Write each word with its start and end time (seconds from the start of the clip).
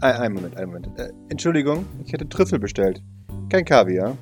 Ein, 0.00 0.14
einen 0.14 0.34
Moment, 0.34 0.56
einen 0.56 0.66
Moment. 0.72 0.98
Äh, 0.98 1.12
Entschuldigung, 1.28 1.84
ich 2.04 2.12
hätte 2.12 2.28
Trüffel 2.28 2.58
bestellt. 2.58 3.02
Kein 3.50 3.64
Kaviar. 3.64 4.16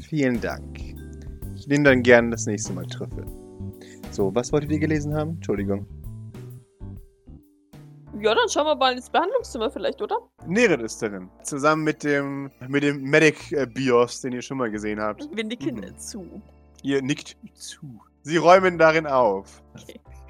Vielen 0.00 0.40
Dank. 0.40 0.78
Ich 1.54 1.66
nehme 1.68 1.84
dann 1.84 2.02
gern 2.02 2.30
das 2.30 2.46
nächste 2.46 2.72
Mal 2.72 2.86
Trüffel. 2.86 3.24
So, 4.10 4.34
was 4.34 4.52
wolltet 4.52 4.72
ihr 4.72 4.78
gelesen 4.78 5.14
haben? 5.14 5.32
Entschuldigung. 5.34 5.86
Ja, 8.20 8.34
dann 8.34 8.48
schauen 8.48 8.66
wir 8.66 8.74
mal 8.76 8.92
ins 8.94 9.08
Behandlungszimmer 9.08 9.70
vielleicht, 9.70 10.02
oder? 10.02 10.16
Neret 10.46 10.82
ist 10.82 11.00
darin. 11.00 11.30
Zusammen 11.42 11.84
mit 11.84 12.02
dem, 12.02 12.50
mit 12.68 12.82
dem 12.82 13.02
Medic-Bios, 13.02 14.20
den 14.20 14.32
ihr 14.32 14.42
schon 14.42 14.58
mal 14.58 14.70
gesehen 14.70 15.00
habt. 15.00 15.28
Wir 15.34 15.44
nicken 15.44 15.76
Mhm. 15.76 15.96
zu. 15.96 16.42
Ihr 16.82 17.00
nickt 17.02 17.36
zu. 17.54 18.00
Sie 18.22 18.36
räumen 18.36 18.76
darin 18.78 19.06
auf. 19.06 19.62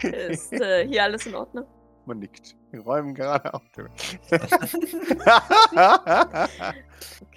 Ist 0.03 0.53
äh, 0.53 0.87
hier 0.87 1.05
alles 1.05 1.27
in 1.27 1.35
Ordnung? 1.35 1.65
Man 2.11 2.19
nickt. 2.19 2.57
Wir 2.73 2.81
räumen 2.81 3.15
gerade 3.15 3.55
auf. 3.55 3.63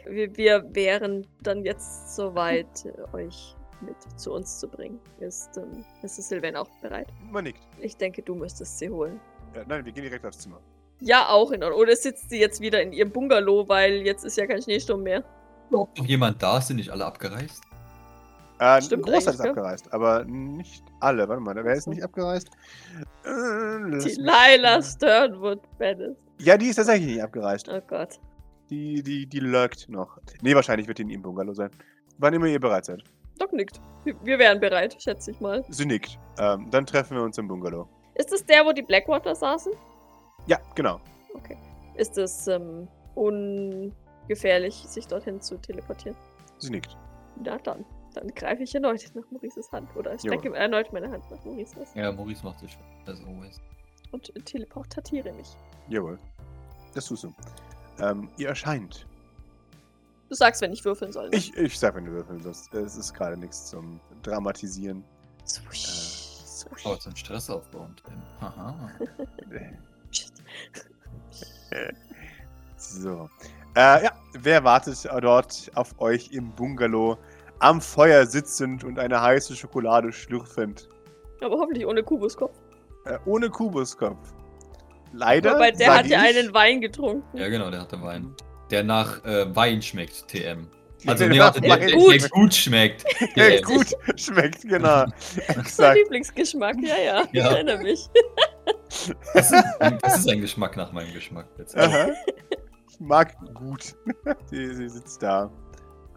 Wir, 0.05 0.35
wir 0.35 0.65
wären 0.73 1.27
dann 1.43 1.63
jetzt 1.63 2.15
soweit, 2.15 2.87
euch 3.13 3.55
mit 3.81 3.95
zu 4.19 4.33
uns 4.33 4.59
zu 4.59 4.67
bringen. 4.67 4.99
Ist 5.19 5.57
ähm, 5.57 5.85
Mrs. 6.01 6.29
Sylvain 6.29 6.55
auch 6.55 6.67
bereit? 6.81 7.07
Man 7.31 7.43
nickt. 7.43 7.59
Ich 7.81 7.97
denke, 7.97 8.23
du 8.23 8.33
müsstest 8.33 8.79
sie 8.79 8.89
holen. 8.89 9.19
Ja, 9.53 9.61
nein, 9.67 9.85
wir 9.85 9.91
gehen 9.91 10.05
direkt 10.05 10.25
aufs 10.25 10.39
Zimmer. 10.39 10.59
Ja, 10.99 11.29
auch 11.29 11.51
in 11.51 11.63
Ordnung. 11.63 11.79
Oder 11.79 11.95
sitzt 11.95 12.31
sie 12.31 12.39
jetzt 12.39 12.59
wieder 12.59 12.81
in 12.81 12.93
ihrem 12.93 13.11
Bungalow, 13.11 13.69
weil 13.69 14.01
jetzt 14.01 14.25
ist 14.25 14.37
ja 14.37 14.47
kein 14.47 14.63
Schneesturm 14.63 15.03
mehr. 15.03 15.23
Ob 15.71 15.95
noch 15.95 16.05
jemand 16.05 16.41
da 16.41 16.57
ist, 16.57 16.65
sind 16.67 16.77
nicht 16.77 16.89
alle 16.89 17.05
abgereist? 17.05 17.61
Äh, 18.63 18.77
ein 18.77 18.81
Stimmt 18.81 19.03
Großteil 19.03 19.33
eigentlich, 19.33 19.39
ist 19.45 19.49
abgereist, 19.49 19.93
aber 19.93 20.23
nicht 20.23 20.85
alle. 21.01 21.27
Warte 21.27 21.41
mal, 21.41 21.53
wer 21.55 21.73
ist 21.73 21.87
nicht 21.87 22.01
abgereist? 22.01 22.49
Äh, 23.25 23.79
mich- 23.79 24.15
Delilah 24.15 24.81
Sternwood 24.81 25.59
Bennett. 25.77 26.15
Ja, 26.39 26.55
die 26.57 26.67
ist 26.67 26.77
tatsächlich 26.77 27.15
nicht 27.15 27.23
abgereist. 27.23 27.67
Oh 27.69 27.81
Gott. 27.87 28.19
Die, 28.69 29.03
die, 29.03 29.25
die 29.27 29.39
lurkt 29.39 29.89
noch. 29.89 30.17
Nee, 30.41 30.55
wahrscheinlich 30.55 30.87
wird 30.87 30.97
die 30.97 31.01
in 31.01 31.09
ihrem 31.09 31.21
Bungalow 31.23 31.53
sein. 31.53 31.71
Wann 32.19 32.33
immer 32.33 32.45
ihr 32.47 32.59
bereit 32.59 32.85
seid. 32.85 33.03
Doc 33.37 33.51
nickt. 33.51 33.81
Wir, 34.05 34.15
wir 34.23 34.39
wären 34.39 34.59
bereit, 34.61 34.95
schätze 35.01 35.31
ich 35.31 35.41
mal. 35.41 35.65
Sie 35.69 35.85
nickt. 35.85 36.17
Ähm, 36.39 36.67
dann 36.71 36.85
treffen 36.85 37.17
wir 37.17 37.23
uns 37.23 37.37
im 37.37 37.47
Bungalow. 37.49 37.87
Ist 38.15 38.31
das 38.31 38.45
der, 38.45 38.65
wo 38.65 38.71
die 38.71 38.81
Blackwater 38.81 39.35
saßen? 39.35 39.73
Ja, 40.47 40.57
genau. 40.75 41.01
Okay. 41.33 41.57
Ist 41.95 42.17
es 42.17 42.47
ähm, 42.47 42.87
ungefährlich, 43.15 44.75
sich 44.87 45.07
dorthin 45.07 45.41
zu 45.41 45.57
teleportieren? 45.57 46.15
Sie 46.59 46.69
nickt. 46.69 46.95
Na 47.43 47.57
dann. 47.57 47.83
Dann 48.13 48.27
greife 48.29 48.63
ich 48.63 48.73
erneut 48.75 49.03
nach 49.15 49.23
Maurices 49.31 49.71
Hand. 49.71 49.95
Oder 49.95 50.17
strecke 50.19 50.53
erneut 50.55 50.91
meine 50.93 51.09
Hand 51.11 51.29
nach 51.31 51.43
Maurices 51.45 51.93
Ja, 51.95 52.11
Maurice 52.11 52.43
macht 52.43 52.59
sich 52.59 52.77
as 53.07 53.19
always. 53.21 53.59
und 54.11 54.31
teleportiere 54.45 55.31
mich. 55.33 55.47
Jawohl. 55.89 56.19
Das 56.93 57.05
tust 57.07 57.23
du. 57.23 57.33
Ähm, 57.99 58.29
ihr 58.37 58.49
erscheint. 58.49 59.07
Du 60.29 60.35
sagst, 60.35 60.61
wenn 60.61 60.71
ich 60.73 60.83
würfeln 60.85 61.11
soll. 61.11 61.29
ne? 61.29 61.35
Ich, 61.35 61.55
ich 61.57 61.77
sag, 61.77 61.95
wenn 61.95 62.05
du 62.05 62.11
würfeln 62.11 62.41
sollst. 62.41 62.73
Es 62.73 62.95
ist 62.95 63.13
gerade 63.13 63.37
nichts 63.37 63.67
zum 63.69 63.99
Dramatisieren. 64.23 65.03
Swoosh, 65.45 65.85
swoosh. 65.85 66.85
Aber 66.85 66.99
zum 66.99 67.15
Stress 67.15 67.49
aufbauen, 67.49 67.95
Tim. 68.05 68.21
Haha. 68.41 68.89
So. 72.77 73.29
Äh, 73.75 74.03
ja, 74.05 74.11
wer 74.33 74.63
wartet 74.63 75.03
dort 75.21 75.71
auf 75.73 75.99
euch 75.99 76.31
im 76.31 76.51
Bungalow? 76.51 77.17
Am 77.63 77.79
Feuer 77.81 78.25
sitzend 78.25 78.83
und 78.83 78.99
eine 78.99 79.21
heiße 79.21 79.55
Schokolade 79.55 80.11
schlürfend. 80.11 80.89
Aber 81.41 81.57
hoffentlich 81.57 81.85
ohne 81.85 82.03
Kubuskopf. 82.03 82.57
Äh, 83.05 83.17
ohne 83.25 83.49
Kubuskopf. 83.49 84.33
Leider. 85.13 85.55
Wobei 85.55 85.71
der 85.71 85.95
hat 85.97 86.07
ja 86.07 86.23
ich, 86.25 86.37
einen 86.37 86.53
Wein 86.53 86.81
getrunken. 86.81 87.37
Ja, 87.37 87.47
genau, 87.47 87.69
der 87.71 87.81
hatte 87.81 88.01
Wein. 88.01 88.35
Der 88.69 88.83
nach 88.83 89.23
äh, 89.23 89.55
Wein 89.55 89.81
schmeckt, 89.81 90.27
TM. 90.27 90.67
Also, 91.05 91.19
Der 91.25 91.29
nee, 91.29 91.37
nach 91.37 91.45
warte, 91.45 91.61
der, 91.61 91.69
Wein- 91.71 91.79
der, 91.79 91.89
der 91.89 91.97
Gut. 92.19 92.31
gut 92.31 92.53
schmeckt. 92.53 93.03
Der 93.35 93.61
gut 93.61 93.87
schmeckt, 94.17 94.61
genau. 94.63 95.05
Sein 95.17 95.57
Exakt. 95.59 95.97
Lieblingsgeschmack, 95.97 96.75
ja, 96.81 96.95
ja. 96.97 97.23
Ich 97.31 97.33
Ja. 97.33 97.51
erinnere 97.51 97.77
mich. 97.79 98.09
Das 99.33 99.51
ist, 99.51 99.63
ein, 99.79 99.97
das 100.01 100.17
ist 100.19 100.29
ein 100.29 100.41
Geschmack 100.41 100.75
nach 100.77 100.91
meinem 100.91 101.13
Geschmack. 101.13 101.47
Jetzt. 101.57 101.77
Aha. 101.77 102.07
Ich 102.89 102.99
mag 102.99 103.35
gut. 103.53 103.95
Sie, 104.49 104.73
sie 104.75 104.87
sitzt 104.89 105.21
da, 105.23 105.51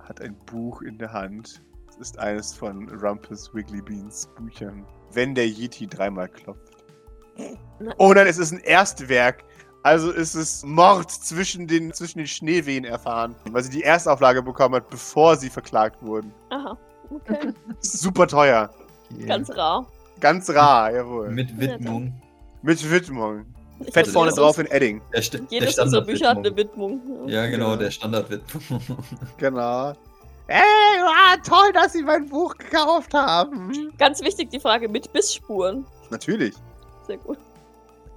hat 0.09 0.21
ein 0.21 0.37
Buch 0.47 0.83
in 0.83 0.99
der 0.99 1.13
Hand. 1.13 1.63
Es 1.89 1.97
ist 1.97 2.19
eines 2.19 2.55
von 2.55 2.89
Rumpus 2.89 3.55
Wiggly 3.55 3.83
Beans 3.83 4.29
Büchern. 4.37 4.85
Wenn 5.13 5.35
der 5.35 5.49
Yeti 5.49 5.87
dreimal 5.87 6.29
klopft. 6.29 6.85
Oh 7.99 8.13
nein, 8.15 8.27
es 8.27 8.39
ist 8.39 8.53
ein 8.53 8.61
Erstwerk. 8.61 9.45
Also 9.83 10.11
ist 10.11 10.35
es 10.35 10.65
Mord 10.65 11.11
zwischen 11.11 11.67
den, 11.67 11.93
zwischen 11.93 12.19
den 12.19 12.27
Schneewehen 12.27 12.85
erfahren, 12.85 13.37
weil 13.51 13.63
sie 13.63 13.71
die 13.71 13.85
Erstauflage 13.85 14.43
bekommen 14.43 14.75
hat, 14.77 14.91
bevor 14.91 15.37
sie 15.37 15.49
verklagt 15.49 16.03
wurden. 16.03 16.33
Aha. 16.51 16.77
Okay. 17.11 17.53
Super 17.81 18.27
teuer. 18.27 18.71
Ganz 19.27 19.49
rar. 19.51 19.87
Ganz 20.19 20.51
rar, 20.51 20.93
jawohl. 20.93 21.31
Mit, 21.31 21.57
Mit 22.63 22.91
Widmung. 22.91 23.47
Ich 23.85 23.93
Fett 23.93 24.07
vorne 24.09 24.33
drauf 24.33 24.59
in 24.59 24.67
Edding. 24.67 25.03
Der, 25.13 25.23
St 25.23 25.35
der 25.35 25.41
Jedes 25.51 25.79
unserer 25.79 26.03
Bücher 26.03 26.31
hat 26.31 26.39
eine. 26.39 26.57
Widmung. 26.57 27.29
Ja, 27.29 27.47
genau, 27.47 27.77
der 27.77 27.91
Standardwidmung. 27.91 28.81
Genau. 29.39 29.93
Ey, 30.49 30.61
ah, 31.05 31.37
toll, 31.45 31.73
dass 31.73 31.93
Sie 31.93 32.03
mein 32.03 32.29
Buch 32.29 32.57
gekauft 32.57 33.13
haben. 33.13 33.93
Ganz 33.99 34.23
wichtig 34.23 34.51
die 34.51 34.61
Frage 34.61 34.89
mit 34.89 35.13
Bissspuren. 35.13 35.85
Natürlich. 36.11 36.55
Sehr 37.07 37.19
gut. 37.19 37.39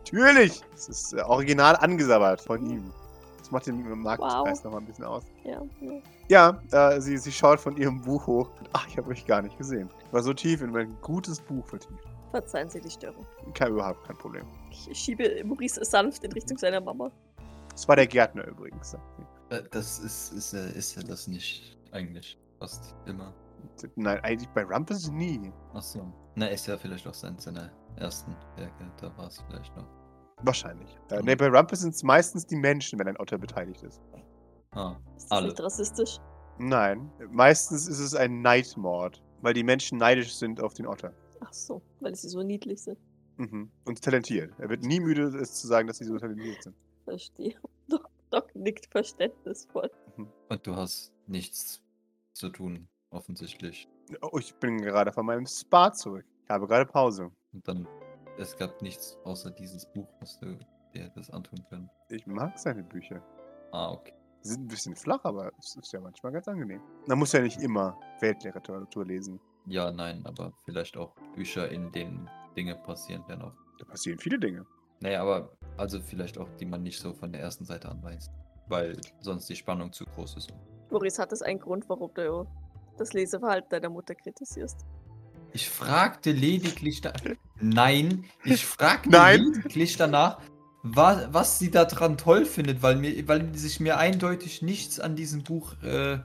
Natürlich. 0.06 0.62
Es 0.75 0.90
ist 0.90 1.14
äh, 1.14 1.22
original 1.22 1.75
angesabbert 1.78 2.42
von 2.42 2.69
ihm. 2.69 2.94
Das 3.40 3.50
macht 3.52 3.66
den 3.66 3.81
Marktpreis 4.00 4.59
Wow. 4.59 4.64
noch 4.66 4.72
mal 4.74 4.78
ein 4.78 4.86
bisschen 4.86 5.06
aus. 5.06 5.24
Ja, 5.44 5.62
ja. 6.30 6.59
Ja, 6.72 6.92
äh, 6.92 7.02
sie, 7.02 7.18
sie 7.18 7.31
schaut 7.31 7.59
von 7.59 7.75
ihrem 7.78 8.00
Buch 8.02 8.28
hoch. 8.28 8.52
Ach, 8.74 8.88
ich 8.88 8.98
habe 8.98 9.09
euch 9.09 9.25
gar 9.25 9.42
nicht 9.42 9.58
gesehen. 9.58 9.90
War 10.12 10.22
so 10.22 10.31
tief 10.31 10.62
in 10.62 10.72
mein 10.72 10.96
gutes 11.02 11.42
Buch 11.42 11.66
vertieft. 11.66 12.03
Verzeihen 12.30 12.69
Sie 12.69 12.80
die 12.80 12.92
Störung. 12.92 13.25
Kein, 13.56 13.72
überhaupt 13.72 14.06
kein 14.06 14.16
Problem. 14.18 14.46
Ich 14.72 14.90
schiebe 14.97 15.44
Maurice 15.44 15.84
sanft 15.84 16.24
in 16.24 16.31
Richtung 16.31 16.57
seiner 16.57 16.81
Mama. 16.81 17.12
Es 17.74 17.88
war 17.88 17.96
der 17.96 18.07
Gärtner 18.07 18.46
übrigens. 18.47 18.94
Äh, 19.50 19.63
Das 19.72 20.00
ist, 20.00 20.34
ist, 20.34 20.53
ja- 20.53 20.66
ist 20.66 20.96
ja 20.96 21.03
das 21.03 21.28
nicht 21.28 21.78
eigentlich. 21.91 22.38
Fast 22.59 22.96
immer. 23.06 23.34
Nein, 23.96 24.19
eigentlich 24.24 24.50
bei 24.50 24.63
Rumpus 24.63 25.09
nie. 25.09 25.52
Achso. 25.74 26.12
Na, 26.35 26.47
ist 26.47 26.68
ja 26.68 26.78
vielleicht 26.78 27.07
auch 27.07 27.13
sein, 27.13 27.38
seine 27.40 27.72
ersten 27.97 28.35
Werke. 28.57 28.91
Da 29.02 29.16
war 29.18 29.28
es 29.28 29.41
vielleicht 29.47 29.75
noch. 29.75 29.88
Wahrscheinlich. 30.44 30.97
Äh, 31.09 31.19
Mhm. 31.19 31.25
nee, 31.25 31.36
bei 31.36 31.47
Rumpus 31.47 31.80
sind 31.80 31.94
es 31.96 32.03
meistens 32.03 32.46
die 32.46 32.56
Menschen, 32.56 33.00
wenn 33.00 33.07
ein 33.07 33.18
Otter 33.19 33.38
beteiligt 33.38 33.81
ist. 33.84 34.01
Ah, 34.72 34.96
Ist 35.18 35.25
das 35.25 35.31
Alle. 35.31 35.47
nicht 35.47 35.62
rassistisch? 35.62 36.18
Nein, 36.59 37.09
meistens 37.31 37.88
ist 37.88 38.00
es 38.00 38.13
ein 38.13 38.41
Neidmord, 38.41 39.22
weil 39.41 39.53
die 39.53 39.63
Menschen 39.63 39.97
neidisch 39.97 40.36
sind 40.36 40.62
auf 40.62 40.74
den 40.74 40.86
Otter. 40.86 41.13
Ach 41.40 41.53
so, 41.53 41.81
weil 42.01 42.13
sie 42.16 42.28
so 42.30 42.44
niedlich 42.44 42.81
sind. 42.84 42.97
Mhm. 43.40 43.72
Und 43.86 44.02
talentiert. 44.04 44.54
Er 44.60 44.70
wird 44.70 44.84
nie 44.84 45.00
müde, 45.00 45.24
es 45.40 45.54
zu 45.62 45.68
sagen, 45.68 45.88
dass 45.88 45.98
sie 45.98 46.06
so 46.06 46.18
talentiert 46.18 46.62
sind. 46.62 46.76
Verstehe. 47.06 47.56
Doc, 47.88 48.10
Doc 48.30 48.54
nickt 48.54 48.86
verständnisvoll. 48.88 49.90
und 50.50 50.68
du 50.68 50.76
hast 50.76 51.14
nichts 51.26 51.82
zu 52.34 52.50
tun, 52.50 52.90
offensichtlich. 53.12 53.88
Oh, 54.22 54.38
ich 54.40 54.54
bin 54.56 54.82
gerade 54.82 55.12
von 55.14 55.26
meinem 55.26 55.46
Spa 55.46 55.92
zurück. 55.94 56.26
Ich 56.44 56.50
habe 56.50 56.68
gerade 56.68 56.86
Pause. 56.86 57.32
Und 57.54 57.66
dann, 57.68 57.88
es 58.38 58.58
gab 58.58 58.82
nichts 58.82 59.18
außer 59.24 59.52
dieses 59.52 59.86
Buch, 59.86 60.10
was 60.20 60.38
du 60.40 60.58
dir 60.94 61.04
hättest 61.06 61.34
antun 61.34 61.64
können. 61.70 61.90
Ich 62.10 62.28
mag 62.28 62.58
seine 62.60 62.84
Bücher. 62.84 63.24
Ah, 63.72 63.92
okay. 63.92 64.14
Sie 64.42 64.52
sind 64.52 64.66
ein 64.66 64.68
bisschen 64.68 64.96
flach, 64.96 65.24
aber 65.24 65.52
es 65.60 65.76
ist 65.76 65.94
ja 65.94 66.02
manchmal 66.02 66.32
ganz 66.34 66.48
angenehm. 66.48 66.82
Man 67.08 67.20
muss 67.20 67.32
ja 67.32 67.42
nicht 67.42 67.62
immer 67.62 67.98
Weltliteratur 68.20 69.06
lesen. 69.06 69.40
Ja, 69.66 69.92
nein, 69.92 70.26
aber 70.26 70.52
vielleicht 70.66 70.98
auch 70.98 71.14
Bücher, 71.36 71.70
in 71.70 71.92
denen 71.92 72.30
Dinge 72.59 72.75
passieren 72.75 73.25
werden 73.28 73.44
auch. 73.44 73.53
Da 73.80 73.86
passieren 73.86 74.20
viele 74.20 74.38
Dinge. 74.38 74.66
Naja, 75.00 75.22
aber 75.22 75.50
also 75.78 76.02
vielleicht 76.02 76.38
auch, 76.38 76.50
die 76.59 76.66
man 76.66 76.84
nicht 76.84 77.00
so 77.00 77.14
von 77.14 77.31
der 77.31 77.42
ersten 77.42 77.64
Seite 77.64 77.88
anweist. 77.88 78.31
Weil 78.68 78.98
sonst 79.22 79.48
die 79.50 79.56
Spannung 79.56 79.94
zu 79.94 80.04
groß 80.06 80.36
ist. 80.36 80.50
Maurice, 80.92 81.22
hat 81.22 81.31
das 81.31 81.42
einen 81.42 81.60
Grund, 81.60 81.88
warum 81.88 82.12
du 82.13 82.45
das 82.98 83.13
Leseverhalten 83.13 83.69
deiner 83.69 83.89
Mutter 83.89 84.13
kritisierst? 84.13 84.86
Ich 85.54 85.69
fragte 85.69 86.31
lediglich 86.31 87.00
da 87.01 87.13
Nein, 87.62 88.25
ich 88.44 88.66
fragte 88.66 89.10
Nein. 89.10 89.42
lediglich 89.42 89.95
danach, 89.95 90.39
was, 90.84 91.34
was 91.34 91.60
sie 91.60 91.72
daran 91.72 92.18
toll 92.18 92.45
findet, 92.45 92.84
weil 92.84 92.98
mir, 92.98 93.28
weil 93.28 93.56
sich 93.56 93.80
mir 93.80 93.98
eindeutig 93.98 94.62
nichts 94.62 95.00
an 95.00 95.16
diesem 95.16 95.44
Buch 95.44 95.81
äh, 95.81 96.19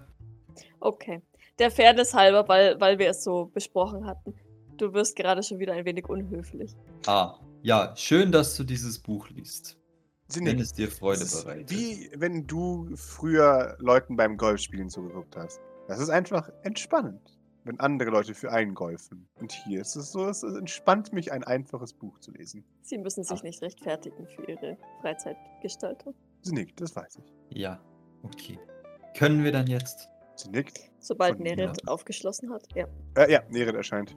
Okay. 0.80 1.22
Der 1.58 1.70
Fairness 1.70 2.12
halber, 2.12 2.46
weil, 2.48 2.80
weil 2.80 2.98
wir 2.98 3.08
es 3.08 3.22
so 3.22 3.46
besprochen 3.46 4.06
hatten. 4.06 4.34
Du 4.76 4.92
wirst 4.92 5.16
gerade 5.16 5.42
schon 5.42 5.58
wieder 5.58 5.72
ein 5.74 5.84
wenig 5.84 6.08
unhöflich. 6.08 6.74
Ah, 7.06 7.38
ja, 7.62 7.94
schön, 7.96 8.32
dass 8.32 8.56
du 8.56 8.64
dieses 8.64 8.98
Buch 8.98 9.28
liest. 9.30 9.78
Sie 10.28 10.40
Wenn 10.40 10.44
nickt. 10.56 10.60
es 10.60 10.72
dir 10.72 10.90
Freude 10.90 11.22
Es 11.22 11.44
bereitet. 11.44 11.70
Wie 11.70 12.10
wenn 12.16 12.46
du 12.46 12.88
früher 12.96 13.76
Leuten 13.78 14.16
beim 14.16 14.36
Golfspielen 14.36 14.88
zugeguckt 14.88 15.36
hast. 15.36 15.60
Das 15.86 15.98
ist 16.00 16.08
einfach 16.08 16.50
entspannend, 16.62 17.38
wenn 17.64 17.78
andere 17.78 18.08
Leute 18.10 18.34
für 18.34 18.50
einen 18.50 18.74
golfen. 18.74 19.28
Und 19.34 19.52
hier 19.52 19.82
ist 19.82 19.96
es 19.96 20.12
so, 20.12 20.26
es 20.28 20.42
entspannt 20.42 21.12
mich, 21.12 21.30
ein 21.30 21.44
einfaches 21.44 21.92
Buch 21.92 22.18
zu 22.20 22.30
lesen. 22.32 22.64
Sie 22.82 22.96
müssen 22.98 23.22
sich 23.22 23.38
Ach. 23.38 23.42
nicht 23.42 23.60
rechtfertigen 23.62 24.26
für 24.26 24.44
ihre 24.50 24.78
Freizeitgestaltung. 25.02 26.14
Sie 26.40 26.52
nickt, 26.54 26.80
das 26.80 26.96
weiß 26.96 27.18
ich. 27.18 27.58
Ja, 27.58 27.80
okay. 28.22 28.58
Können 29.16 29.44
wir 29.44 29.52
dann 29.52 29.66
jetzt? 29.66 30.08
Sie 30.36 30.48
nickt. 30.48 30.90
Sobald 30.98 31.38
Nerit 31.38 31.86
aufgeschlossen 31.86 32.50
hat. 32.50 32.66
Ja, 32.74 32.86
Äh, 33.16 33.30
ja, 33.30 33.42
Nerit 33.50 33.74
erscheint. 33.76 34.16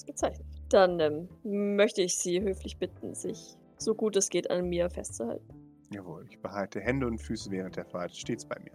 Ausgezeichnet. 0.00 0.46
Dann 0.70 1.00
ähm, 1.00 1.28
möchte 1.76 2.02
ich 2.02 2.16
Sie 2.16 2.40
höflich 2.40 2.78
bitten, 2.78 3.14
sich 3.14 3.56
so 3.78 3.94
gut 3.94 4.16
es 4.16 4.28
geht 4.28 4.50
an 4.50 4.68
mir 4.68 4.90
festzuhalten. 4.90 5.54
Jawohl, 5.92 6.26
ich 6.28 6.40
behalte 6.40 6.80
Hände 6.80 7.06
und 7.06 7.18
Füße 7.18 7.50
während 7.50 7.76
der 7.76 7.84
Fahrt 7.84 8.14
stets 8.14 8.44
bei 8.44 8.58
mir. 8.60 8.72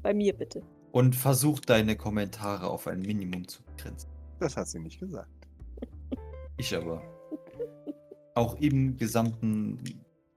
Bei 0.00 0.14
mir 0.14 0.32
bitte. 0.32 0.62
Und 0.92 1.14
versuch 1.14 1.60
deine 1.60 1.96
Kommentare 1.96 2.68
auf 2.68 2.86
ein 2.86 3.00
Minimum 3.00 3.46
zu 3.46 3.62
begrenzen. 3.62 4.10
Das 4.40 4.56
hat 4.56 4.68
sie 4.68 4.78
nicht 4.78 5.00
gesagt. 5.00 5.30
Ich 6.58 6.76
aber. 6.76 7.02
Auch 8.34 8.54
im 8.60 8.96
gesamten 8.96 9.82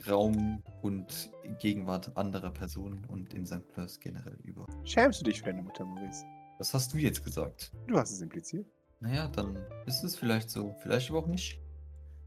Raum 0.10 0.64
und 0.82 1.30
Gegenwart 1.60 2.16
anderer 2.18 2.52
Personen 2.52 3.06
und 3.10 3.34
in 3.34 3.46
St. 3.46 3.68
Plus 3.68 4.00
generell 4.00 4.38
über. 4.44 4.66
Schämst 4.86 5.20
du 5.20 5.26
dich 5.26 5.40
für 5.40 5.48
deine 5.48 5.62
Mutter, 5.62 5.86
Maurice? 5.86 6.26
Was 6.58 6.74
hast 6.74 6.94
du 6.94 6.98
jetzt 6.98 7.24
gesagt? 7.24 7.74
Du 7.86 7.98
hast 7.98 8.12
es 8.12 8.22
impliziert. 8.22 8.66
Naja, 9.06 9.28
dann 9.28 9.56
ist 9.86 10.04
es 10.04 10.16
vielleicht 10.16 10.50
so. 10.50 10.76
Vielleicht 10.82 11.12
aber 11.12 11.20
auch 11.20 11.28
nicht. 11.28 11.60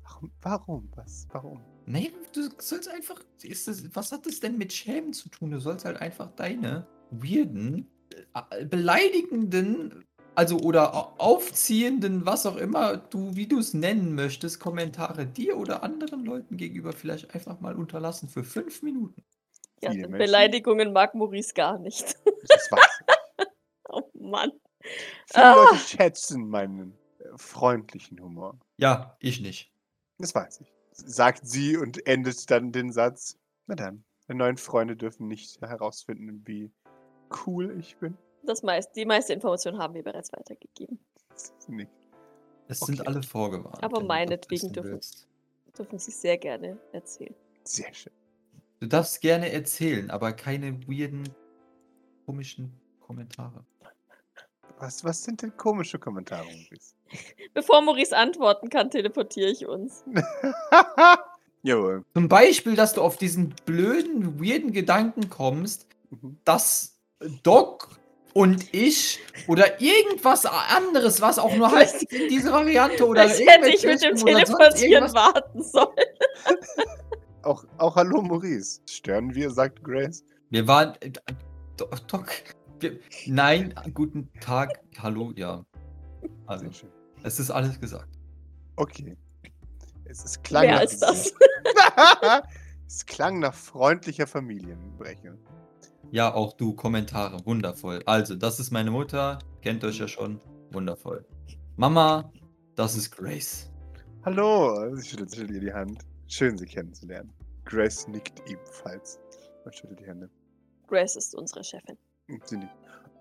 Warum? 0.04 0.30
Warum? 0.42 0.88
Was? 0.94 1.26
Warum? 1.32 1.60
Nee, 1.86 2.12
du 2.32 2.48
sollst 2.58 2.88
einfach. 2.88 3.20
Ist 3.42 3.66
das, 3.66 3.94
was 3.96 4.12
hat 4.12 4.26
das 4.26 4.38
denn 4.38 4.56
mit 4.56 4.72
Schämen 4.72 5.12
zu 5.12 5.28
tun? 5.28 5.50
Du 5.50 5.58
sollst 5.58 5.84
halt 5.84 6.00
einfach 6.00 6.30
deine 6.36 6.86
weirden, 7.10 7.90
äh, 8.50 8.64
beleidigenden, 8.64 10.04
also 10.36 10.58
oder 10.58 10.94
au- 10.94 11.14
aufziehenden, 11.18 12.24
was 12.24 12.46
auch 12.46 12.56
immer 12.56 12.96
du, 12.96 13.34
wie 13.34 13.48
du 13.48 13.58
es 13.58 13.74
nennen 13.74 14.14
möchtest, 14.14 14.60
Kommentare 14.60 15.26
dir 15.26 15.56
oder 15.56 15.82
anderen 15.82 16.24
Leuten 16.24 16.56
gegenüber 16.56 16.92
vielleicht 16.92 17.34
einfach 17.34 17.58
mal 17.58 17.74
unterlassen 17.74 18.28
für 18.28 18.44
fünf 18.44 18.82
Minuten. 18.82 19.24
Ja. 19.82 19.90
Beleidigungen 20.06 20.92
mag 20.92 21.14
Maurice 21.16 21.54
gar 21.54 21.78
nicht. 21.78 22.16
Das 22.46 22.68
ich. 22.70 23.46
oh 23.88 24.02
Mann. 24.14 24.52
Viele 25.32 25.44
Ah. 25.46 25.54
Leute 25.54 25.76
schätzen 25.78 26.48
meinen 26.48 26.96
äh, 27.18 27.24
freundlichen 27.36 28.20
Humor. 28.20 28.58
Ja, 28.76 29.16
ich 29.20 29.40
nicht. 29.40 29.72
Das 30.18 30.34
weiß 30.34 30.60
ich. 30.60 30.72
Sagt 30.92 31.46
sie 31.46 31.76
und 31.76 32.06
endet 32.06 32.50
dann 32.50 32.72
den 32.72 32.90
Satz. 32.92 33.38
Na 33.66 33.74
dann, 33.76 34.04
meine 34.26 34.38
neuen 34.38 34.56
Freunde 34.56 34.96
dürfen 34.96 35.28
nicht 35.28 35.60
herausfinden, 35.60 36.42
wie 36.46 36.70
cool 37.46 37.76
ich 37.78 37.96
bin. 37.98 38.16
Das 38.44 38.62
meist, 38.62 38.96
die 38.96 39.04
meiste 39.04 39.32
Information 39.34 39.78
haben 39.78 39.94
wir 39.94 40.02
bereits 40.02 40.32
weitergegeben. 40.32 40.98
Sie 41.34 41.72
nickt. 41.72 41.92
Es 42.68 42.82
Okay. 42.82 42.96
sind 42.96 43.06
alle 43.06 43.22
vorgewarnt. 43.22 43.82
Aber 43.82 44.02
meinetwegen 44.02 44.72
dürfen-. 44.72 45.00
Dürfen 45.76 45.98
Sie 45.98 46.10
sehr 46.10 46.36
gerne 46.38 46.78
erzählen. 46.92 47.34
Sehr 47.64 47.92
schön. 47.94 48.12
Du 48.80 48.86
darfst 48.86 49.20
gerne 49.20 49.52
erzählen, 49.52 50.10
aber 50.10 50.32
keine 50.32 50.80
weirden, 50.88 51.28
komischen 52.26 52.72
Kommentare. 53.00 53.64
Was, 54.80 55.02
was 55.04 55.24
sind 55.24 55.42
denn 55.42 55.56
komische 55.56 55.98
Kommentare, 55.98 56.44
Maurice? 56.44 56.94
Bevor 57.54 57.80
Maurice 57.82 58.16
antworten 58.16 58.68
kann, 58.68 58.90
teleportiere 58.90 59.50
ich 59.50 59.66
uns. 59.66 60.04
Jawohl. 61.62 62.04
Zum 62.14 62.28
Beispiel, 62.28 62.76
dass 62.76 62.94
du 62.94 63.02
auf 63.02 63.16
diesen 63.16 63.54
blöden, 63.66 64.40
weirden 64.40 64.72
Gedanken 64.72 65.28
kommst, 65.28 65.86
Mhm. 66.10 66.38
dass 66.44 66.96
Doc 67.42 67.90
und 68.32 68.72
ich 68.72 69.20
oder 69.46 69.78
irgendwas 69.78 70.46
anderes, 70.46 71.20
was 71.20 71.38
auch 71.38 71.54
nur 71.54 71.70
heißt 71.70 72.04
in 72.10 72.30
diese 72.30 72.50
Variante 72.50 73.06
oder 73.06 73.22
Als 73.22 73.38
hätte 73.38 73.68
ich 73.68 73.84
mit 73.84 74.02
dem 74.02 74.16
Teleportieren 74.16 75.04
irgendwas- 75.04 75.12
warten 75.14 75.62
sollen. 75.62 75.88
Auch, 77.42 77.64
auch 77.78 77.94
Hallo 77.96 78.20
Maurice. 78.22 78.80
Stören 78.88 79.34
wir, 79.34 79.50
sagt 79.50 79.82
Grace. 79.84 80.24
Wir 80.50 80.66
waren. 80.66 80.94
äh, 81.00 81.10
Doc. 81.76 82.26
Nein, 83.26 83.74
guten 83.94 84.30
Tag, 84.40 84.80
hallo, 84.98 85.32
ja. 85.36 85.64
Also, 86.46 86.64
Sehr 86.64 86.72
schön. 86.72 86.90
es 87.22 87.40
ist 87.40 87.50
alles 87.50 87.80
gesagt. 87.80 88.18
Okay. 88.76 89.16
Es, 90.04 90.24
es 90.24 90.42
klang 90.42 90.64
Wer 90.64 90.76
nach 90.76 90.82
ist 90.82 91.00
das? 91.00 91.32
es 92.86 93.04
klang 93.06 93.40
nach 93.40 93.54
freundlicher 93.54 94.26
Familienbreche. 94.26 95.38
Ja, 96.10 96.32
auch 96.32 96.54
du, 96.54 96.72
Kommentare, 96.72 97.44
wundervoll. 97.44 98.02
Also, 98.06 98.34
das 98.34 98.58
ist 98.60 98.70
meine 98.70 98.90
Mutter, 98.90 99.38
kennt 99.60 99.84
euch 99.84 99.98
ja 99.98 100.08
schon, 100.08 100.40
wundervoll. 100.72 101.26
Mama, 101.76 102.32
das 102.74 102.96
ist 102.96 103.10
Grace. 103.10 103.70
Hallo, 104.24 104.94
sie 104.96 105.08
schüttelt, 105.08 105.34
schüttelt 105.34 105.50
ihr 105.50 105.60
die 105.60 105.72
Hand. 105.72 106.04
Schön, 106.26 106.56
sie 106.56 106.66
kennenzulernen. 106.66 107.32
Grace 107.64 108.08
nickt 108.08 108.40
ebenfalls 108.48 109.20
und 109.64 109.74
schüttelt 109.74 110.00
die 110.00 110.06
Hände. 110.06 110.30
Grace 110.86 111.16
ist 111.16 111.34
unsere 111.34 111.62
Chefin. 111.62 111.98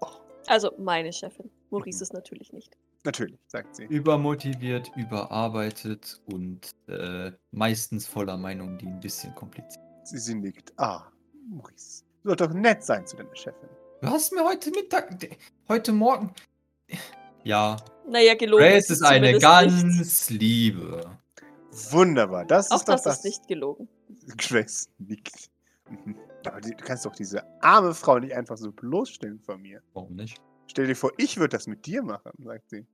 Oh, 0.02 0.08
Also 0.48 0.72
meine 0.78 1.12
Chefin. 1.14 1.50
Maurice 1.70 1.98
Mhm. 2.00 2.04
ist 2.04 2.14
natürlich 2.14 2.54
nicht. 2.54 2.78
natürlich, 3.04 3.40
sagt 3.48 3.76
sie. 3.76 3.86
Übermotiviert, 3.86 4.92
überarbeitet 4.98 6.20
und 6.26 6.72
äh, 6.90 7.32
meistens 7.52 8.06
voller 8.06 8.36
Meinungen, 8.38 8.78
die 8.78 8.88
ein 8.88 9.00
bisschen 9.00 9.34
kompliziert 9.36 9.84
Sie, 10.04 10.18
sie 10.18 10.36
nickt. 10.36 10.74
Ah, 10.78 11.04
Maurice. 11.50 12.04
Du 12.24 12.30
sollst 12.30 12.42
doch 12.42 12.54
nett 12.54 12.84
sein 12.84 13.06
zu 13.08 13.16
deiner 13.16 13.34
Chefin. 13.36 13.70
Du 14.02 14.08
hast 14.10 14.34
mir 14.34 14.44
heute 14.44 14.72
Mittag, 14.72 15.26
heute 15.70 15.92
Morgen. 15.94 16.34
Ja, 17.44 17.78
Naja, 18.10 18.36
gelogen. 18.36 18.64
Grace 18.64 18.86
es 18.86 18.90
ist 19.00 19.04
eine 19.04 19.40
zumindest 19.40 19.92
nicht. 19.92 19.98
ganz 19.98 20.30
liebe. 20.30 21.18
Wunderbar. 21.92 22.44
Das 22.46 22.72
Auch 22.72 22.78
ist 22.78 22.88
doch 22.90 22.94
das, 22.96 23.04
das. 23.04 23.18
ist 23.20 23.24
nicht 23.26 23.48
gelogen. 23.48 23.88
Grace 24.38 24.90
nickt. 24.98 25.50
Aber 26.48 26.62
du 26.62 26.72
kannst 26.78 27.06
doch 27.06 27.16
diese 27.16 27.44
arme 27.62 27.94
Frau 27.94 28.20
nicht 28.20 28.34
einfach 28.34 28.58
so 28.58 28.72
bloßstellen 28.72 29.40
vor 29.40 29.58
mir. 29.58 29.82
Warum 29.94 30.16
nicht? 30.16 30.42
Stell 30.68 30.88
dir 30.88 30.96
vor, 30.96 31.12
ich 31.18 31.38
würde 31.38 31.58
das 31.58 31.68
mit 31.68 31.86
dir 31.86 32.04
machen, 32.04 32.32
sagt 32.40 32.70
sie. 32.70 32.86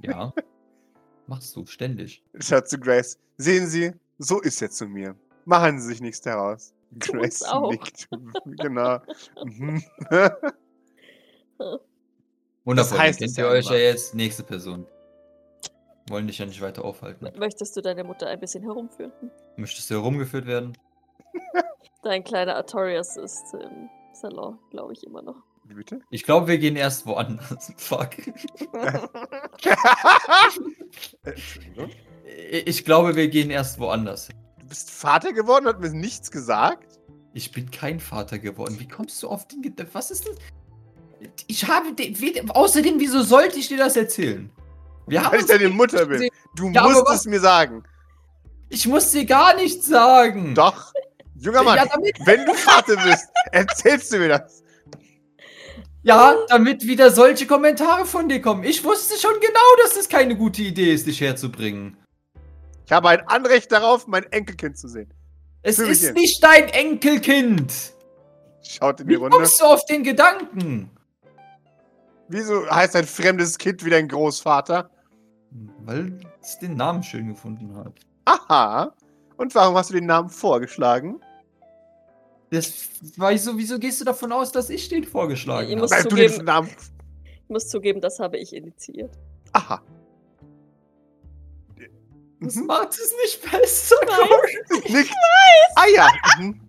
Ja. 0.00 0.32
Machst 1.26 1.56
du 1.56 1.64
ständig. 1.66 2.22
Schaut 2.38 2.68
zu 2.68 2.78
Grace. 2.78 3.18
Sehen 3.38 3.66
Sie, 3.66 3.92
so 4.18 4.40
ist 4.40 4.60
er 4.60 4.70
zu 4.70 4.86
mir. 4.86 5.16
Machen 5.46 5.80
Sie 5.80 5.86
sich 5.88 6.00
nichts 6.00 6.20
daraus. 6.20 6.74
Grace 6.98 7.42
auch. 7.42 7.70
nickt. 7.70 8.08
genau. 8.44 9.00
Mhm. 9.42 9.82
Wundervoll. 12.64 12.98
heißt 12.98 13.20
dann 13.20 13.28
es 13.28 13.34
kennt 13.34 13.46
ja 13.46 13.52
ihr 13.52 13.58
euch 13.58 13.70
ja 13.70 13.76
jetzt. 13.76 14.14
Nächste 14.14 14.42
Person. 14.42 14.86
Wollen 16.08 16.26
dich 16.26 16.38
ja 16.38 16.46
nicht 16.46 16.60
weiter 16.60 16.84
aufhalten. 16.84 17.30
Möchtest 17.38 17.76
du 17.76 17.80
deine 17.80 18.04
Mutter 18.04 18.26
ein 18.26 18.38
bisschen 18.38 18.62
herumführen? 18.62 19.12
Möchtest 19.56 19.90
du 19.90 19.94
herumgeführt 19.94 20.46
werden? 20.46 20.76
Dein 22.04 22.22
kleiner 22.22 22.56
Artorias 22.56 23.16
ist 23.16 23.54
im 23.54 23.88
Salon, 24.12 24.58
glaube 24.70 24.92
ich, 24.92 25.04
immer 25.04 25.22
noch. 25.22 25.36
Wie 25.64 25.74
bitte? 25.74 26.00
Ich 26.10 26.24
glaube, 26.24 26.48
wir 26.48 26.58
gehen 26.58 26.76
erst 26.76 27.06
woanders. 27.06 27.72
Fuck. 27.76 28.10
Ich 32.66 32.84
glaube, 32.84 33.16
wir 33.16 33.28
gehen 33.28 33.50
erst 33.50 33.78
woanders. 33.78 34.28
Du 34.58 34.66
bist 34.66 34.90
Vater 34.90 35.32
geworden 35.32 35.66
und 35.66 35.74
hat 35.74 35.80
mir 35.80 35.90
nichts 35.90 36.30
gesagt? 36.30 36.98
Ich 37.32 37.52
bin 37.52 37.70
kein 37.70 38.00
Vater 38.00 38.38
geworden. 38.38 38.76
Wie 38.78 38.88
kommst 38.88 39.22
du 39.22 39.28
auf 39.28 39.46
den 39.46 39.62
Gedanken? 39.62 39.94
Was 39.94 40.10
ist 40.10 40.26
das? 40.26 40.36
Ich 41.46 41.68
habe 41.68 41.92
den. 41.92 42.50
Außerdem, 42.50 42.98
wieso 42.98 43.22
sollte 43.22 43.58
ich 43.58 43.68
dir 43.68 43.78
das 43.78 43.96
erzählen? 43.96 44.50
Wir 45.06 45.22
haben 45.22 45.32
Weil 45.32 45.40
ich 45.40 45.46
deine 45.46 45.68
Mutter 45.68 46.06
bin. 46.06 46.28
Du 46.56 46.70
Ja, 46.70 46.88
musst 46.88 47.08
es 47.10 47.24
mir 47.26 47.40
sagen. 47.40 47.84
Ich 48.68 48.86
muss 48.86 49.10
dir 49.10 49.26
gar 49.26 49.54
nichts 49.56 49.86
sagen. 49.86 50.54
Doch. 50.54 50.92
Junger 51.44 51.62
Mann, 51.62 51.76
Ja, 51.76 51.86
damit, 51.86 52.16
wenn 52.24 52.44
du 52.46 52.54
Vater 52.54 52.96
bist, 52.96 53.28
erzählst 53.52 54.12
du 54.12 54.18
mir 54.18 54.28
das. 54.28 54.62
ja, 56.02 56.34
damit 56.48 56.82
wieder 56.86 57.10
solche 57.10 57.46
Kommentare 57.46 58.04
von 58.06 58.28
dir 58.28 58.40
kommen. 58.40 58.64
Ich 58.64 58.82
wusste 58.84 59.18
schon 59.18 59.38
genau, 59.40 59.82
dass 59.82 59.96
es 59.96 60.08
keine 60.08 60.36
gute 60.36 60.62
Idee 60.62 60.92
ist, 60.92 61.06
dich 61.06 61.20
herzubringen. 61.20 61.96
Ich 62.86 62.92
habe 62.92 63.08
ein 63.10 63.26
Anrecht 63.28 63.72
darauf, 63.72 64.06
mein 64.06 64.24
Enkelkind 64.24 64.76
zu 64.78 64.88
sehen. 64.88 65.12
Es 65.62 65.78
mich 65.78 65.88
ist 65.90 66.14
nicht 66.14 66.42
dein 66.44 66.68
Enkelkind. 66.68 67.72
Schaut 68.62 69.00
in 69.00 69.06
Wie 69.08 69.12
die 69.12 69.16
Runde. 69.16 69.36
kommst 69.36 69.60
du 69.60 69.64
auf 69.64 69.84
den 69.86 70.02
Gedanken? 70.02 70.90
Wieso 72.28 72.68
heißt 72.70 72.96
ein 72.96 73.04
fremdes 73.06 73.56
Kind 73.58 73.84
wie 73.84 73.90
dein 73.90 74.08
Großvater? 74.08 74.90
Weil 75.84 76.18
es 76.42 76.58
den 76.58 76.76
Namen 76.76 77.02
schön 77.02 77.28
gefunden 77.28 77.74
hat. 77.76 77.92
Aha. 78.24 78.92
Und 79.36 79.54
warum 79.54 79.76
hast 79.76 79.90
du 79.90 79.94
den 79.94 80.06
Namen 80.06 80.28
vorgeschlagen? 80.30 81.20
Das, 82.54 82.88
wieso, 83.16 83.56
wieso 83.58 83.78
gehst 83.78 84.00
du 84.00 84.04
davon 84.04 84.32
aus, 84.32 84.52
dass 84.52 84.70
ich 84.70 84.88
den 84.88 85.04
vorgeschlagen 85.04 85.66
Ich 85.68 85.72
habe? 85.72 85.82
muss 85.82 85.90
Weil 85.90 86.02
du 86.04 86.08
zugeben- 86.10 86.36
den 86.36 86.44
Namen. 86.44 86.70
Ich 87.24 87.48
muss 87.50 87.68
zugeben, 87.68 88.00
das 88.00 88.18
habe 88.20 88.38
ich 88.38 88.54
initiiert. 88.54 89.16
Aha. 89.52 89.82
Das 92.40 92.54
Mhm. 92.56 92.66
macht 92.66 92.90
es 92.92 93.12
nicht 93.22 93.50
besser, 93.50 93.96
Nein. 94.06 94.28
Corey. 94.28 94.92
Nick. 94.92 95.10
Ah 95.76 95.86
ja. 95.94 96.08
Mhm. 96.38 96.60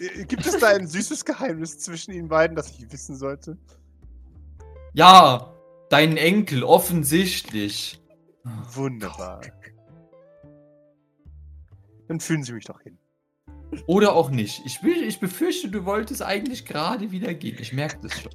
Äh, 0.00 0.24
Gibt 0.24 0.46
es 0.46 0.58
da 0.58 0.68
ein 0.68 0.86
süßes 0.86 1.24
Geheimnis 1.24 1.78
zwischen 1.78 2.12
Ihnen 2.12 2.28
beiden, 2.28 2.56
das 2.56 2.70
ich 2.70 2.90
wissen 2.90 3.16
sollte? 3.16 3.56
Ja, 4.94 5.54
dein 5.90 6.16
Enkel, 6.16 6.64
offensichtlich. 6.64 8.00
Wunderbar. 8.72 9.40
Dann 12.08 12.20
fühlen 12.20 12.42
Sie 12.42 12.52
mich 12.52 12.64
doch 12.64 12.80
hin. 12.80 12.98
Oder 13.86 14.14
auch 14.14 14.30
nicht. 14.30 14.62
Ich, 14.64 14.82
will, 14.82 15.02
ich 15.02 15.20
befürchte, 15.20 15.68
du 15.68 15.84
wolltest 15.84 16.22
eigentlich 16.22 16.64
gerade 16.64 17.10
wieder 17.10 17.34
gehen. 17.34 17.56
Ich 17.60 17.72
merke 17.72 17.98
das 18.02 18.20
schon. 18.20 18.32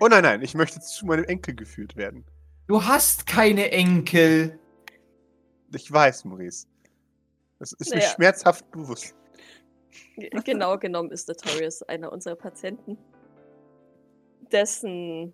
Oh 0.00 0.08
nein, 0.08 0.22
nein, 0.22 0.42
ich 0.42 0.54
möchte 0.54 0.80
zu 0.80 1.06
meinem 1.06 1.24
Enkel 1.24 1.54
geführt 1.54 1.96
werden. 1.96 2.24
Du 2.66 2.84
hast 2.84 3.26
keine 3.26 3.70
Enkel. 3.70 4.58
Ich 5.74 5.90
weiß, 5.90 6.24
Maurice. 6.24 6.66
Das 7.58 7.72
ist 7.72 7.90
mir 7.90 7.98
Naja. 7.98 8.10
schmerzhaft 8.10 8.70
bewusst. 8.70 9.14
Genau 10.44 10.78
genommen 10.78 11.10
ist 11.10 11.28
Notorious 11.28 11.82
einer 11.84 12.12
unserer 12.12 12.34
Patienten, 12.34 12.98
dessen 14.50 15.32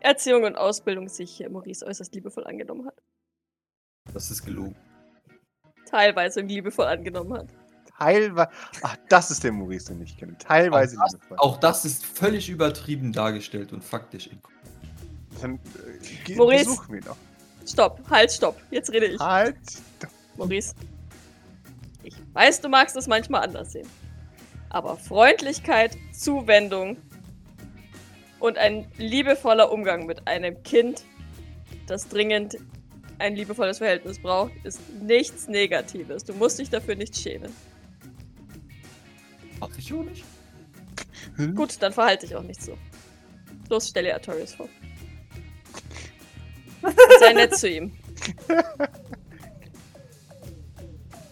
Erziehung 0.00 0.44
und 0.44 0.56
Ausbildung 0.56 1.08
sich 1.08 1.44
Maurice 1.48 1.86
äußerst 1.86 2.14
liebevoll 2.14 2.44
angenommen 2.44 2.86
hat. 2.86 3.02
Das 4.12 4.30
ist 4.30 4.44
gelogen. 4.44 4.76
Teilweise 5.86 6.40
liebevoll 6.40 6.86
angenommen 6.86 7.38
hat. 7.38 7.48
Teilweise. 7.98 8.50
Ach, 8.82 8.96
das 9.08 9.30
ist 9.30 9.44
der 9.44 9.52
Maurice, 9.52 9.92
den 9.92 10.02
ich 10.02 10.16
kenne. 10.16 10.36
Teilweise 10.38 10.96
Auch 10.98 11.12
liebevoll. 11.12 11.38
Auch 11.38 11.60
das 11.60 11.84
ist 11.84 12.04
völlig 12.04 12.48
übertrieben 12.48 13.12
dargestellt 13.12 13.72
und 13.72 13.84
faktisch 13.84 14.26
inkorrekt. 14.26 14.60
Dann 15.40 15.58
äh, 16.28 16.34
Maurice. 16.34 16.64
besuchen 16.64 16.94
wir 16.94 17.00
doch. 17.02 17.16
Stopp, 17.66 18.00
halt, 18.10 18.32
stopp. 18.32 18.60
Jetzt 18.70 18.90
rede 18.90 19.06
ich. 19.06 19.20
Halt. 19.20 19.56
doch. 20.00 20.08
Maurice. 20.36 20.74
Ich 22.02 22.14
weiß, 22.32 22.60
du 22.60 22.68
magst 22.68 22.96
es 22.96 23.06
manchmal 23.06 23.42
anders 23.42 23.72
sehen. 23.72 23.88
Aber 24.68 24.96
Freundlichkeit, 24.96 25.96
Zuwendung 26.12 26.96
und 28.40 28.58
ein 28.58 28.90
liebevoller 28.98 29.72
Umgang 29.72 30.04
mit 30.04 30.26
einem 30.26 30.62
Kind, 30.64 31.04
das 31.86 32.08
dringend 32.08 32.56
ein 33.18 33.36
liebevolles 33.36 33.78
Verhältnis 33.78 34.18
braucht, 34.18 34.52
ist 34.64 34.80
nichts 35.00 35.48
Negatives. 35.48 36.24
Du 36.24 36.34
musst 36.34 36.58
dich 36.58 36.68
dafür 36.68 36.96
nicht 36.96 37.16
schämen. 37.16 37.54
Mach 39.60 39.70
ich 39.76 39.92
auch 39.92 40.04
nicht. 40.04 40.24
Hm? 41.36 41.54
Gut, 41.54 41.80
dann 41.80 41.92
verhalte 41.92 42.26
dich 42.26 42.36
auch 42.36 42.42
nicht 42.42 42.62
so. 42.62 42.76
Los, 43.68 43.88
stell 43.88 44.04
dir 44.04 44.14
Artorius 44.14 44.54
vor. 44.54 44.68
Sei 47.20 47.32
nett 47.32 47.56
zu 47.56 47.68
ihm. 47.68 47.92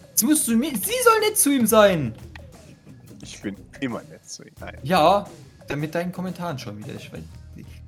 Jetzt 0.09 0.23
musst 0.23 0.47
du 0.47 0.55
mir. 0.57 0.71
Sie 0.71 1.03
soll 1.03 1.19
nett 1.21 1.37
zu 1.37 1.51
ihm 1.51 1.67
sein. 1.67 2.15
Ich 3.21 3.41
bin 3.41 3.55
immer 3.79 4.01
nett 4.03 4.25
zu 4.25 4.43
ihm. 4.43 4.53
Nein. 4.59 4.77
Ja, 4.83 5.27
dann 5.67 5.79
mit 5.79 5.95
deinen 5.95 6.11
Kommentaren 6.11 6.57
schon 6.57 6.77
wieder. 6.77 6.93
Ich 6.95 7.11
weiß, 7.11 7.21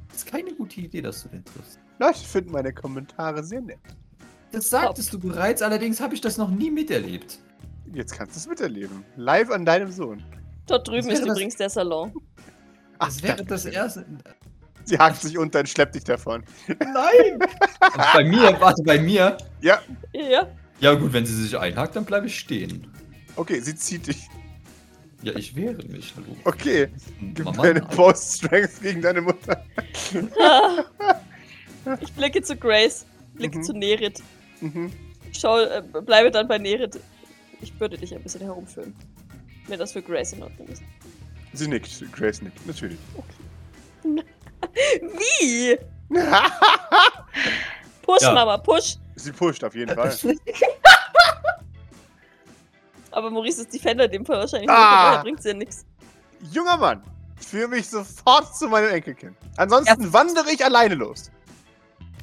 das 0.09 0.17
ist 0.17 0.25
keine 0.27 0.53
gute 0.53 0.81
Idee, 0.81 1.01
dass 1.01 1.23
du 1.23 1.29
den 1.29 1.43
triffst. 1.43 1.79
Leute 1.99 2.19
finden 2.19 2.51
meine 2.51 2.73
Kommentare 2.73 3.43
sehr 3.43 3.61
nett. 3.61 3.79
Das 4.51 4.69
sagtest 4.69 5.11
du 5.11 5.19
bereits, 5.19 5.61
allerdings 5.61 5.99
habe 5.99 6.13
ich 6.13 6.21
das 6.21 6.37
noch 6.37 6.49
nie 6.49 6.71
miterlebt. 6.71 7.39
Jetzt 7.95 8.13
kannst 8.17 8.35
du 8.35 8.39
es 8.39 8.47
miterleben. 8.47 9.03
Live 9.15 9.49
an 9.49 9.65
deinem 9.65 9.91
Sohn. 9.91 10.21
Dort 10.67 10.87
drüben 10.87 11.09
ist 11.09 11.25
übrigens 11.25 11.55
der 11.55 11.69
Salon. 11.69 12.11
Ach, 12.99 13.07
Das 13.07 13.23
wäre 13.23 13.43
das 13.45 13.65
erste. 13.65 14.05
Sie 14.83 14.97
hakt 14.99 15.21
sich 15.21 15.37
unter 15.37 15.59
und 15.59 15.69
schleppt 15.69 15.95
dich 15.95 16.03
davon. 16.03 16.43
Nein! 16.67 17.39
bei 18.13 18.23
mir, 18.23 18.55
warte, 18.59 18.83
bei 18.83 18.99
mir. 18.99 19.37
Ja, 19.61 19.81
Ja, 20.13 20.47
Ja, 20.79 20.93
gut, 20.93 21.13
wenn 21.13 21.25
sie 21.25 21.33
sich 21.41 21.57
einhakt, 21.57 21.95
dann 21.95 22.05
bleibe 22.05 22.27
ich 22.27 22.37
stehen. 22.37 22.87
okay, 23.35 23.59
sie 23.61 23.75
zieht 23.75 24.07
dich. 24.07 24.27
Ja, 25.23 25.33
ich 25.35 25.55
wehre 25.55 25.81
mich, 25.87 26.13
hallo. 26.15 26.35
Okay, 26.43 26.89
gib 27.33 27.45
Mama, 27.45 27.63
mir 27.63 27.69
eine 27.71 27.79
nein. 27.79 27.89
Post-Strength 27.89 28.81
gegen 28.83 29.01
deine 29.01 29.21
Mutter. 29.21 29.63
ich 32.01 32.13
blicke 32.13 32.41
zu 32.43 32.55
Grace, 32.55 33.05
blicke 33.33 33.57
Mhm. 33.59 33.63
zu 33.63 33.73
Nerit. 33.73 34.21
Mhm. 34.61 34.91
Schau, 35.31 35.59
äh, 35.59 35.81
bleibe 36.05 36.29
dann 36.31 36.47
bei 36.47 36.57
Nerit. 36.59 36.99
Ich 37.61 37.79
würde 37.79 37.97
dich 37.97 38.13
ein 38.13 38.21
bisschen 38.23 38.41
herumführen. 38.41 38.95
Wenn 39.67 39.79
das 39.79 39.91
für 39.93 40.01
Grace 40.01 40.33
in 40.33 40.43
Ordnung 40.43 40.67
ist. 40.67 40.83
Sie 41.53 41.67
nickt, 41.67 42.11
Grace 42.11 42.41
nickt, 42.41 42.65
natürlich. 42.67 42.97
Wie? 44.73 45.77
Push, 48.01 48.21
Ja. 48.21 48.33
Mama, 48.33 48.57
push! 48.57 48.95
sie 49.15 49.31
pusht 49.31 49.63
auf 49.63 49.73
jeden 49.75 49.95
Fall. 49.95 50.15
Aber 53.11 53.29
Maurice 53.31 53.61
ist 53.61 53.73
Defender 53.73 54.05
in 54.05 54.11
dem 54.11 54.25
Fall 54.25 54.39
wahrscheinlich. 54.39 54.69
Ah. 54.69 55.21
Bringt 55.21 55.43
ja 55.43 55.53
nichts. 55.53 55.85
Junger 56.51 56.77
Mann, 56.77 57.01
führe 57.37 57.69
mich 57.69 57.89
sofort 57.89 58.55
zu 58.57 58.67
meinem 58.67 58.89
Enkelkind. 58.89 59.35
Ansonsten 59.57 60.01
Erst- 60.01 60.13
wandere 60.13 60.51
ich 60.51 60.63
alleine 60.63 60.95
los. 60.95 61.31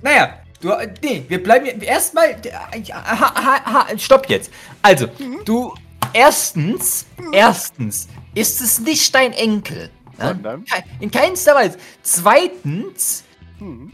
Naja, 0.02 0.38
du, 0.62 0.70
äh, 0.70 0.88
nee, 1.02 1.24
wir 1.28 1.42
bleiben 1.42 1.66
hier- 1.66 1.82
erstmal. 1.82 2.30
äh, 2.30 3.98
Stopp 3.98 4.28
jetzt. 4.30 4.50
Also, 4.80 5.08
du, 5.44 5.74
erstens, 6.14 7.04
erstens, 7.32 8.08
ist 8.34 8.60
es 8.62 8.80
nicht 8.80 9.14
dein 9.14 9.32
Enkel. 9.32 9.90
Ke- 10.18 10.62
In 11.00 11.10
keinster 11.10 11.54
Weise. 11.54 11.76
Zweitens, 12.02 13.24
Hm. 13.58 13.92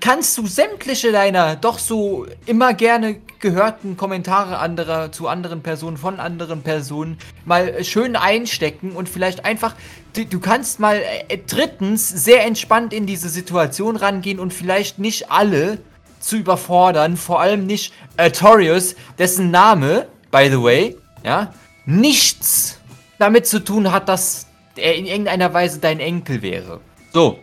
kannst 0.00 0.36
du 0.38 0.46
sämtliche 0.46 1.12
deiner 1.12 1.56
doch 1.56 1.78
so 1.78 2.26
immer 2.46 2.72
gerne 2.74 3.20
gehörten 3.40 3.96
Kommentare 3.96 4.58
anderer 4.58 5.12
zu 5.12 5.28
anderen 5.28 5.62
Personen 5.62 5.96
von 5.96 6.18
anderen 6.20 6.62
Personen 6.62 7.18
mal 7.44 7.68
äh, 7.68 7.84
schön 7.84 8.16
einstecken 8.16 8.92
und 8.92 9.08
vielleicht 9.08 9.44
einfach 9.44 9.74
du, 10.14 10.24
du 10.24 10.40
kannst 10.40 10.80
mal 10.80 11.00
äh, 11.28 11.38
drittens 11.46 12.08
sehr 12.08 12.44
entspannt 12.46 12.92
in 12.92 13.06
diese 13.06 13.28
Situation 13.28 13.96
rangehen 13.96 14.40
und 14.40 14.52
vielleicht 14.52 14.98
nicht 14.98 15.30
alle 15.30 15.78
zu 16.20 16.36
überfordern, 16.36 17.16
vor 17.16 17.40
allem 17.40 17.66
nicht 17.66 17.92
Artorius, 18.16 18.94
dessen 19.18 19.50
Name, 19.50 20.06
by 20.30 20.48
the 20.50 20.62
way, 20.62 20.96
ja, 21.24 21.52
nichts 21.86 22.78
damit 23.18 23.46
zu 23.46 23.62
tun 23.64 23.92
hat, 23.92 24.08
dass 24.08 24.46
er 24.76 24.94
in 24.94 25.06
irgendeiner 25.06 25.52
Weise 25.52 25.80
dein 25.80 26.00
Enkel 26.00 26.42
wäre. 26.42 26.80
So. 27.12 27.38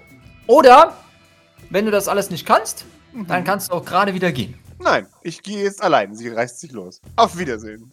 Oder 0.48 0.96
wenn 1.70 1.86
du 1.86 1.91
das 1.91 2.08
alles 2.08 2.29
nicht 2.29 2.46
kannst, 2.46 2.86
dann 3.27 3.44
kannst 3.44 3.70
du 3.70 3.74
auch 3.74 3.86
gerade 3.86 4.13
wieder 4.13 4.32
gehen. 4.32 4.55
Nein, 4.79 5.08
ich 5.24 5.41
gehe 5.41 5.63
jetzt 5.63 5.82
allein. 5.82 6.13
Sie 6.15 6.29
reißt 6.29 6.60
sich 6.60 6.72
los. 6.72 7.01
Auf 7.15 7.38
Wiedersehen. 7.38 7.91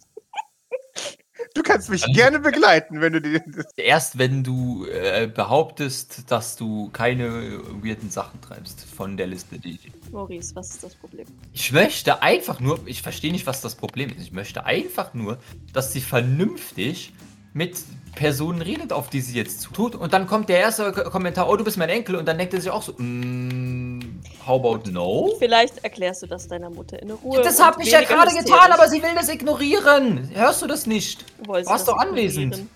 Du 1.53 1.61
kannst 1.61 1.89
mich 1.89 2.03
gerne 2.13 2.39
begleiten, 2.39 2.99
wenn 2.99 3.13
du 3.13 3.21
die. 3.21 3.39
Erst 3.77 4.17
wenn 4.17 4.43
du 4.43 4.85
äh, 4.85 5.27
behauptest, 5.27 6.31
dass 6.31 6.55
du 6.55 6.89
keine 6.91 7.59
weirden 7.83 8.09
Sachen 8.09 8.41
treibst 8.41 8.85
von 8.85 9.17
der 9.17 9.27
Liste, 9.27 9.59
die 9.59 9.75
ich. 9.75 9.91
Maurice, 10.11 10.55
was 10.55 10.71
ist 10.71 10.83
das 10.83 10.95
Problem? 10.95 11.27
Ich 11.53 11.71
möchte 11.71 12.23
einfach 12.23 12.59
nur, 12.59 12.79
ich 12.85 13.03
verstehe 13.03 13.31
nicht, 13.31 13.45
was 13.45 13.61
das 13.61 13.75
Problem 13.75 14.09
ist. 14.09 14.21
Ich 14.21 14.31
möchte 14.31 14.65
einfach 14.65 15.13
nur, 15.13 15.37
dass 15.73 15.93
sie 15.93 16.01
vernünftig 16.01 17.13
mit 17.53 17.77
Personen 18.15 18.61
redet, 18.61 18.91
auf 18.93 19.09
die 19.09 19.21
sie 19.21 19.35
jetzt 19.37 19.71
tut. 19.73 19.95
Und 19.95 20.13
dann 20.13 20.27
kommt 20.27 20.49
der 20.49 20.59
erste 20.59 20.91
Kommentar, 20.91 21.49
oh, 21.49 21.55
du 21.55 21.63
bist 21.63 21.77
mein 21.77 21.89
Enkel. 21.89 22.15
Und 22.15 22.27
dann 22.27 22.37
denkt 22.37 22.53
er 22.53 22.61
sich 22.61 22.69
auch 22.69 22.83
so, 22.83 22.93
mm, 22.97 24.21
how 24.45 24.59
about 24.59 24.89
no? 24.91 25.33
Vielleicht 25.39 25.83
erklärst 25.83 26.21
du 26.23 26.27
das 26.27 26.47
deiner 26.47 26.69
Mutter 26.69 27.01
in 27.01 27.11
Ruhe. 27.11 27.41
Das 27.41 27.61
habe 27.61 27.81
ich 27.81 27.91
ja 27.91 28.01
gerade 28.01 28.31
hysterisch. 28.31 28.51
getan, 28.51 28.71
aber 28.71 28.87
sie 28.89 29.01
will 29.01 29.13
das 29.15 29.29
ignorieren. 29.29 30.29
Hörst 30.33 30.61
du 30.61 30.67
das 30.67 30.85
nicht? 30.85 31.25
Wollte 31.45 31.65
sie 31.65 31.71
warst 31.71 31.87
doch 31.87 31.97
anwesend. 31.97 32.55
ignorieren? 32.55 32.69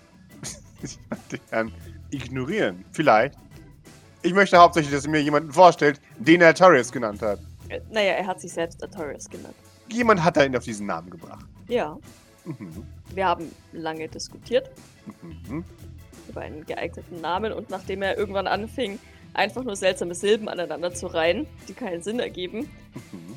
Ich 0.84 1.00
möchte 1.10 1.40
gern 1.50 1.72
ignorieren. 2.12 2.86
Vielleicht. 2.92 3.36
Ich 4.22 4.34
möchte 4.34 4.58
hauptsächlich, 4.58 4.94
dass 4.94 5.08
mir 5.08 5.22
jemanden 5.22 5.52
vorstellt, 5.52 6.00
den 6.18 6.42
er 6.42 6.54
Tarius 6.54 6.92
genannt 6.92 7.22
hat. 7.22 7.40
Äh, 7.70 7.82
Naja, 7.92 8.14
er 8.14 8.28
hat 8.28 8.40
sich 8.42 8.54
selbst 8.54 8.82
Artorius 8.84 9.30
genannt. 9.30 9.56
Jemand 9.92 10.24
hat 10.24 10.38
ihn 10.38 10.56
auf 10.56 10.64
diesen 10.64 10.86
Namen 10.88 11.10
gebracht. 11.10 11.46
Ja, 11.68 11.98
Mhm. 12.48 12.86
wir 13.14 13.26
haben 13.26 13.52
lange 13.74 14.08
diskutiert 14.08 14.72
Mhm. 15.22 15.64
über 16.30 16.42
einen 16.42 16.66
geeigneten 16.66 17.22
Namen 17.22 17.52
und 17.54 17.70
nachdem 17.70 18.02
er 18.02 18.18
irgendwann 18.18 18.48
anfing, 18.48 19.00
einfach 19.34 19.64
nur 19.64 19.76
seltsame 19.76 20.16
Silben 20.16 20.48
aneinander 20.50 20.94
zu 20.94 21.08
reihen, 21.08 21.46
die 21.68 21.74
keinen 21.74 22.02
Sinn 22.02 22.20
ergeben, 22.20 22.70
Mhm. 22.94 23.36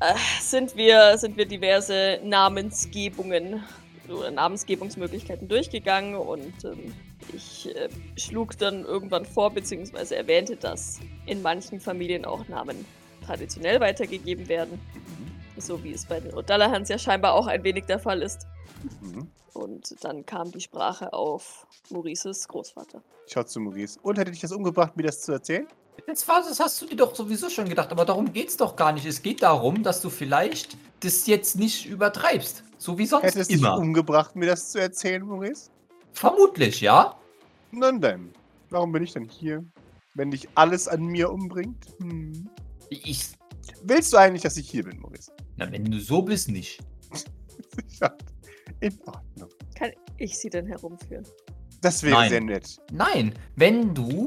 äh, 0.00 0.14
sind, 0.40 0.76
wir, 0.76 1.16
sind 1.18 1.36
wir 1.36 1.46
diverse 1.46 2.20
Namensgebungen 2.24 3.62
oder 4.08 4.30
Namensgebungsmöglichkeiten 4.30 5.48
durchgegangen 5.48 6.14
und 6.14 6.64
ähm, 6.64 6.92
ich 7.34 7.74
äh, 7.74 7.88
schlug 8.16 8.56
dann 8.58 8.84
irgendwann 8.84 9.24
vor, 9.24 9.50
beziehungsweise 9.50 10.16
erwähnte, 10.16 10.56
dass 10.56 11.00
in 11.26 11.42
manchen 11.42 11.80
Familien 11.80 12.24
auch 12.24 12.46
Namen 12.48 12.84
traditionell 13.24 13.80
weitergegeben 13.80 14.48
werden. 14.48 14.80
So 15.58 15.82
wie 15.82 15.92
es 15.92 16.04
bei 16.06 16.20
den 16.20 16.32
O'Dallahans 16.32 16.88
ja 16.88 16.98
scheinbar 16.98 17.34
auch 17.34 17.46
ein 17.46 17.62
wenig 17.64 17.86
der 17.86 17.98
Fall 17.98 18.22
ist. 18.22 18.46
Mhm. 19.00 19.30
Und 19.54 20.04
dann 20.04 20.26
kam 20.26 20.50
die 20.52 20.60
Sprache 20.60 21.12
auf 21.12 21.66
Maurices 21.90 22.46
Großvater. 22.46 23.02
Schaut 23.26 23.48
zu 23.48 23.60
Maurice. 23.60 23.98
Und 24.02 24.18
hätte 24.18 24.30
dich 24.30 24.40
das 24.40 24.52
umgebracht, 24.52 24.96
mir 24.96 25.04
das 25.04 25.22
zu 25.22 25.32
erzählen? 25.32 25.66
Das, 26.06 26.28
war, 26.28 26.42
das 26.42 26.60
hast 26.60 26.80
du 26.82 26.86
dir 26.86 26.96
doch 26.96 27.14
sowieso 27.14 27.48
schon 27.48 27.68
gedacht, 27.68 27.90
aber 27.90 28.04
darum 28.04 28.32
geht's 28.32 28.56
doch 28.56 28.76
gar 28.76 28.92
nicht. 28.92 29.06
Es 29.06 29.22
geht 29.22 29.42
darum, 29.42 29.82
dass 29.82 30.02
du 30.02 30.10
vielleicht 30.10 30.76
das 31.00 31.26
jetzt 31.26 31.56
nicht 31.56 31.86
übertreibst. 31.86 32.64
So 32.76 32.98
wie 32.98 33.06
sonst 33.06 33.24
Hätte 33.24 33.40
es 33.40 33.48
dich 33.48 33.58
immer. 33.58 33.78
umgebracht, 33.78 34.36
mir 34.36 34.46
das 34.46 34.72
zu 34.72 34.80
erzählen, 34.80 35.24
Maurice? 35.24 35.70
Vermutlich, 36.12 36.82
ja. 36.82 37.16
Nun 37.70 38.00
denn. 38.00 38.32
Warum 38.70 38.92
bin 38.92 39.02
ich 39.02 39.12
denn 39.12 39.24
hier? 39.24 39.64
Wenn 40.14 40.30
dich 40.30 40.48
alles 40.54 40.86
an 40.86 41.04
mir 41.06 41.30
umbringt? 41.32 41.86
Hm. 41.98 42.48
Ich. 42.90 43.30
Willst 43.82 44.12
du 44.12 44.16
eigentlich, 44.16 44.42
dass 44.42 44.56
ich 44.56 44.68
hier 44.68 44.84
bin, 44.84 45.00
Maurice? 45.00 45.32
Na, 45.56 45.70
wenn 45.70 45.84
du 45.84 45.98
so 46.00 46.22
bist, 46.22 46.48
nicht. 46.48 46.80
Ja, 48.00 48.14
In 48.80 48.98
Ordnung. 49.06 49.48
Kann, 49.74 49.90
ich 50.18 50.38
sie 50.38 50.48
denn 50.50 50.66
herumführen? 50.66 51.26
Das 51.82 52.02
wäre 52.02 52.14
Nein. 52.14 52.28
sehr 52.30 52.40
nett. 52.40 52.76
Nein, 52.90 53.34
wenn 53.54 53.94
du 53.94 54.24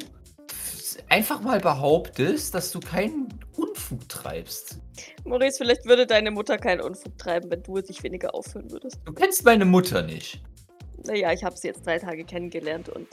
einfach 1.10 1.42
mal 1.42 1.60
behauptest, 1.60 2.54
dass 2.54 2.72
du 2.72 2.80
keinen 2.80 3.28
Unfug 3.56 4.08
treibst. 4.08 4.80
Maurice, 5.26 5.58
vielleicht 5.58 5.86
würde 5.86 6.06
deine 6.06 6.30
Mutter 6.32 6.58
keinen 6.58 6.82
Unfug 6.82 7.18
treiben, 7.18 7.50
wenn 7.50 7.64
du 7.64 7.80
dich 7.82 8.04
weniger 8.04 8.34
aufführen 8.36 8.70
würdest. 8.72 9.00
Du 9.06 9.14
kennst 9.14 9.44
meine 9.46 9.66
Mutter 9.66 10.02
nicht. 10.04 10.42
Naja, 11.06 11.32
ich 11.34 11.44
habe 11.44 11.58
sie 11.58 11.68
jetzt 11.68 11.86
drei 11.86 11.98
Tage 12.00 12.24
kennengelernt 12.26 12.90
und 12.90 13.08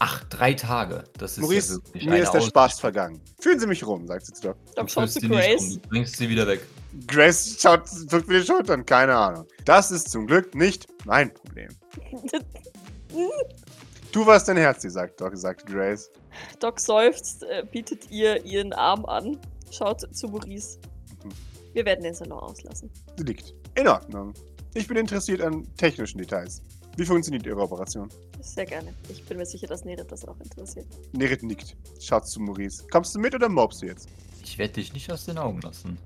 Ach, 0.00 0.24
drei 0.24 0.54
Tage. 0.54 1.04
Das 1.18 1.32
ist 1.32 1.38
Maurice, 1.42 1.74
ja 1.74 1.84
wirklich 1.84 2.04
mir 2.06 2.12
eine 2.14 2.22
ist 2.24 2.32
der 2.32 2.40
Aus- 2.40 2.48
Spaß 2.48 2.80
vergangen. 2.80 3.20
Fühlen 3.40 3.60
Sie 3.60 3.66
mich 3.68 3.86
rum, 3.86 4.06
sagt 4.08 4.26
sie 4.26 4.32
zu 4.32 4.42
Doc. 4.48 4.56
Doc 4.74 4.88
Du 4.88 4.92
zu 4.92 5.06
sie 5.06 5.28
nicht 5.28 5.30
Grace. 5.30 5.60
um, 5.76 5.82
du 5.82 5.88
bringst 5.88 6.16
sie 6.16 6.28
wieder 6.28 6.46
weg. 6.48 6.60
Grace 7.06 7.56
schaut, 7.60 7.82
drückt 8.08 8.28
mir 8.28 8.40
die 8.40 8.46
Schultern, 8.46 8.84
keine 8.84 9.16
Ahnung. 9.16 9.46
Das 9.64 9.90
ist 9.90 10.10
zum 10.10 10.26
Glück 10.26 10.54
nicht 10.54 10.86
mein 11.04 11.32
Problem. 11.32 11.68
Du 14.12 14.26
warst 14.26 14.46
dein 14.46 14.58
Herz, 14.58 14.82
die 14.82 14.90
sagt 14.90 15.22
Doc, 15.22 15.34
sagt 15.34 15.64
Grace. 15.64 16.10
Doc 16.60 16.78
seufzt, 16.78 17.44
äh, 17.44 17.64
bietet 17.70 18.10
ihr 18.10 18.44
ihren 18.44 18.74
Arm 18.74 19.06
an, 19.06 19.38
schaut 19.70 20.02
zu 20.14 20.28
Maurice. 20.28 20.78
Mhm. 21.24 21.30
Wir 21.72 21.86
werden 21.86 22.04
den 22.04 22.12
Salon 22.12 22.38
auslassen. 22.38 22.90
Sie 23.16 23.24
liegt. 23.24 23.54
In 23.74 23.88
Ordnung. 23.88 24.34
Ich 24.74 24.86
bin 24.86 24.98
interessiert 24.98 25.40
an 25.40 25.66
technischen 25.76 26.18
Details. 26.18 26.60
Wie 26.96 27.06
funktioniert 27.06 27.46
Ihre 27.46 27.60
Operation? 27.60 28.10
Sehr 28.42 28.66
gerne. 28.66 28.92
Ich 29.08 29.24
bin 29.24 29.38
mir 29.38 29.46
sicher, 29.46 29.66
dass 29.66 29.84
Nerit 29.84 30.12
das 30.12 30.28
auch 30.28 30.38
interessiert. 30.40 30.86
Nerit 31.12 31.42
nickt. 31.42 31.74
Schaut 31.98 32.26
zu 32.26 32.40
Maurice. 32.40 32.84
Kommst 32.90 33.14
du 33.14 33.18
mit 33.18 33.34
oder 33.34 33.48
mobst 33.48 33.80
du 33.80 33.86
jetzt? 33.86 34.10
Ich 34.44 34.58
werde 34.58 34.74
dich 34.74 34.92
nicht 34.92 35.10
aus 35.10 35.24
den 35.24 35.38
Augen 35.38 35.62
lassen. 35.62 35.96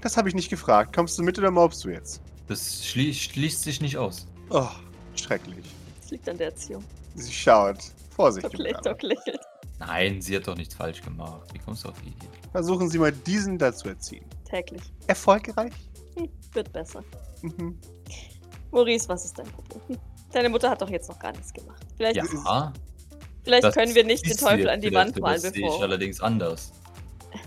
Das 0.00 0.16
habe 0.16 0.28
ich 0.28 0.34
nicht 0.34 0.50
gefragt. 0.50 0.94
Kommst 0.94 1.18
du 1.18 1.22
mit 1.22 1.38
oder 1.38 1.50
mobst 1.50 1.84
du 1.84 1.90
jetzt? 1.90 2.20
Das 2.48 2.84
schlie 2.86 3.12
schließt 3.12 3.62
sich 3.62 3.80
nicht 3.80 3.96
aus. 3.96 4.26
Oh, 4.50 4.68
schrecklich. 5.14 5.64
Es 6.02 6.10
liegt 6.10 6.28
an 6.28 6.38
der 6.38 6.48
Erziehung. 6.48 6.84
Sie 7.14 7.32
schaut. 7.32 7.78
Vorsichtig. 8.14 8.74
Doc 8.82 9.02
lächelt. 9.02 9.40
Nein, 9.78 10.20
sie 10.22 10.36
hat 10.36 10.46
doch 10.46 10.56
nichts 10.56 10.74
falsch 10.74 11.02
gemacht. 11.02 11.48
Wie 11.52 11.58
kommst 11.58 11.84
du 11.84 11.88
auf 11.88 12.00
die 12.02 12.10
Idee? 12.10 12.28
Versuchen 12.52 12.88
Sie 12.88 12.98
mal 12.98 13.10
diesen 13.12 13.58
dazu 13.58 13.88
erziehen. 13.88 14.24
Täglich. 14.48 14.82
Erfolgreich? 15.06 15.72
Hm, 16.16 16.28
wird 16.52 16.72
besser. 16.72 17.02
Mhm. 17.42 17.78
Maurice, 18.70 19.08
was 19.08 19.24
ist 19.24 19.38
dein 19.38 19.46
Problem? 19.46 19.80
Hm. 19.88 19.98
Deine 20.32 20.48
Mutter 20.48 20.70
hat 20.70 20.80
doch 20.80 20.88
jetzt 20.90 21.08
noch 21.08 21.18
gar 21.18 21.32
nichts 21.32 21.52
gemacht. 21.52 21.84
Vielleicht, 21.96 22.16
Ja, 22.16 22.72
vielleicht 23.44 23.64
das 23.64 23.74
können 23.74 23.94
wir 23.94 24.04
nicht 24.04 24.24
den 24.24 24.36
Teufel 24.36 24.68
an 24.70 24.80
die 24.80 24.92
Wand 24.94 25.18
malen, 25.20 25.42
Das 25.42 25.52
sehe 25.52 25.60
ich 25.62 25.66
bevor. 25.66 25.82
allerdings 25.82 26.20
anders. 26.20 26.72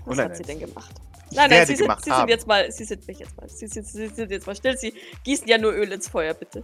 Was 0.06 0.18
Nein, 0.18 0.30
hat 0.30 0.38
sie 0.38 0.44
denn 0.44 0.60
gemacht? 0.60 0.92
Nein, 1.36 1.50
nein, 1.50 1.68
Sie 1.68 1.76
sind, 1.76 1.92
Sie 2.04 2.12
sind 2.12 2.30
jetzt 2.30 2.48
mal, 2.48 2.72
Sie 2.72 2.84
sind 2.86 3.08
mich 3.08 3.20
jetzt 3.20 3.38
mal, 3.38 3.50
Sie 3.50 3.68
sind, 3.68 3.88
Sie 3.88 4.08
sind 4.08 4.32
jetzt 4.32 4.48
mal 4.48 4.56
still. 4.56 4.78
Sie 4.78 4.94
gießen 5.24 5.48
ja 5.48 5.58
nur 5.58 5.74
Öl 5.74 5.92
ins 5.92 6.08
Feuer, 6.08 6.34
bitte. 6.34 6.64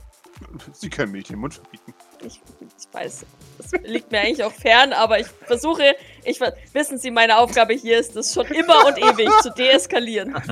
Sie 0.74 0.90
können 0.90 1.12
mir 1.12 1.20
nicht 1.20 1.30
den 1.30 1.40
Mund 1.40 1.54
verbieten. 1.54 1.94
Ich, 2.26 2.42
ich 2.60 2.94
weiß, 2.94 3.26
das 3.58 3.72
liegt 3.84 4.12
mir 4.12 4.22
eigentlich 4.22 4.44
auch 4.44 4.54
fern, 4.54 4.94
aber 4.94 5.20
ich 5.20 5.28
versuche, 5.28 5.96
ich 6.24 6.40
wissen 6.74 6.98
Sie, 6.98 7.12
meine 7.12 7.38
Aufgabe 7.38 7.74
hier 7.74 8.00
ist 8.00 8.16
es 8.16 8.34
schon 8.34 8.48
immer 8.48 8.88
und 8.88 8.98
ewig 8.98 9.30
zu 9.42 9.52
deeskalieren. 9.52 10.36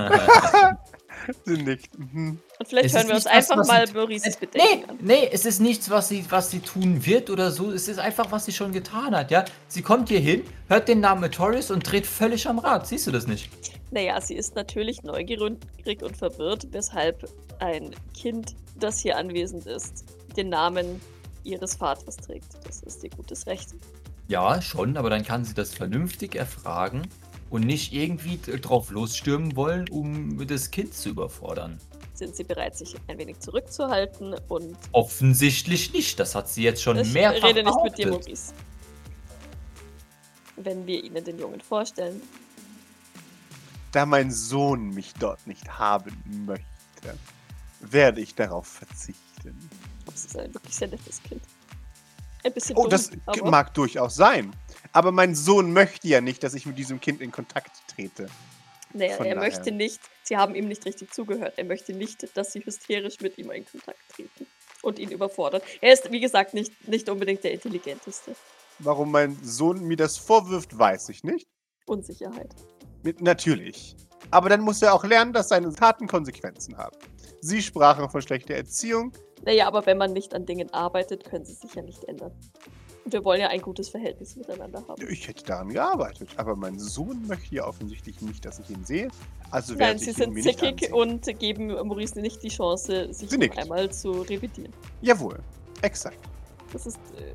Sie 1.45 1.53
nickt. 1.57 1.97
Mhm. 1.97 2.39
Und 2.59 2.67
vielleicht 2.67 2.87
Es 2.87 2.93
hören 2.93 3.07
wir 3.07 3.15
uns 3.15 3.27
einfach 3.27 3.57
was 3.57 3.67
mal 3.67 3.85
Maurices 3.93 4.37
Nee, 4.39 4.47
Bedenken 4.47 4.89
an. 4.89 4.97
nee, 5.01 5.29
es 5.31 5.45
ist 5.45 5.59
nichts, 5.59 5.89
was 5.89 6.09
sie, 6.09 6.25
was 6.29 6.51
sie 6.51 6.59
tun 6.59 7.05
wird 7.05 7.29
oder 7.29 7.51
so. 7.51 7.71
Es 7.71 7.87
ist 7.87 7.99
einfach, 7.99 8.31
was 8.31 8.45
sie 8.45 8.53
schon 8.53 8.71
getan 8.71 9.15
hat, 9.15 9.31
ja. 9.31 9.45
Sie 9.67 9.81
kommt 9.81 10.09
hier 10.09 10.19
hin, 10.19 10.43
hört 10.67 10.87
den 10.87 10.99
Namen 10.99 11.21
Notorious 11.21 11.71
und 11.71 11.89
dreht 11.89 12.07
völlig 12.07 12.47
am 12.47 12.59
Rad. 12.59 12.87
Siehst 12.87 13.07
du 13.07 13.11
das 13.11 13.27
nicht? 13.27 13.49
Naja, 13.91 14.21
sie 14.21 14.35
ist 14.35 14.55
natürlich 14.55 15.03
neugierig 15.03 16.03
und 16.03 16.17
verwirrt, 16.17 16.67
weshalb 16.71 17.29
ein 17.59 17.95
Kind, 18.13 18.55
das 18.79 18.99
hier 18.99 19.17
anwesend 19.17 19.65
ist, 19.65 20.05
den 20.37 20.49
Namen 20.49 21.01
ihres 21.43 21.75
Vaters 21.75 22.17
trägt. 22.17 22.55
Das 22.65 22.83
ist 22.83 23.03
ihr 23.03 23.09
gutes 23.09 23.47
Recht. 23.47 23.69
Ja, 24.27 24.61
schon, 24.61 24.95
aber 24.95 25.09
dann 25.09 25.23
kann 25.23 25.43
sie 25.43 25.55
das 25.55 25.73
vernünftig 25.73 26.35
erfragen 26.35 27.07
und 27.49 27.65
nicht 27.65 27.93
irgendwie 27.93 28.37
drauf 28.37 28.91
losstürmen 28.91 29.55
wollen, 29.55 29.89
um 29.89 30.45
das 30.45 30.69
Kind 30.69 30.93
zu 30.93 31.09
überfordern. 31.09 31.79
Sind 32.13 32.35
sie 32.35 32.43
bereit, 32.43 32.77
sich 32.77 32.95
ein 33.07 33.17
wenig 33.17 33.39
zurückzuhalten 33.39 34.35
und 34.49 34.77
Offensichtlich 34.91 35.93
nicht. 35.93 36.19
Das 36.19 36.35
hat 36.35 36.47
sie 36.49 36.63
jetzt 36.63 36.83
schon 36.83 36.99
ich 36.99 37.13
mehrfach 37.13 37.47
rede 37.47 37.63
nicht 37.63 37.83
mit 37.83 37.97
dir, 37.97 38.07
behauptet. 38.07 38.27
Maurice. 38.27 38.53
Wenn 40.57 40.85
wir 40.85 41.03
ihnen 41.03 41.23
den 41.23 41.39
Jungen 41.39 41.61
vorstellen, 41.61 42.21
Da 43.91 44.05
mein 44.05 44.31
Sohn 44.31 44.89
mich 44.93 45.13
dort 45.19 45.45
nicht 45.47 45.79
haben 45.79 46.45
möchte, 46.45 47.17
werde 47.79 48.21
ich 48.21 48.35
darauf 48.35 48.67
verzichten. 48.67 49.69
das 50.05 50.25
ist 50.25 50.37
ein 50.37 50.53
wirklich 50.53 50.75
sehr 50.75 50.87
nettes 50.89 51.21
Kind. 51.23 51.41
Ein 52.43 52.53
bisschen 52.53 52.77
Oh, 52.77 52.83
dumm, 52.83 52.91
das 52.91 53.11
aber 53.25 53.49
mag 53.49 53.73
durchaus 53.73 54.15
sein. 54.15 54.55
Aber 54.93 55.11
mein 55.11 55.35
Sohn 55.35 55.73
möchte 55.73 56.07
ja 56.07 56.21
nicht, 56.21 56.43
dass 56.43 56.53
ich 56.53 56.65
mit 56.65 56.77
diesem 56.77 56.99
Kind 56.99 57.21
in 57.21 57.31
Kontakt 57.31 57.71
trete. 57.87 58.29
naja, 58.93 59.17
von 59.17 59.25
er 59.25 59.35
daher. 59.35 59.49
möchte 59.49 59.71
nicht, 59.71 59.99
sie 60.23 60.37
haben 60.37 60.55
ihm 60.55 60.67
nicht 60.67 60.85
richtig 60.85 61.11
zugehört, 61.13 61.53
er 61.57 61.65
möchte 61.65 61.93
nicht, 61.93 62.35
dass 62.37 62.53
sie 62.53 62.63
hysterisch 62.65 63.19
mit 63.21 63.37
ihm 63.37 63.51
in 63.51 63.65
Kontakt 63.65 63.99
treten 64.15 64.45
und 64.81 64.99
ihn 64.99 65.11
überfordern. 65.11 65.61
Er 65.81 65.93
ist, 65.93 66.11
wie 66.11 66.19
gesagt, 66.21 66.53
nicht, 66.53 66.87
nicht 66.87 67.09
unbedingt 67.09 67.43
der 67.43 67.51
Intelligenteste. 67.53 68.35
Warum 68.79 69.11
mein 69.11 69.37
Sohn 69.43 69.83
mir 69.83 69.97
das 69.97 70.17
vorwirft, 70.17 70.77
weiß 70.77 71.09
ich 71.09 71.23
nicht. 71.23 71.47
Unsicherheit. 71.85 72.55
Natürlich. 73.19 73.95
Aber 74.31 74.49
dann 74.49 74.61
muss 74.61 74.81
er 74.81 74.93
auch 74.93 75.03
lernen, 75.03 75.33
dass 75.33 75.49
seine 75.49 75.73
Taten 75.73 76.07
Konsequenzen 76.07 76.77
haben. 76.77 76.95
Sie 77.41 77.61
sprachen 77.61 78.09
von 78.09 78.21
schlechter 78.21 78.55
Erziehung. 78.55 79.11
Naja, 79.45 79.67
aber 79.67 79.85
wenn 79.85 79.97
man 79.97 80.13
nicht 80.13 80.33
an 80.33 80.45
Dingen 80.45 80.71
arbeitet, 80.73 81.23
können 81.23 81.45
sie 81.45 81.53
sich 81.53 81.73
ja 81.73 81.81
nicht 81.81 82.03
ändern. 82.03 82.31
Und 83.05 83.13
wir 83.13 83.23
wollen 83.23 83.39
ja 83.39 83.47
ein 83.47 83.61
gutes 83.61 83.89
Verhältnis 83.89 84.35
miteinander 84.35 84.83
haben. 84.87 85.01
Ich 85.09 85.27
hätte 85.27 85.43
daran 85.45 85.69
gearbeitet. 85.69 86.29
Aber 86.35 86.55
mein 86.55 86.77
Sohn 86.77 87.25
möchte 87.27 87.55
ja 87.55 87.65
offensichtlich 87.65 88.21
nicht, 88.21 88.43
dass 88.43 88.59
ich 88.59 88.69
ihn 88.69 88.83
sehe. 88.83 89.07
Also 89.51 89.73
Nein, 89.73 89.79
werde 89.79 89.99
sie 89.99 90.11
ich 90.11 90.17
ihn 90.17 90.23
sind 90.23 90.33
mir 90.33 90.43
zickig 90.43 90.93
und 90.93 91.39
geben 91.39 91.67
Maurice 91.67 92.19
nicht 92.19 92.43
die 92.43 92.49
Chance, 92.49 93.13
sich 93.13 93.31
noch 93.31 93.57
einmal 93.57 93.89
zu 93.89 94.11
revidieren. 94.11 94.73
Jawohl. 95.01 95.39
Exakt. 95.81 96.19
Das 96.73 96.85
ist 96.85 96.99
äh, 97.17 97.33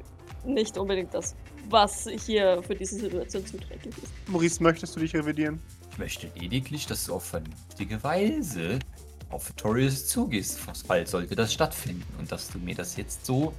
nicht 0.49 0.77
unbedingt 0.77 1.15
das, 1.15 1.35
was 1.71 2.09
hier 2.27 2.63
für 2.67 2.75
diese 2.75 2.99
Situation 2.99 3.47
zuträglich 3.47 3.95
ist. 3.99 4.13
Maurice, 4.29 4.63
möchtest 4.63 4.95
du 4.97 5.01
dich 5.01 5.15
revidieren? 5.15 5.61
Ich 5.93 5.99
möchte 5.99 6.31
lediglich, 6.39 6.87
dass 6.87 7.07
du 7.07 7.15
auf 7.15 7.25
vernünftige 7.25 8.03
Weise 8.03 8.79
auf 9.31 9.49
Victorious 9.49 10.07
zugehst. 10.07 10.59
Fall 10.87 11.07
sollte 11.07 11.35
das 11.37 11.53
stattfinden 11.53 12.05
und 12.19 12.31
dass 12.31 12.49
du 12.49 12.59
mir 12.59 12.75
das 12.75 12.97
jetzt 12.97 13.25
so 13.27 13.53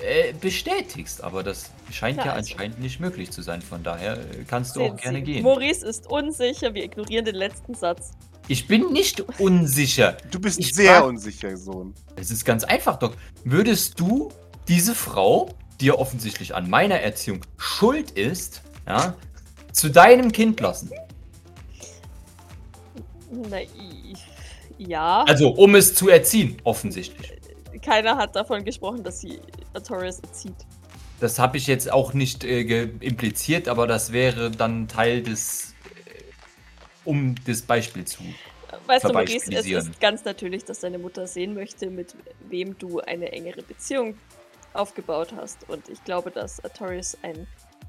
äh, 0.00 0.32
bestätigst. 0.34 1.22
Aber 1.22 1.42
das 1.42 1.70
scheint 1.90 2.18
Na 2.18 2.26
ja 2.26 2.32
also. 2.32 2.52
anscheinend 2.52 2.80
nicht 2.80 3.00
möglich 3.00 3.30
zu 3.30 3.42
sein. 3.42 3.62
Von 3.62 3.82
daher 3.82 4.14
äh, 4.18 4.44
kannst 4.46 4.76
du 4.76 4.80
Sehen 4.80 4.92
auch 4.92 4.96
gerne 4.96 5.18
Sie, 5.18 5.24
gehen. 5.24 5.42
Maurice 5.42 5.84
ist 5.86 6.06
unsicher, 6.10 6.74
wir 6.74 6.84
ignorieren 6.84 7.24
den 7.24 7.34
letzten 7.34 7.74
Satz. 7.74 8.12
Ich 8.50 8.66
bin 8.66 8.92
nicht 8.92 9.20
unsicher. 9.40 10.16
Du 10.30 10.40
bist 10.40 10.58
Ich 10.58 10.74
sehr 10.74 10.94
frag- 11.00 11.04
unsicher, 11.06 11.56
Sohn. 11.56 11.92
Es 12.16 12.30
ist 12.30 12.44
ganz 12.44 12.64
einfach, 12.64 12.98
Doc. 12.98 13.14
Würdest 13.44 13.98
du 14.00 14.30
diese 14.68 14.94
Frau, 14.94 15.50
die 15.80 15.86
ja 15.86 15.94
offensichtlich 15.94 16.54
an 16.54 16.68
meiner 16.68 17.00
Erziehung 17.00 17.40
schuld 17.56 18.10
ist, 18.12 18.62
ja, 18.86 19.14
zu 19.72 19.90
deinem 19.90 20.32
Kind 20.32 20.60
lassen? 20.60 20.90
Na, 23.30 23.58
ja. 24.78 25.24
Also, 25.26 25.50
um 25.50 25.74
es 25.74 25.94
zu 25.94 26.08
erziehen, 26.08 26.56
offensichtlich. 26.64 27.32
Keiner 27.82 28.16
hat 28.16 28.34
davon 28.34 28.64
gesprochen, 28.64 29.02
dass 29.02 29.20
sie 29.20 29.40
Artorias 29.74 30.20
erzieht. 30.20 30.54
Das 31.20 31.38
habe 31.38 31.56
ich 31.56 31.66
jetzt 31.66 31.90
auch 31.90 32.12
nicht 32.14 32.44
äh, 32.44 32.84
impliziert, 33.00 33.68
aber 33.68 33.86
das 33.86 34.12
wäre 34.12 34.50
dann 34.50 34.88
Teil 34.88 35.22
des, 35.22 35.74
äh, 35.84 36.22
um 37.04 37.34
das 37.44 37.62
Beispiel 37.62 38.04
zu. 38.04 38.22
Weißt 38.86 39.04
du, 39.04 39.12
Maurice, 39.12 39.52
es 39.52 39.66
ist 39.66 40.00
ganz 40.00 40.24
natürlich, 40.24 40.64
dass 40.64 40.80
deine 40.80 40.98
Mutter 40.98 41.26
sehen 41.26 41.54
möchte, 41.54 41.90
mit 41.90 42.14
wem 42.48 42.78
du 42.78 43.00
eine 43.00 43.32
engere 43.32 43.62
Beziehung 43.62 44.14
aufgebaut 44.72 45.32
hast. 45.36 45.68
Und 45.68 45.88
ich 45.88 46.02
glaube, 46.04 46.30
dass 46.30 46.62
Artorias 46.64 47.16
ein 47.22 47.46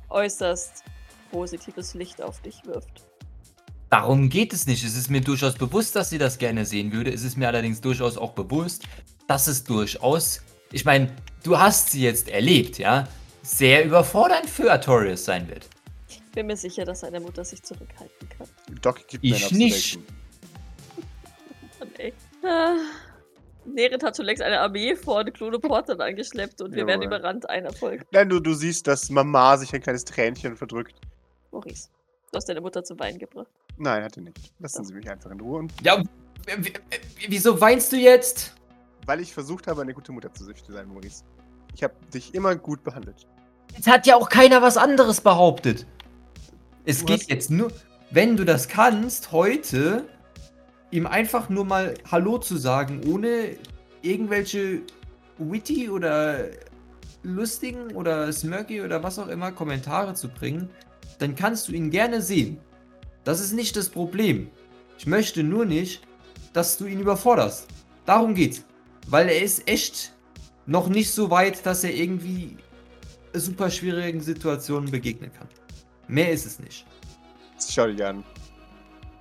äußerst 0.09 0.83
positives 1.31 1.93
Licht 1.93 2.21
auf 2.21 2.41
dich 2.41 2.65
wirft. 2.65 3.05
Darum 3.89 4.29
geht 4.29 4.53
es 4.53 4.67
nicht. 4.67 4.83
Es 4.83 4.95
ist 4.95 5.09
mir 5.09 5.21
durchaus 5.21 5.55
bewusst, 5.55 5.95
dass 5.95 6.09
sie 6.09 6.17
das 6.17 6.37
gerne 6.37 6.65
sehen 6.65 6.91
würde. 6.91 7.11
Es 7.11 7.23
ist 7.23 7.37
mir 7.37 7.47
allerdings 7.47 7.81
durchaus 7.81 8.17
auch 8.17 8.33
bewusst, 8.33 8.83
dass 9.27 9.47
es 9.47 9.63
durchaus, 9.63 10.41
ich 10.71 10.85
meine, 10.85 11.11
du 11.43 11.57
hast 11.57 11.91
sie 11.91 12.01
jetzt 12.01 12.29
erlebt, 12.29 12.77
ja, 12.77 13.07
sehr 13.41 13.85
überfordernd 13.85 14.49
für 14.49 14.71
Artorias 14.71 15.25
sein 15.25 15.47
wird. 15.47 15.67
Ich 16.07 16.21
bin 16.31 16.45
mir 16.47 16.57
sicher, 16.57 16.85
dass 16.85 16.99
seine 16.99 17.19
Mutter 17.19 17.43
sich 17.43 17.63
zurückhalten 17.63 18.29
kann. 18.29 18.47
Doc 18.81 19.07
gibt 19.07 19.23
Ich 19.23 19.31
mir 19.31 19.47
ein 19.47 19.57
nicht. 19.57 19.99
Mann, 21.79 21.89
ey. 21.97 22.13
Ah. 22.41 22.77
Neret 23.73 24.03
hat 24.03 24.15
schon 24.17 24.25
längst 24.25 24.41
eine 24.41 24.60
Armee 24.60 24.95
vor 24.95 25.23
Klonoportern 25.25 25.99
angeschleppt 26.01 26.62
und 26.62 26.73
wir 26.75 26.88
werden 26.88 27.01
Jawohl. 27.01 27.17
überrannt. 27.17 27.49
Ein 27.49 27.65
Erfolg. 27.65 28.05
Nein, 28.12 28.29
du, 28.29 28.39
du 28.39 28.53
siehst, 28.53 28.88
dass 28.88 29.10
Mama 29.10 29.58
sich 29.58 29.73
ein 29.73 29.82
kleines 29.82 30.05
Tränchen 30.05 30.55
verdrückt. 30.55 30.95
Maurice, 31.51 31.89
du 32.32 32.38
hast 32.38 32.47
deine 32.49 32.62
Mutter 32.62 32.84
zum 32.84 32.99
Weinen 32.99 33.17
gebracht. 33.19 33.47
Nein, 33.77 34.03
hat 34.03 34.17
er 34.17 34.23
nicht. 34.23 34.53
Lassen 34.60 34.84
Sie 34.86 34.93
mich 34.93 35.10
einfach 35.10 35.32
in 35.32 35.39
Ruhe. 35.39 35.60
Und 35.60 35.73
Ja, 35.84 36.01
wieso 37.27 37.60
weinst 37.60 37.91
du 37.91 37.97
jetzt? 37.97 38.53
Weil 39.05 39.21
ich 39.21 39.34
versucht 39.34 39.67
habe, 39.67 39.82
eine 39.82 39.93
gute 39.93 40.12
Mutter 40.12 40.32
zu 40.34 40.43
sein, 40.43 40.88
Maurice. 40.88 41.23
Ich 41.73 41.84
habe 41.84 41.93
dich 42.13 42.34
immer 42.36 42.55
gut 42.55 42.84
behandelt. 42.84 43.27
Jetzt 43.75 43.88
hat 43.88 44.05
ja 44.08 44.15
auch 44.15 44.29
keiner 44.29 44.62
was 44.62 44.77
anderes 44.77 45.21
behauptet. 45.21 45.86
Es 46.86 46.99
Du 46.99 47.05
geht 47.05 47.29
jetzt 47.29 47.51
nur, 47.51 47.71
wenn 48.12 48.36
du 48.36 48.43
das 48.43 48.67
kannst, 48.67 49.32
heute 49.32 50.05
ihm 50.91 51.06
einfach 51.06 51.49
nur 51.49 51.65
mal 51.65 51.93
Hallo 52.10 52.38
zu 52.38 52.58
sagen, 52.58 53.02
ohne 53.08 53.58
irgendwelche 54.02 54.82
witty 55.38 55.89
oder 55.89 56.45
lustigen 57.23 57.95
oder 57.95 58.32
smirky 58.32 58.82
oder 58.82 59.04
was 59.04 59.19
auch 59.19 59.28
immer 59.28 59.52
Kommentare 59.52 60.13
zu 60.13 60.30
bringen, 60.30 60.69
dann 61.19 61.36
kannst 61.36 61.67
du 61.67 61.73
ihn 61.73 61.89
gerne 61.89 62.21
sehen. 62.21 62.60
Das 63.23 63.39
ist 63.41 63.54
nicht 63.54 63.75
das 63.75 63.89
Problem. 63.89 64.49
Ich 64.97 65.06
möchte 65.06 65.43
nur 65.43 65.65
nicht, 65.65 66.02
dass 66.54 66.78
du 66.78 66.86
ihn 66.86 66.99
überforderst. 66.99 67.67
Darum 68.06 68.34
geht's. 68.34 68.63
Weil 69.08 69.30
er 69.30 69.41
ist 69.41 69.67
echt 69.67 70.13
noch 70.65 70.88
nicht 70.88 71.12
so 71.12 71.30
weit, 71.30 71.65
dass 71.65 71.84
er 71.84 71.93
irgendwie 71.93 72.58
super 73.34 73.69
schwierigen 73.69 74.21
Situationen 74.21 74.91
begegnen 74.91 75.32
kann. 75.34 75.47
Mehr 76.08 76.32
ist 76.32 76.45
es 76.45 76.60
nicht. 76.60 76.86
Schau 77.69 77.88
dich 77.88 78.04
an. 78.04 78.23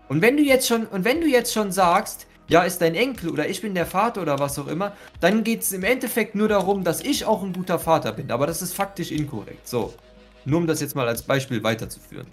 Und 0.08 0.22
wenn 0.22 0.36
du 0.36 0.42
jetzt 0.42 0.66
schon, 0.66 0.86
und 0.86 1.04
wenn 1.04 1.20
du 1.20 1.26
jetzt 1.26 1.52
schon 1.52 1.70
sagst, 1.70 2.26
ja, 2.48 2.62
ist 2.62 2.80
dein 2.80 2.94
Enkel 2.94 3.30
oder 3.30 3.48
ich 3.48 3.60
bin 3.60 3.74
der 3.74 3.86
Vater 3.86 4.22
oder 4.22 4.38
was 4.38 4.58
auch 4.58 4.68
immer, 4.68 4.96
dann 5.20 5.44
geht 5.44 5.62
es 5.62 5.72
im 5.72 5.84
Endeffekt 5.84 6.34
nur 6.34 6.48
darum, 6.48 6.82
dass 6.82 7.00
ich 7.00 7.26
auch 7.26 7.42
ein 7.42 7.52
guter 7.52 7.78
Vater 7.78 8.12
bin. 8.12 8.30
Aber 8.30 8.46
das 8.46 8.62
ist 8.62 8.74
faktisch 8.74 9.10
inkorrekt. 9.10 9.68
So. 9.68 9.92
Nur 10.46 10.60
um 10.60 10.66
das 10.66 10.80
jetzt 10.80 10.94
mal 10.94 11.06
als 11.06 11.22
Beispiel 11.22 11.62
weiterzuführen. 11.62 12.26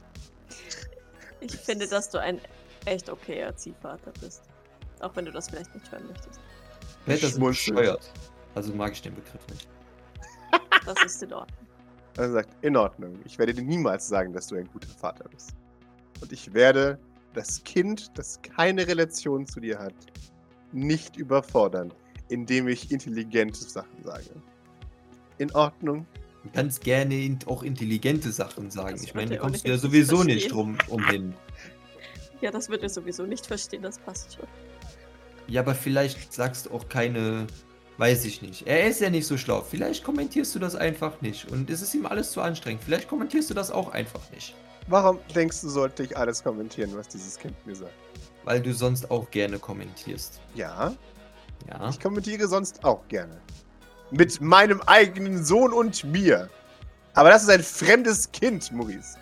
Ich 1.41 1.55
finde, 1.57 1.85
dass 1.87 2.09
du 2.09 2.17
ein 2.17 2.39
echt 2.85 3.09
okayer 3.09 3.55
Ziehvater 3.55 4.11
bist. 4.21 4.43
Auch 5.01 5.13
wenn 5.15 5.25
du 5.25 5.31
das 5.31 5.49
vielleicht 5.49 5.73
nicht 5.75 5.91
hören 5.91 6.07
möchtest. 6.07 6.39
Wer 7.05 7.17
das 7.17 7.37
bescheuert. 7.37 8.09
Also 8.55 8.73
mag 8.73 8.93
ich 8.93 9.01
den 9.01 9.15
Begriff 9.15 9.45
nicht. 9.51 9.67
Das 10.85 11.03
ist 11.03 11.23
in 11.23 11.33
Ordnung. 11.33 11.67
Er 12.15 12.31
sagt, 12.31 12.49
in 12.61 12.77
Ordnung. 12.77 13.19
Ich 13.25 13.39
werde 13.39 13.53
dir 13.53 13.63
niemals 13.63 14.07
sagen, 14.07 14.31
dass 14.31 14.47
du 14.47 14.55
ein 14.55 14.69
guter 14.71 14.87
Vater 14.87 15.27
bist. 15.29 15.55
Und 16.21 16.31
ich 16.31 16.53
werde 16.53 16.99
das 17.35 17.63
Kind, 17.63 18.11
das 18.17 18.41
keine 18.41 18.87
Relation 18.87 19.45
zu 19.45 19.59
dir 19.59 19.77
hat, 19.77 19.93
nicht 20.71 21.17
überfordern, 21.17 21.93
indem 22.29 22.67
ich 22.67 22.91
intelligente 22.91 23.63
Sachen 23.63 24.03
sage. 24.03 24.29
In 25.37 25.53
Ordnung? 25.53 26.05
Du 26.43 26.49
kannst 26.53 26.81
gerne 26.81 27.37
auch 27.47 27.63
intelligente 27.63 28.31
Sachen 28.31 28.69
sagen. 28.69 28.91
Das 28.91 29.03
Ich 29.03 29.15
meine, 29.15 29.29
du 29.29 29.35
er 29.35 29.41
kommst 29.41 29.65
ja 29.65 29.73
ohnehin 29.73 29.81
sowieso 29.81 30.23
nicht 30.23 30.35
nicht 30.35 30.51
drum 30.51 30.77
umhin. 30.89 31.33
Ja, 32.41 32.51
das 32.51 32.69
wird 32.69 32.83
er 32.83 32.89
sowieso 32.89 33.25
nicht 33.25 33.45
verstehen, 33.47 33.81
das 33.81 33.97
passt 33.99 34.35
schon. 34.35 34.47
Ja, 35.47 35.61
aber 35.61 35.75
vielleicht 35.75 36.33
sagst 36.33 36.67
du 36.67 36.71
auch 36.71 36.89
keine. 36.89 37.47
Weiß 37.97 38.25
ich 38.25 38.41
nicht. 38.41 38.67
Er 38.67 38.87
ist 38.87 38.99
ja 38.99 39.09
nicht 39.09 39.25
so 39.25 39.37
schlau. 39.37 39.61
Vielleicht 39.61 40.03
kommentierst 40.03 40.53
du 40.53 40.59
das 40.59 40.75
einfach 40.75 41.21
nicht. 41.21 41.49
Und 41.49 41.69
es 41.69 41.81
ist 41.81 41.95
ihm 41.95 42.05
alles 42.05 42.31
zu 42.31 42.41
anstrengend. 42.41 42.83
Vielleicht 42.83 43.07
kommentierst 43.07 43.49
du 43.49 43.53
das 43.53 43.71
auch 43.71 43.93
einfach 43.93 44.29
nicht. 44.31 44.53
Warum 44.87 45.19
denkst 45.33 45.61
du, 45.61 45.69
sollte 45.69 46.03
ich 46.03 46.15
alles 46.15 46.43
kommentieren, 46.43 46.91
was 46.95 47.07
dieses 47.07 47.37
Kind 47.37 47.55
mir 47.65 47.75
sagt? 47.75 47.93
Weil 48.43 48.61
du 48.61 48.73
sonst 48.73 49.09
auch 49.09 49.29
gerne 49.31 49.57
kommentierst. 49.57 50.39
Ja, 50.53 50.93
Ja. 51.67 51.89
ich 51.89 51.99
kommentiere 51.99 52.47
sonst 52.47 52.83
auch 52.83 53.07
gerne. 53.07 53.41
Mit 54.11 54.39
meinem 54.41 54.81
eigenen 54.81 55.43
Sohn 55.43 55.73
und 55.73 56.03
mir. 56.03 56.49
Aber 57.15 57.29
das 57.29 57.43
ist 57.43 57.49
ein 57.49 57.63
fremdes 57.63 58.31
Kind, 58.31 58.71
Maurice. 58.71 59.17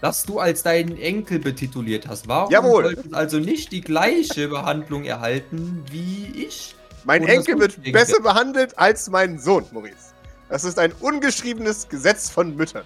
Das 0.00 0.22
du 0.24 0.38
als 0.38 0.62
deinen 0.62 0.96
Enkel 0.98 1.38
betituliert 1.40 2.06
hast. 2.06 2.28
Warum 2.28 2.52
Jawohl. 2.52 2.84
solltest 2.84 3.14
also 3.14 3.38
nicht 3.38 3.72
die 3.72 3.80
gleiche 3.80 4.48
Behandlung 4.48 5.04
erhalten 5.04 5.82
wie 5.90 6.26
ich? 6.46 6.76
Mein 7.04 7.22
das 7.22 7.30
Enkel 7.32 7.58
wird 7.58 7.82
besser 7.92 8.20
behandelt 8.20 8.78
als 8.78 9.08
mein 9.10 9.38
Sohn, 9.40 9.64
Maurice. 9.72 10.12
Das 10.48 10.62
ist 10.64 10.78
ein 10.78 10.92
ungeschriebenes 10.92 11.88
Gesetz 11.88 12.30
von 12.30 12.54
Müttern. 12.54 12.84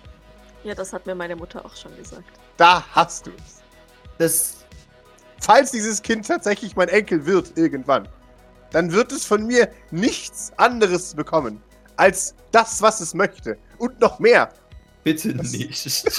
Ja, 0.64 0.74
das 0.74 0.92
hat 0.92 1.06
mir 1.06 1.14
meine 1.14 1.36
Mutter 1.36 1.64
auch 1.64 1.74
schon 1.76 1.96
gesagt. 1.96 2.28
Da 2.56 2.84
hast 2.92 3.26
du 3.26 3.30
es. 3.30 3.62
Das. 4.18 4.54
Falls 5.40 5.70
dieses 5.70 6.02
Kind 6.02 6.26
tatsächlich 6.26 6.74
mein 6.74 6.88
Enkel 6.88 7.24
wird 7.24 7.56
irgendwann, 7.56 8.08
dann 8.72 8.90
wird 8.92 9.12
es 9.12 9.24
von 9.24 9.46
mir 9.46 9.70
nichts 9.92 10.52
anderes 10.56 11.14
bekommen 11.14 11.62
als 11.96 12.34
das, 12.50 12.82
was 12.82 13.00
es 13.00 13.14
möchte. 13.14 13.56
Und 13.78 14.00
noch 14.00 14.18
mehr. 14.18 14.52
Bitte 15.04 15.34
Das- 15.34 15.52
nicht. 15.52 16.04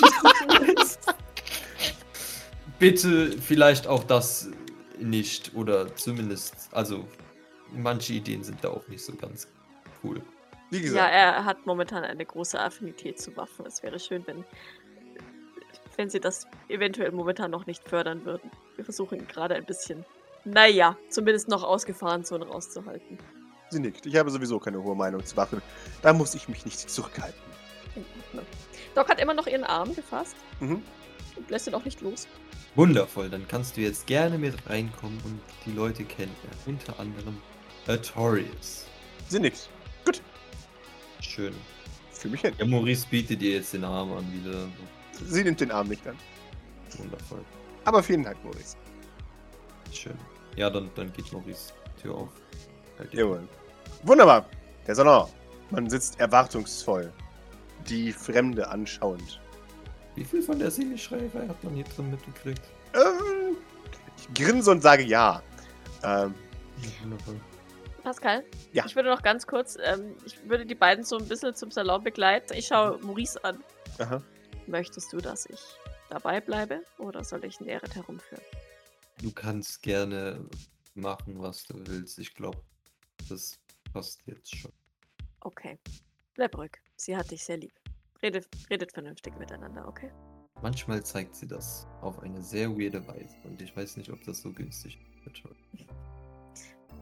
Bitte 2.80 3.34
vielleicht 3.42 3.88
auch 3.88 4.04
das 4.06 4.48
nicht. 5.00 5.52
Oder 5.54 5.94
zumindest. 5.96 6.54
Also, 6.72 7.06
manche 7.74 8.14
Ideen 8.14 8.44
sind 8.44 8.64
da 8.64 8.70
auch 8.70 8.88
nicht 8.88 9.04
so 9.04 9.14
ganz 9.14 9.48
cool. 10.04 10.22
Wie 10.70 10.78
Ja, 10.78 10.84
gesagt, 10.84 11.14
er 11.14 11.46
hat 11.46 11.66
momentan 11.66 12.04
eine 12.04 12.26
große 12.26 12.60
Affinität 12.60 13.20
zu 13.20 13.36
Waffen. 13.38 13.66
Es 13.66 13.82
wäre 13.84 14.00
schön, 14.00 14.26
wenn, 14.28 14.44
wenn 15.98 16.10
sie 16.10 16.20
das 16.20 16.48
eventuell 16.68 17.12
momentan 17.12 17.52
noch 17.52 17.66
nicht 17.66 17.88
fördern 17.88 18.24
würden. 18.26 18.52
Wir 18.76 18.86
versuchen 18.86 19.20
ihn 19.20 19.28
gerade 19.28 19.56
ein 19.56 19.66
bisschen, 19.66 20.06
naja, 20.46 20.96
zumindest 21.10 21.48
noch 21.48 21.64
aus 21.64 21.86
Gefahrenzonen 21.86 22.48
rauszuhalten. 22.48 23.18
sie 23.72 23.80
nickt. 23.80 24.06
Ich 24.06 24.16
habe 24.16 24.30
sowieso 24.32 24.60
keine 24.60 24.82
hohe 24.82 24.96
Meinung 24.96 25.24
zu 25.26 25.36
Waffen. 25.38 25.62
Da 26.02 26.14
muss 26.14 26.34
ich 26.36 26.48
mich 26.50 26.66
nicht 26.66 26.90
zurückhalten. 26.90 27.40
In 27.96 28.06
Ordnung. 28.26 28.46
Doc 28.96 29.10
hat 29.10 29.20
immer 29.20 29.34
noch 29.34 29.48
ihren 29.48 29.64
Arm 29.64 29.94
gefasst 29.96 30.36
Mhm. 30.60 30.82
und 31.36 31.50
lässt 31.50 31.68
ihn 31.68 31.74
auch 31.76 31.86
nicht 31.86 32.02
los. 32.02 32.28
Wundervoll, 32.76 33.30
dann 33.30 33.48
kannst 33.48 33.76
du 33.78 33.82
jetzt 33.82 34.06
gerne 34.08 34.38
mit 34.38 34.56
reinkommen 34.70 35.20
und 35.26 35.40
die 35.66 35.72
Leute 35.72 36.04
kennenlernen. 36.04 36.60
Unter 36.68 37.00
anderem 37.00 37.42
Artorius. 37.88 38.86
Sie 39.28 39.40
nickt. 39.40 39.70
Gut. 40.06 40.22
Schön. 41.22 41.54
Für 42.12 42.28
mich 42.28 42.42
hin. 42.42 42.54
Ja, 42.58 42.66
Maurice 42.66 43.08
bietet 43.10 43.42
dir 43.42 43.56
jetzt 43.56 43.74
den 43.74 43.84
Arm 43.84 44.12
an 44.12 44.26
wieder. 44.34 44.68
Sie 45.26 45.44
nimmt 45.44 45.60
den 45.62 45.72
Arm 45.72 45.88
nicht 45.88 46.06
an. 46.08 46.18
Wundervoll. 46.98 47.44
Aber 47.86 48.04
vielen 48.04 48.24
Dank, 48.24 48.44
Maurice. 48.44 48.76
Schön. 49.92 50.18
Ja, 50.56 50.70
dann, 50.70 50.90
dann 50.96 51.12
geht 51.14 51.32
Maurice 51.32 51.74
die 51.98 52.02
Tür 52.02 52.16
auf. 52.16 52.30
Halt 52.98 53.14
Jawohl. 53.14 53.48
Wunderbar. 54.04 54.46
Der 54.86 54.96
Salon. 54.96 55.30
Man 55.72 55.90
sitzt 55.90 56.20
erwartungsvoll. 56.20 57.12
Die 57.88 58.12
Fremde 58.12 58.68
anschauend. 58.68 59.40
Wie 60.16 60.26
viel 60.26 60.42
von 60.42 60.60
der 60.60 60.72
Seeschreiberei 60.72 61.48
hat 61.48 61.64
man 61.64 61.76
hier 61.76 61.86
drin 61.86 62.12
mitgekriegt? 62.12 62.62
Ähm, 62.94 63.56
ich 64.18 64.34
grinse 64.34 64.72
und 64.72 64.82
sage 64.82 65.04
ja. 65.04 65.42
Ähm, 66.04 66.34
Wundervoll. 67.04 67.40
Pascal? 68.10 68.44
Ja. 68.74 68.88
Ich 68.88 68.96
würde 68.96 69.10
noch 69.10 69.22
ganz 69.22 69.46
kurz, 69.46 69.78
ähm, 69.84 70.16
ich 70.26 70.50
würde 70.50 70.66
die 70.66 70.74
beiden 70.74 71.04
so 71.04 71.20
ein 71.20 71.28
bisschen 71.28 71.54
zum 71.54 71.70
Salon 71.70 72.04
begleiten. 72.04 72.54
Ich 72.56 72.66
schaue 72.66 72.98
Maurice 73.04 73.44
an. 73.44 73.64
aha. 74.00 74.24
Möchtest 74.66 75.14
du, 75.14 75.18
dass 75.18 75.46
ich 75.46 75.60
dabei 76.10 76.42
bleibe 76.42 76.84
oder 76.98 77.24
soll 77.24 77.46
ich 77.46 77.60
Neret 77.60 77.94
herumführen? 77.94 78.44
Du 79.22 79.32
kannst 79.32 79.84
gerne 79.84 80.44
machen, 80.96 81.40
was 81.40 81.66
du 81.66 81.76
willst. 81.86 82.18
Ich 82.18 82.34
glaube, 82.34 82.58
das 83.30 83.60
passt 83.94 84.22
jetzt 84.26 84.56
schon. 84.56 84.72
Okay. 85.42 85.78
Bleib 86.34 86.58
ruhig. 86.58 86.72
Sie 86.96 87.16
hat 87.16 87.30
dich 87.30 87.44
sehr 87.44 87.58
lieb. 87.58 87.74
Redet, 88.24 88.48
redet 88.72 88.92
vernünftig 88.92 89.38
miteinander, 89.38 89.88
okay? 89.88 90.12
Manchmal 90.64 91.04
zeigt 91.04 91.36
sie 91.36 91.46
das 91.46 91.86
auf 92.02 92.18
eine 92.24 92.42
sehr 92.42 92.72
weirde 92.72 93.06
Weise 93.08 93.36
und 93.44 93.62
ich 93.62 93.78
weiß 93.78 93.98
nicht, 93.98 94.10
ob 94.10 94.24
das 94.24 94.42
so 94.42 94.52
günstig 94.52 94.98
wird. 95.24 95.44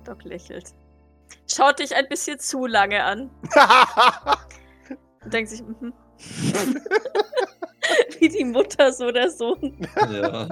Doc 0.04 0.26
lächelt. 0.26 0.76
Schaut 1.47 1.79
dich 1.79 1.95
ein 1.95 2.07
bisschen 2.09 2.39
zu 2.39 2.65
lange 2.65 3.03
an 3.03 3.29
und 5.23 5.33
denkt 5.33 5.49
sich, 5.49 5.61
mhm. 5.63 5.93
Wie 8.19 8.29
die 8.29 8.43
Mutter, 8.43 8.91
so 8.91 9.11
der 9.11 9.29
Sohn. 9.29 9.77
ja. 10.11 10.47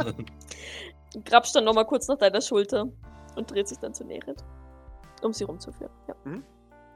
Grapscht 1.26 1.56
dann 1.56 1.66
nochmal 1.66 1.86
kurz 1.86 2.08
nach 2.08 2.18
deiner 2.18 2.42
Schulter 2.42 2.88
und 3.36 3.52
dreht 3.52 3.68
sich 3.68 3.78
dann 3.80 3.94
zu 3.94 4.04
Neret, 4.06 4.44
um 5.22 5.34
sie 5.34 5.44
rumzuführen. 5.44 5.92
Ja. 6.08 6.16
Mhm. 6.24 6.44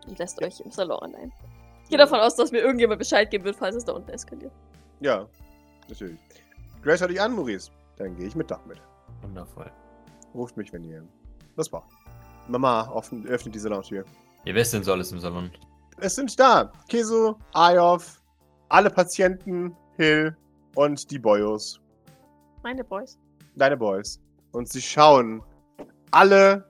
Und 0.08 0.20
lässt 0.20 0.42
euch 0.42 0.60
im 0.62 0.72
Salon 0.72 1.00
allein. 1.00 1.32
Ich 1.84 1.90
gehe 1.90 1.98
davon 1.98 2.20
aus, 2.20 2.36
dass 2.36 2.52
mir 2.52 2.60
irgendjemand 2.60 3.00
Bescheid 3.00 3.30
geben 3.32 3.44
wird, 3.46 3.56
falls 3.56 3.76
es 3.76 3.86
da 3.86 3.94
unten 3.94 4.12
eskaliert. 4.12 4.52
ja, 5.00 5.28
natürlich. 5.88 6.20
Grace 6.82 7.02
hat 7.02 7.10
dich 7.10 7.20
an, 7.20 7.34
Maurice. 7.36 7.72
Dann 7.98 8.16
gehe 8.16 8.28
ich 8.28 8.36
mit 8.36 8.50
Dach 8.50 8.64
mit. 8.66 8.80
Wundervoll. 9.22 9.70
Ruft 10.34 10.56
mich, 10.56 10.72
wenn 10.72 10.86
ihr 10.86 11.04
was 11.56 11.68
braucht. 11.68 11.90
Mama 12.50 12.90
offen, 12.90 13.26
öffnet 13.28 13.56
die 13.56 13.60
Salontür. 13.60 14.04
Ja, 14.46 14.54
wer 14.54 14.62
ist 14.62 14.74
denn 14.74 14.84
so 14.84 14.92
alles 14.94 15.12
im 15.12 15.20
Salon? 15.20 15.52
Es 15.98 16.16
sind 16.16 16.40
da 16.40 16.72
Keso, 16.88 17.38
Ayov, 17.54 18.22
alle 18.70 18.90
Patienten, 18.90 19.76
Hill 19.98 20.36
und 20.76 21.12
die 21.12 21.20
Boyos. 21.20 21.82
Meine 22.64 22.84
Boys. 22.84 23.18
Deine 23.56 23.78
Boys. 23.78 24.20
Und 24.52 24.70
sie 24.70 24.82
schauen 24.82 25.44
alle 26.12 26.70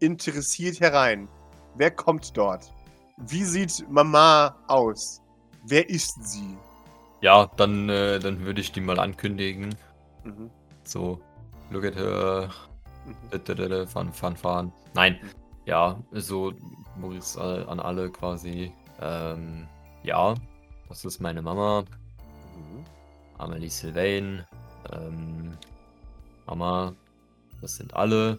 interessiert 0.00 0.80
herein. 0.80 1.28
Wer 1.74 1.90
kommt 1.90 2.36
dort? 2.36 2.72
Wie 3.18 3.44
sieht 3.44 3.84
Mama 3.90 4.56
aus? 4.68 5.20
Wer 5.66 5.88
ist 5.90 6.14
sie? 6.24 6.56
Ja, 7.20 7.50
dann, 7.56 7.88
äh, 7.88 8.20
dann 8.20 8.44
würde 8.44 8.60
ich 8.60 8.72
die 8.72 8.80
mal 8.80 9.00
ankündigen. 9.00 9.74
Mhm. 10.24 10.50
So, 10.84 11.20
look 11.70 11.84
at 11.84 11.96
her. 11.96 12.50
Da, 13.30 13.86
Fahren, 13.86 14.12
fahren, 14.12 14.36
fahren. 14.36 14.72
Nein. 14.94 15.18
Ja, 15.66 16.02
so 16.12 16.52
Maurice 16.96 17.38
äh, 17.38 17.64
an 17.68 17.80
alle 17.80 18.10
quasi. 18.10 18.72
Ähm, 19.00 19.68
ja, 20.02 20.34
das 20.88 21.04
ist 21.04 21.20
meine 21.20 21.42
Mama, 21.42 21.84
Mhm. 22.56 22.84
Amelie 23.38 23.68
Sylvain. 23.70 24.44
Ähm, 24.92 25.56
Mama, 26.46 26.94
das 27.60 27.76
sind 27.76 27.94
alle. 27.94 28.38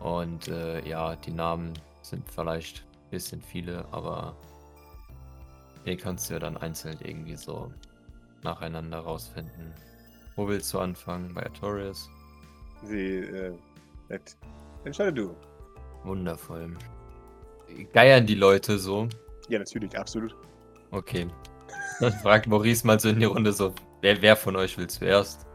Und 0.00 0.48
äh, 0.48 0.86
ja, 0.88 1.16
die 1.16 1.30
Namen 1.32 1.72
sind 2.02 2.28
vielleicht 2.30 2.84
ein 3.04 3.10
bisschen 3.10 3.42
viele, 3.42 3.84
aber 3.90 4.34
die 5.86 5.96
kannst 5.96 6.28
du 6.28 6.34
ja 6.34 6.40
dann 6.40 6.56
einzeln 6.56 6.98
irgendwie 7.02 7.36
so 7.36 7.72
nacheinander 8.42 9.00
rausfinden. 9.00 9.72
Wo 10.36 10.46
willst 10.46 10.72
du 10.72 10.78
anfangen? 10.78 11.34
Bei 11.34 11.44
Artorias? 11.44 12.08
Sie, 12.84 13.16
äh, 13.18 13.52
nett. 14.08 14.36
Entscheide 14.84 15.12
du. 15.12 15.36
Wundervoll. 16.04 16.76
Geiern 17.92 18.26
die 18.26 18.34
Leute 18.34 18.78
so? 18.78 19.08
Ja, 19.48 19.58
natürlich, 19.58 19.96
absolut. 19.98 20.34
Okay. 20.90 21.26
Dann 22.00 22.12
fragt 22.12 22.46
Maurice 22.46 22.86
mal 22.86 22.98
so 23.00 23.08
in 23.08 23.18
die 23.20 23.26
Runde 23.26 23.52
so, 23.52 23.74
wer, 24.00 24.20
wer 24.22 24.36
von 24.36 24.56
euch 24.56 24.78
will 24.78 24.86
zuerst? 24.88 25.46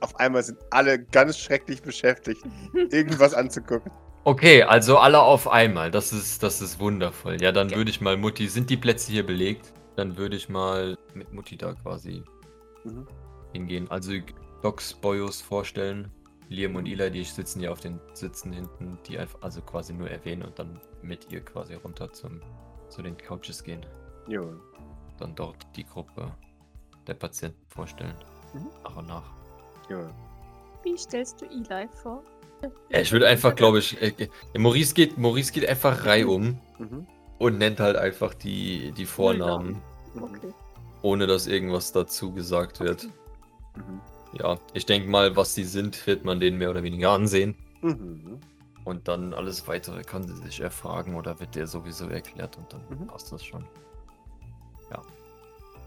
Auf 0.00 0.16
einmal 0.16 0.42
sind 0.42 0.58
alle 0.70 0.98
ganz 1.02 1.38
schrecklich 1.38 1.82
beschäftigt, 1.82 2.42
irgendwas 2.90 3.32
anzugucken. 3.34 3.90
Okay, 4.24 4.62
also 4.62 4.98
alle 4.98 5.20
auf 5.20 5.48
einmal. 5.48 5.90
Das 5.90 6.12
ist, 6.12 6.42
das 6.42 6.60
ist 6.62 6.78
wundervoll. 6.80 7.40
Ja, 7.40 7.52
dann 7.52 7.68
Okay. 7.68 7.76
würde 7.76 7.90
ich 7.90 8.00
mal 8.00 8.16
Mutti. 8.16 8.48
Sind 8.48 8.70
die 8.70 8.76
Plätze 8.76 9.12
hier 9.12 9.24
belegt? 9.24 9.72
Dann 9.96 10.16
würde 10.16 10.36
ich 10.36 10.48
mal 10.48 10.96
mit 11.14 11.32
Mutti 11.32 11.56
da 11.56 11.74
quasi 11.74 12.22
Mhm. 12.84 13.06
hingehen. 13.52 13.90
Also 13.90 14.12
Docs 14.64 14.94
Boyos 14.94 15.42
vorstellen. 15.42 16.10
Liam 16.48 16.74
und 16.76 16.86
Eli, 16.86 17.10
die 17.10 17.22
sitzen 17.22 17.60
ja 17.60 17.70
auf 17.70 17.80
den 17.80 18.00
Sitzen 18.14 18.50
hinten, 18.50 18.98
die 19.06 19.18
einfach 19.18 19.42
also 19.42 19.60
quasi 19.60 19.92
nur 19.92 20.08
erwähnen 20.08 20.42
und 20.42 20.58
dann 20.58 20.80
mit 21.02 21.30
ihr 21.30 21.44
quasi 21.44 21.74
runter 21.74 22.10
zum, 22.14 22.40
zu 22.88 23.02
den 23.02 23.14
Couches 23.18 23.62
gehen. 23.62 23.84
Jo. 24.26 24.54
Dann 25.18 25.34
dort 25.34 25.58
die 25.76 25.84
Gruppe 25.84 26.32
der 27.06 27.12
Patienten 27.12 27.60
vorstellen. 27.68 28.14
Mhm. 28.54 28.68
Nach 28.84 28.96
und 28.96 29.06
nach. 29.06 29.30
Jo. 29.90 30.08
Wie 30.82 30.96
stellst 30.96 31.42
du 31.42 31.44
Eli 31.44 31.86
vor? 32.02 32.22
Ja, 32.88 33.00
ich 33.00 33.12
würde 33.12 33.26
einfach, 33.28 33.54
glaube 33.54 33.80
ich, 33.80 34.00
äh, 34.00 34.14
äh, 34.54 34.58
Maurice 34.58 34.94
geht, 34.94 35.18
Maurice 35.18 35.52
geht 35.52 35.68
einfach 35.68 36.06
reihum 36.06 36.58
Mhm. 36.78 37.06
und 37.38 37.58
nennt 37.58 37.80
halt 37.80 37.96
einfach 37.96 38.32
die, 38.32 38.92
die 38.92 39.04
Vornamen, 39.04 39.82
Mhm. 40.14 40.22
Okay. 40.22 40.54
ohne 41.02 41.26
dass 41.26 41.46
irgendwas 41.46 41.92
dazu 41.92 42.32
gesagt 42.32 42.80
wird. 42.80 43.08
Mhm. 43.76 44.00
Ja, 44.38 44.58
ich 44.72 44.86
denke 44.86 45.08
mal, 45.08 45.36
was 45.36 45.54
sie 45.54 45.64
sind, 45.64 46.06
wird 46.06 46.24
man 46.24 46.40
denen 46.40 46.58
mehr 46.58 46.70
oder 46.70 46.82
weniger 46.82 47.10
ansehen. 47.10 47.54
Mhm. 47.82 48.38
Und 48.84 49.08
dann 49.08 49.32
alles 49.32 49.66
weitere 49.66 50.02
kann 50.02 50.26
sie 50.26 50.36
sich 50.42 50.60
erfragen 50.60 51.14
oder 51.14 51.38
wird 51.40 51.54
der 51.54 51.66
sowieso 51.66 52.08
erklärt 52.08 52.56
und 52.58 52.72
dann 52.72 52.80
Mhm. 52.90 53.06
passt 53.06 53.32
das 53.32 53.44
schon. 53.44 53.64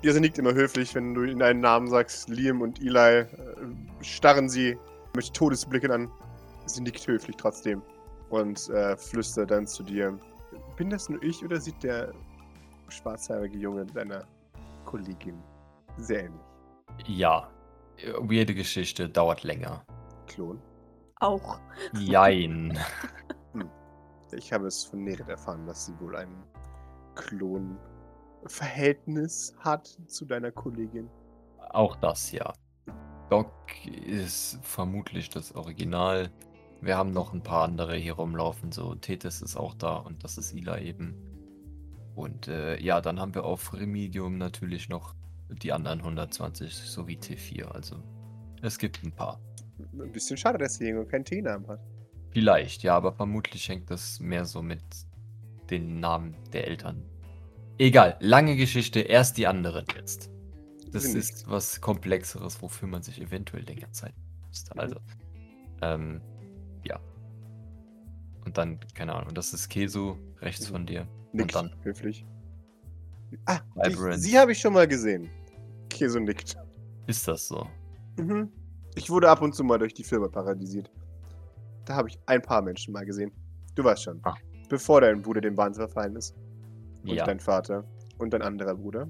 Ihr 0.04 0.20
nickt 0.20 0.38
immer 0.38 0.54
höflich, 0.54 0.94
wenn 0.94 1.16
du 1.16 1.24
ihnen 1.24 1.42
einen 1.42 1.60
Namen 1.60 1.88
sagst. 1.88 2.30
Liam 2.30 2.62
und 2.62 2.80
Eli 2.80 3.22
äh, 3.22 3.26
starren 4.02 4.48
sie 4.48 4.78
mit 5.16 5.34
Todesblicken 5.34 5.92
an. 5.92 6.12
Sie 6.68 6.82
nickt 6.82 7.08
höflich 7.08 7.36
trotzdem 7.36 7.82
und 8.30 8.70
äh, 8.70 8.96
flüstert 8.96 9.50
dann 9.50 9.66
zu 9.66 9.82
dir. 9.82 10.18
Bin 10.76 10.92
das 10.92 11.10
nur 11.10 11.22
ich 11.24 11.44
oder 11.44 11.60
sieht 11.60 11.82
der 11.82 12.14
schwarzhaarige 12.90 13.58
Junge 13.58 13.86
deiner 13.88 14.24
Kollegin 14.86 15.42
sehr 15.98 16.26
ähnlich? 16.26 16.42
Ja, 17.08 17.50
weirde 18.20 18.54
Geschichte, 18.54 19.10
dauert 19.10 19.44
länger. 19.44 19.84
Klon? 20.28 20.62
Auch. 21.20 21.60
Jein. 21.94 22.78
Ich 24.34 24.52
habe 24.52 24.68
es 24.68 24.84
von 24.84 25.06
Nerit 25.06 25.30
erfahren, 25.30 25.66
dass 25.66 25.86
sie 25.86 25.98
wohl 26.02 26.18
ein 26.18 26.44
Klon-Verhältnis 27.16 29.56
hat 29.60 29.88
zu 30.08 30.26
deiner 30.26 30.52
Kollegin. 30.52 31.10
Auch 31.70 31.96
das, 31.96 32.34
ja. 32.34 32.52
Doc 33.30 33.54
ist 33.86 34.60
vermutlich 34.62 35.30
das 35.30 35.56
Original. 35.56 36.30
Wir 36.82 36.98
haben 36.98 37.12
noch 37.12 37.32
ein 37.34 37.42
paar 37.42 37.64
andere 37.64 37.96
hier 37.96 38.12
rumlaufen. 38.14 38.74
So, 38.74 38.94
Tethys 38.96 39.42
ist 39.42 39.56
auch 39.56 39.76
da 39.76 39.96
und 39.96 40.26
das 40.26 40.38
ist 40.38 40.54
Ila 40.54 40.80
eben. 40.80 41.16
Und 42.16 42.48
äh, 42.48 42.80
ja, 42.82 43.02
dann 43.02 43.20
haben 43.20 43.36
wir 43.36 43.44
auf 43.46 43.74
Remedium 43.74 44.38
natürlich 44.38 44.90
noch 44.90 45.16
die 45.50 45.72
anderen 45.74 46.00
120 46.00 46.74
sowie 46.74 47.18
T4. 47.18 47.66
Also 47.66 48.02
es 48.62 48.78
gibt 48.78 49.04
ein 49.04 49.12
paar. 49.12 49.40
Ein 49.94 50.12
bisschen 50.12 50.38
schade, 50.38 50.58
dass 50.58 50.80
der 50.80 50.90
Junge 50.90 51.06
keinen 51.06 51.26
T-Namen 51.26 51.68
hat. 51.68 51.80
Vielleicht, 52.32 52.84
ja, 52.84 52.96
aber 52.96 53.14
vermutlich 53.14 53.70
hängt 53.70 53.90
das 53.90 54.20
mehr 54.20 54.46
so 54.46 54.62
mit 54.62 54.82
den 55.70 56.00
Namen 56.00 56.36
der 56.54 56.68
Eltern. 56.68 57.04
Egal, 57.78 58.18
lange 58.20 58.56
Geschichte, 58.56 59.00
erst 59.02 59.38
die 59.38 59.48
anderen 59.48 59.86
jetzt. 59.96 60.30
Das 60.92 61.06
ist 61.06 61.48
was 61.50 61.80
Komplexeres, 61.82 62.62
wofür 62.62 62.88
man 62.88 63.04
sich 63.04 63.22
eventuell 63.22 63.64
länger 63.64 63.92
Zeit 63.92 64.14
müsste. 64.48 64.74
Mhm. 64.74 64.80
Also, 64.80 64.96
ähm, 65.82 66.22
ja. 66.84 67.00
Und 68.46 68.58
dann, 68.58 68.80
keine 68.96 69.14
Ahnung, 69.14 69.34
das 69.34 69.54
ist 69.54 69.70
Kesu 69.70 70.16
rechts 70.40 70.70
Mhm. 70.70 70.74
von 70.74 70.86
dir. 70.86 71.08
Nickt 71.34 71.54
dann- 71.56 71.76
höflich. 71.84 72.26
Ah, 73.46 73.60
ich, 73.86 73.98
sie 74.16 74.40
habe 74.40 74.54
ich 74.54 74.60
schon 74.60 74.74
mal 74.74 74.88
gesehen. 74.88 75.30
Keso 75.98 76.20
nickt. 76.20 76.56
Ist 77.08 77.28
das 77.28 77.48
so? 77.48 77.68
Mhm. 78.18 78.52
Ich 78.96 79.10
wurde 79.10 79.30
ab 79.30 79.42
und 79.42 79.54
zu 79.54 79.64
mal 79.64 79.78
durch 79.80 79.94
die 79.94 80.04
Firma 80.04 80.28
paralysiert. 80.28 80.90
Da 81.86 81.96
habe 81.96 82.10
ich 82.10 82.20
ein 82.26 82.42
paar 82.42 82.62
Menschen 82.62 82.94
mal 82.94 83.06
gesehen. 83.06 83.32
Du 83.76 83.84
weißt 83.84 84.04
schon. 84.04 84.20
Ah. 84.24 84.34
Bevor 84.70 85.02
dein 85.02 85.22
Bruder 85.22 85.42
dem 85.42 85.56
Wahnsinn 85.56 85.84
verfallen 85.88 86.16
ist. 86.16 86.36
Und 87.04 87.10
ja. 87.14 87.26
dein 87.26 87.40
Vater. 87.40 87.84
Und 88.18 88.32
dein 88.34 88.42
anderer 88.42 88.76
Bruder. 88.76 89.08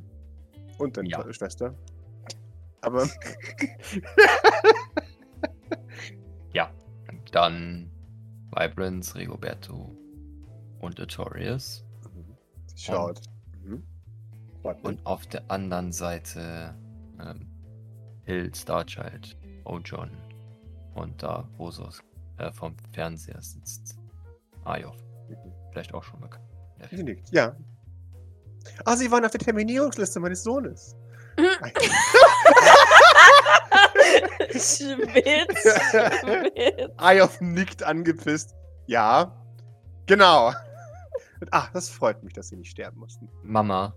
Und 0.78 0.98
deine 0.98 1.10
Ja. 1.10 1.20
Schw- 1.22 1.34
Schwester. 1.34 1.74
Aber 2.82 3.08
Dann 7.32 7.92
Vibrance, 8.52 9.16
Rigoberto 9.16 9.96
und 10.80 11.00
Artorias. 11.00 11.84
sie 12.68 12.78
schaut. 12.86 13.20
Mhm. 13.20 13.37
Und 14.84 15.06
auf 15.06 15.26
der 15.28 15.50
anderen 15.50 15.92
Seite 15.92 16.76
ähm, 17.20 17.48
Hill, 18.24 18.54
Starchild, 18.54 19.38
Ojon 19.66 20.12
und 20.96 21.22
da, 21.24 21.48
wo 21.58 21.72
so 21.72 21.90
äh, 22.38 22.52
vom 22.52 22.76
Fernseher 22.92 23.42
sitzt, 23.42 23.98
Ayov. 24.66 24.96
Mhm. 25.30 25.54
Vielleicht 25.72 25.94
auch 25.94 26.04
schon 26.04 26.20
bekannt. 26.20 26.46
Ja, 26.80 26.88
Sie 26.90 27.04
nickt. 27.04 27.30
Ja. 27.32 27.56
Ah, 28.84 28.96
sie 28.98 29.10
waren 29.10 29.24
auf 29.24 29.32
der 29.32 29.40
Terminierungsliste 29.40 30.20
meines 30.20 30.44
Sohnes. 30.44 30.96
Schwitz. 34.52 34.84
Schwitz. 34.84 35.78
Ayov 36.98 37.40
nickt 37.42 37.84
angepisst. 37.84 38.56
Ja, 38.88 39.32
genau. 40.06 40.52
Ach, 41.52 41.72
das 41.72 41.90
freut 41.90 42.24
mich, 42.24 42.34
dass 42.34 42.50
sie 42.50 42.58
nicht 42.58 42.72
sterben 42.72 43.00
mussten. 43.00 43.30
Mama, 43.44 43.94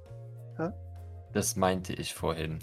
Hä? 0.60 0.70
das 1.32 1.56
meinte 1.56 1.92
ich 1.92 2.14
vorhin. 2.14 2.58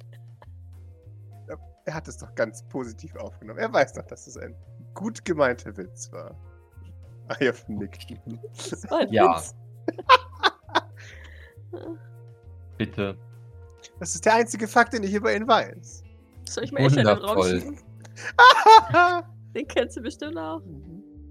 Er 1.86 1.94
hat 1.94 2.08
es 2.10 2.18
doch 2.18 2.36
ganz 2.36 2.68
positiv 2.68 3.16
aufgenommen. 3.16 3.60
Er 3.60 3.72
weiß 3.72 3.94
doch, 3.94 4.06
dass 4.06 4.28
es 4.28 4.36
ein 4.38 4.54
gut 4.94 5.24
gemeinter 5.24 5.78
Witz 5.78 6.12
war. 6.12 6.36
Nickt. 7.70 8.12
Das 8.70 8.92
war 8.92 9.00
ein 9.00 9.08
Ja. 9.14 9.38
Witz. 9.38 9.56
Bitte. 12.78 13.18
Das 14.00 14.16
ist 14.16 14.26
der 14.26 14.36
einzige 14.36 14.68
Fakt, 14.68 14.92
den 14.94 15.04
ich 15.04 15.14
über 15.14 15.34
ihn 15.34 15.48
weiß. 15.48 16.04
Soll 16.50 16.66
ich 16.66 16.74
mal 16.74 16.82
echt 16.82 16.98
in 16.98 17.06
den 19.56 19.68
kennst 19.68 19.96
du 19.96 20.02
bestimmt 20.02 20.38
auch. 20.38 20.62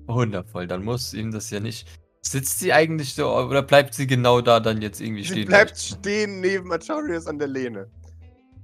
Wundervoll, 0.07 0.67
dann 0.67 0.83
muss 0.85 1.13
ihm 1.13 1.33
das 1.33 1.51
ja 1.51 1.61
nicht. 1.61 1.87
Sitzt 2.31 2.59
sie 2.59 2.73
eigentlich 2.73 3.15
so 3.15 3.29
oder 3.33 3.63
bleibt 3.63 3.95
sie 3.95 4.07
genau 4.07 4.41
da 4.41 4.59
dann 4.61 4.83
jetzt 4.83 5.01
irgendwie 5.01 5.23
sie 5.23 5.29
stehen? 5.29 5.47
bleibt 5.47 5.79
stehen 5.79 6.41
neben 6.41 6.73
Artorius 6.73 7.27
an 7.27 7.39
der 7.39 7.49
Lehne. 7.49 7.89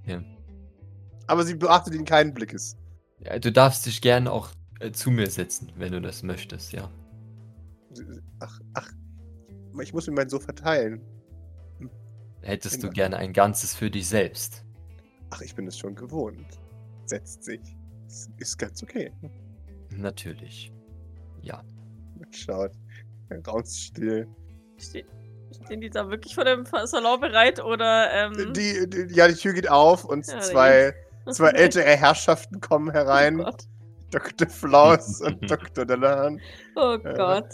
Ja. 0.07 0.21
Aber 1.29 1.45
sie 1.45 1.55
beachtet 1.55 1.95
ihn 1.95 2.05
keinen 2.05 2.35
Blickes. 2.35 2.77
Ja, 3.21 3.39
du 3.39 3.53
darfst 3.53 3.87
dich 3.87 4.01
gerne 4.01 4.33
auch 4.33 4.51
äh, 4.81 4.91
zu 4.91 5.11
mir 5.13 5.31
setzen, 5.31 5.71
wenn 5.77 5.93
du 5.93 6.01
das 6.01 6.23
möchtest, 6.25 6.73
ja. 6.73 6.91
Sie- 7.93 8.05
sie- 8.05 8.21
Ach, 8.41 8.59
ach. 8.75 8.91
Ich 9.81 9.93
muss 9.95 10.07
mir 10.09 10.15
mein 10.15 10.29
Sofa 10.29 10.53
teilen. 10.53 11.01
Hättest 12.43 12.83
du 12.83 12.89
Immer. 12.89 12.95
gerne 12.95 13.17
ein 13.19 13.33
Ganzes 13.33 13.75
für 13.75 13.91
dich 13.91 14.09
selbst? 14.09 14.65
Ach, 15.31 15.41
ich 15.41 15.55
bin 15.55 15.67
es 15.69 15.79
schon 15.79 15.95
gewohnt. 15.95 16.61
Setzt 17.07 17.45
sich. 17.45 17.61
Ist 18.39 18.59
ganz 18.59 18.83
okay. 18.83 19.13
Natürlich. 19.97 20.73
Ja. 21.41 21.63
Schaut. 22.33 22.73
Raus 23.47 23.77
still. 23.77 24.27
Ste 24.79 25.05
stehen 25.65 25.81
die 25.83 25.91
da 25.91 26.09
wirklich 26.09 26.35
vor 26.35 26.45
dem 26.45 26.65
Salon 26.65 27.21
bereit 27.21 27.63
oder. 27.63 28.11
Ähm, 28.13 28.53
Die, 28.55 28.89
die, 28.89 29.15
ja, 29.15 29.29
die 29.29 29.35
Tür 29.35 29.53
geht 29.53 29.69
auf 29.69 30.05
und 30.05 30.27
Ja, 30.27 30.41
zwei, 30.41 30.95
zwei 31.31 31.51
ältere 31.55 31.85
Herrschaften 31.85 32.61
kommen 32.61 32.89
Oh 32.89 32.93
herein. 32.93 33.39
Gott. 33.39 33.65
Dr. 34.11 34.49
Flowers 34.49 35.21
und 35.23 35.51
Dr. 35.51 35.85
Delahan. 35.85 36.41
Oh 36.77 36.95
Äh, 37.03 37.15
Gott. 37.15 37.49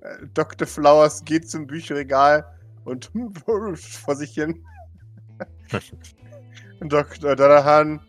Äh, 0.00 0.26
Dr. 0.34 0.66
Flowers 0.66 1.24
geht 1.24 1.48
zum 1.50 1.66
Bücherregal 1.66 2.44
und 2.84 3.10
vor 3.76 4.16
sich 4.16 4.34
hin. 4.34 4.64
Dr. 6.80 7.36
Delahan 7.36 8.00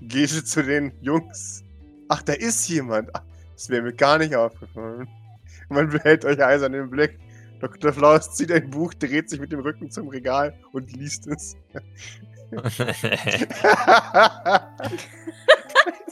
geht 0.00 0.30
zu 0.30 0.62
den 0.62 0.92
Jungs. 1.02 1.62
Ach, 2.08 2.22
da 2.22 2.32
ist 2.34 2.68
jemand. 2.68 3.10
Ach, 3.14 3.22
das 3.54 3.68
wäre 3.68 3.82
mir 3.82 3.92
gar 3.92 4.18
nicht 4.18 4.34
aufgefallen. 4.34 5.08
Man 5.68 5.88
behält 5.90 6.24
euch 6.24 6.42
eisern 6.42 6.74
im 6.74 6.90
Blick. 6.90 7.18
Dr. 7.60 7.92
Flowers 7.92 8.34
zieht 8.34 8.50
ein 8.52 8.70
Buch, 8.70 8.92
dreht 8.94 9.30
sich 9.30 9.40
mit 9.40 9.52
dem 9.52 9.60
Rücken 9.60 9.90
zum 9.90 10.08
Regal 10.08 10.58
und 10.72 10.92
liest 10.92 11.26
es. 11.26 11.56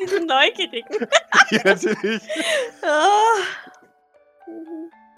Diese 0.01 0.25
Neugierigen. 0.25 1.07
ja, 1.51 1.61
natürlich. 1.65 2.23
Ah. 2.83 3.35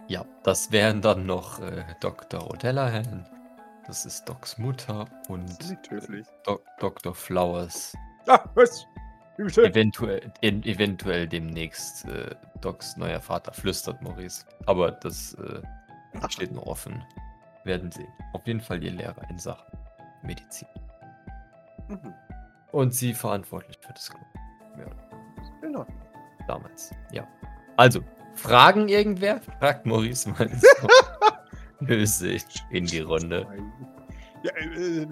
ja, 0.09 0.25
das 0.43 0.73
wären 0.73 1.01
dann 1.01 1.25
noch 1.27 1.61
äh, 1.61 1.85
Dr. 2.01 2.51
O'Dellahan. 2.51 3.25
Das 3.87 4.05
ist 4.07 4.25
Docs 4.25 4.59
Mutter 4.59 5.07
und. 5.29 5.57
Doc 6.45 6.65
Dr. 6.81 7.15
Flowers. 7.15 7.95
Ah, 8.27 8.45
was? 8.55 8.87
Eventuell, 9.39 10.33
eventuell 10.43 11.27
demnächst 11.27 12.05
äh, 12.07 12.35
Docs 12.61 12.97
neuer 12.97 13.21
Vater, 13.21 13.53
flüstert 13.53 14.01
Maurice. 14.01 14.45
Aber 14.67 14.93
das 14.93 15.35
äh, 15.35 15.61
steht 16.29 16.53
noch 16.53 16.67
offen. 16.67 17.03
Werden 17.65 17.91
sehen. 17.91 18.13
Auf 18.33 18.47
jeden 18.47 18.61
Fall 18.61 18.83
ihr 18.83 18.93
Lehrer 18.93 19.29
in 19.31 19.39
Sachen 19.39 19.65
Medizin. 20.23 20.69
Mhm. 21.89 22.15
Und 22.73 22.95
sie 22.95 23.15
verantwortlich 23.15 23.79
für 23.81 23.93
das 23.93 24.11
Club. 24.11 24.25
Ja, 24.79 24.87
Genau. 25.61 25.87
damals. 26.47 26.91
Ja. 27.13 27.27
Also, 27.77 28.01
Fragen 28.35 28.89
irgendwer? 28.89 29.41
Fragt 29.59 29.87
Maurice 29.87 30.29
mal 30.31 30.49
so 30.49 30.89
böse 31.81 32.37
in 32.71 32.87
die 32.87 33.01
Runde. 33.01 33.47
Ja, 34.43 34.53
äh, 34.57 35.07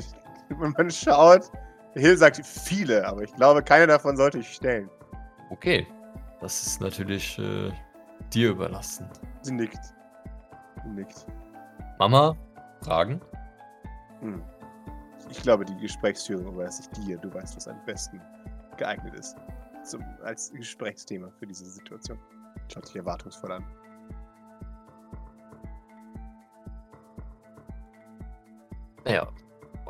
wenn 0.48 0.70
man 0.72 0.90
schaut, 0.90 1.50
Hill 1.94 2.16
sagt 2.16 2.44
viele, 2.44 3.06
aber 3.06 3.22
ich 3.22 3.34
glaube, 3.34 3.62
keine 3.62 3.86
davon 3.86 4.16
sollte 4.16 4.38
ich 4.38 4.48
stellen. 4.48 4.88
Okay. 5.50 5.86
Das 6.40 6.66
ist 6.66 6.80
natürlich 6.80 7.38
äh, 7.38 7.70
dir 8.32 8.50
überlassen. 8.50 9.08
Sie 9.42 9.52
nickt. 9.52 9.94
Sie 10.82 10.88
nickt. 10.88 11.26
Mama, 11.98 12.36
Fragen? 12.82 13.20
Hm. 14.20 14.42
Ich 15.30 15.40
glaube, 15.42 15.64
die 15.64 15.76
Gesprächsführung 15.76 16.56
weiß 16.56 16.80
ich 16.80 16.88
dir. 16.88 17.16
Du 17.18 17.32
weißt, 17.32 17.54
was 17.56 17.68
am 17.68 17.78
besten 17.86 18.20
geeignet 18.76 19.14
ist. 19.14 19.36
Zum, 19.84 20.02
als 20.24 20.50
Gesprächsthema 20.52 21.30
für 21.38 21.46
diese 21.46 21.64
Situation. 21.64 22.18
Schaut 22.72 22.86
sich 22.86 22.96
erwartungsvoll 22.96 23.52
an. 23.52 23.64
Naja, 29.04 29.28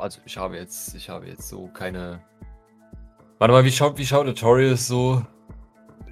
also 0.03 0.19
ich 0.25 0.37
habe 0.37 0.57
jetzt, 0.57 0.93
ich 0.95 1.09
habe 1.09 1.27
jetzt 1.27 1.47
so 1.47 1.67
keine. 1.69 2.21
Warte 3.39 3.53
mal, 3.53 3.63
wie 3.63 3.71
schaut, 3.71 3.97
wie 3.97 4.05
schaut 4.05 4.25
Notorious 4.25 4.85
so? 4.87 5.25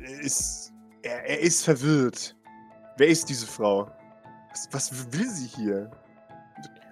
Er 0.01 0.21
ist, 0.21 0.71
er, 1.03 1.25
er 1.25 1.39
ist 1.41 1.63
verwirrt. 1.65 2.35
Wer 2.97 3.07
ist 3.07 3.27
diese 3.27 3.45
Frau? 3.45 3.91
Was, 4.49 4.69
was 4.71 5.13
will 5.13 5.27
sie 5.29 5.47
hier? 5.47 5.91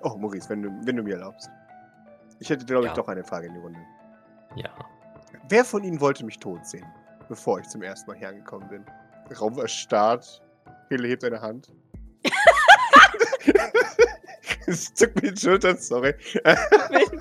Oh, 0.01 0.17
Maurice, 0.17 0.49
wenn 0.49 0.61
du, 0.61 0.69
wenn 0.85 0.97
du 0.97 1.03
mir 1.03 1.15
erlaubst. 1.15 1.49
Ich 2.39 2.49
hätte, 2.49 2.65
glaube 2.65 2.83
ich, 2.85 2.89
Ja. 2.89 2.95
doch 2.95 3.07
eine 3.07 3.23
Frage 3.23 3.47
in 3.47 3.53
die 3.53 3.59
Runde. 3.59 3.79
Ja. 4.55 4.69
Wer 5.49 5.63
von 5.65 5.83
Ihnen 5.83 5.99
wollte 6.01 6.25
mich 6.25 6.37
tot 6.39 6.65
sehen, 6.65 6.85
bevor 7.27 7.59
ich 7.59 7.67
zum 7.67 7.81
ersten 7.81 8.09
Mal 8.11 8.17
hier 8.17 8.29
angekommen 8.29 8.67
bin? 8.69 8.85
Raum 9.39 9.57
erstarrt. 9.59 10.41
Hill 10.89 11.05
hebt 11.05 11.23
eine 11.23 11.39
Hand. 11.41 11.71
Es 14.69 14.93
zuckt 14.93 15.21
mir 15.21 15.31
die 15.31 15.41
Schultern, 15.41 15.77
sorry. 15.77 16.13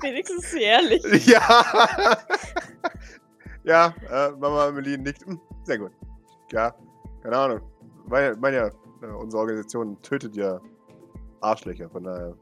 Wenigstens 0.01 0.53
ehrlich. 0.53 1.03
ja. 1.25 2.17
ja, 3.63 3.95
äh, 4.11 4.31
Mama 4.31 4.67
Amelie 4.67 4.97
nickt. 4.97 5.25
Hm, 5.25 5.39
Sehr 5.63 5.79
gut. 5.79 5.91
Ja, 6.51 6.75
keine 7.23 7.37
Ahnung. 7.37 7.61
Meine, 8.07 8.35
meine 8.35 8.71
äh, 9.01 9.05
unsere 9.07 9.41
Organisation 9.41 9.99
tötet 10.03 10.35
ja 10.35 10.59
Arschlöcher, 11.41 11.89
von 11.89 12.03
daher. 12.03 12.35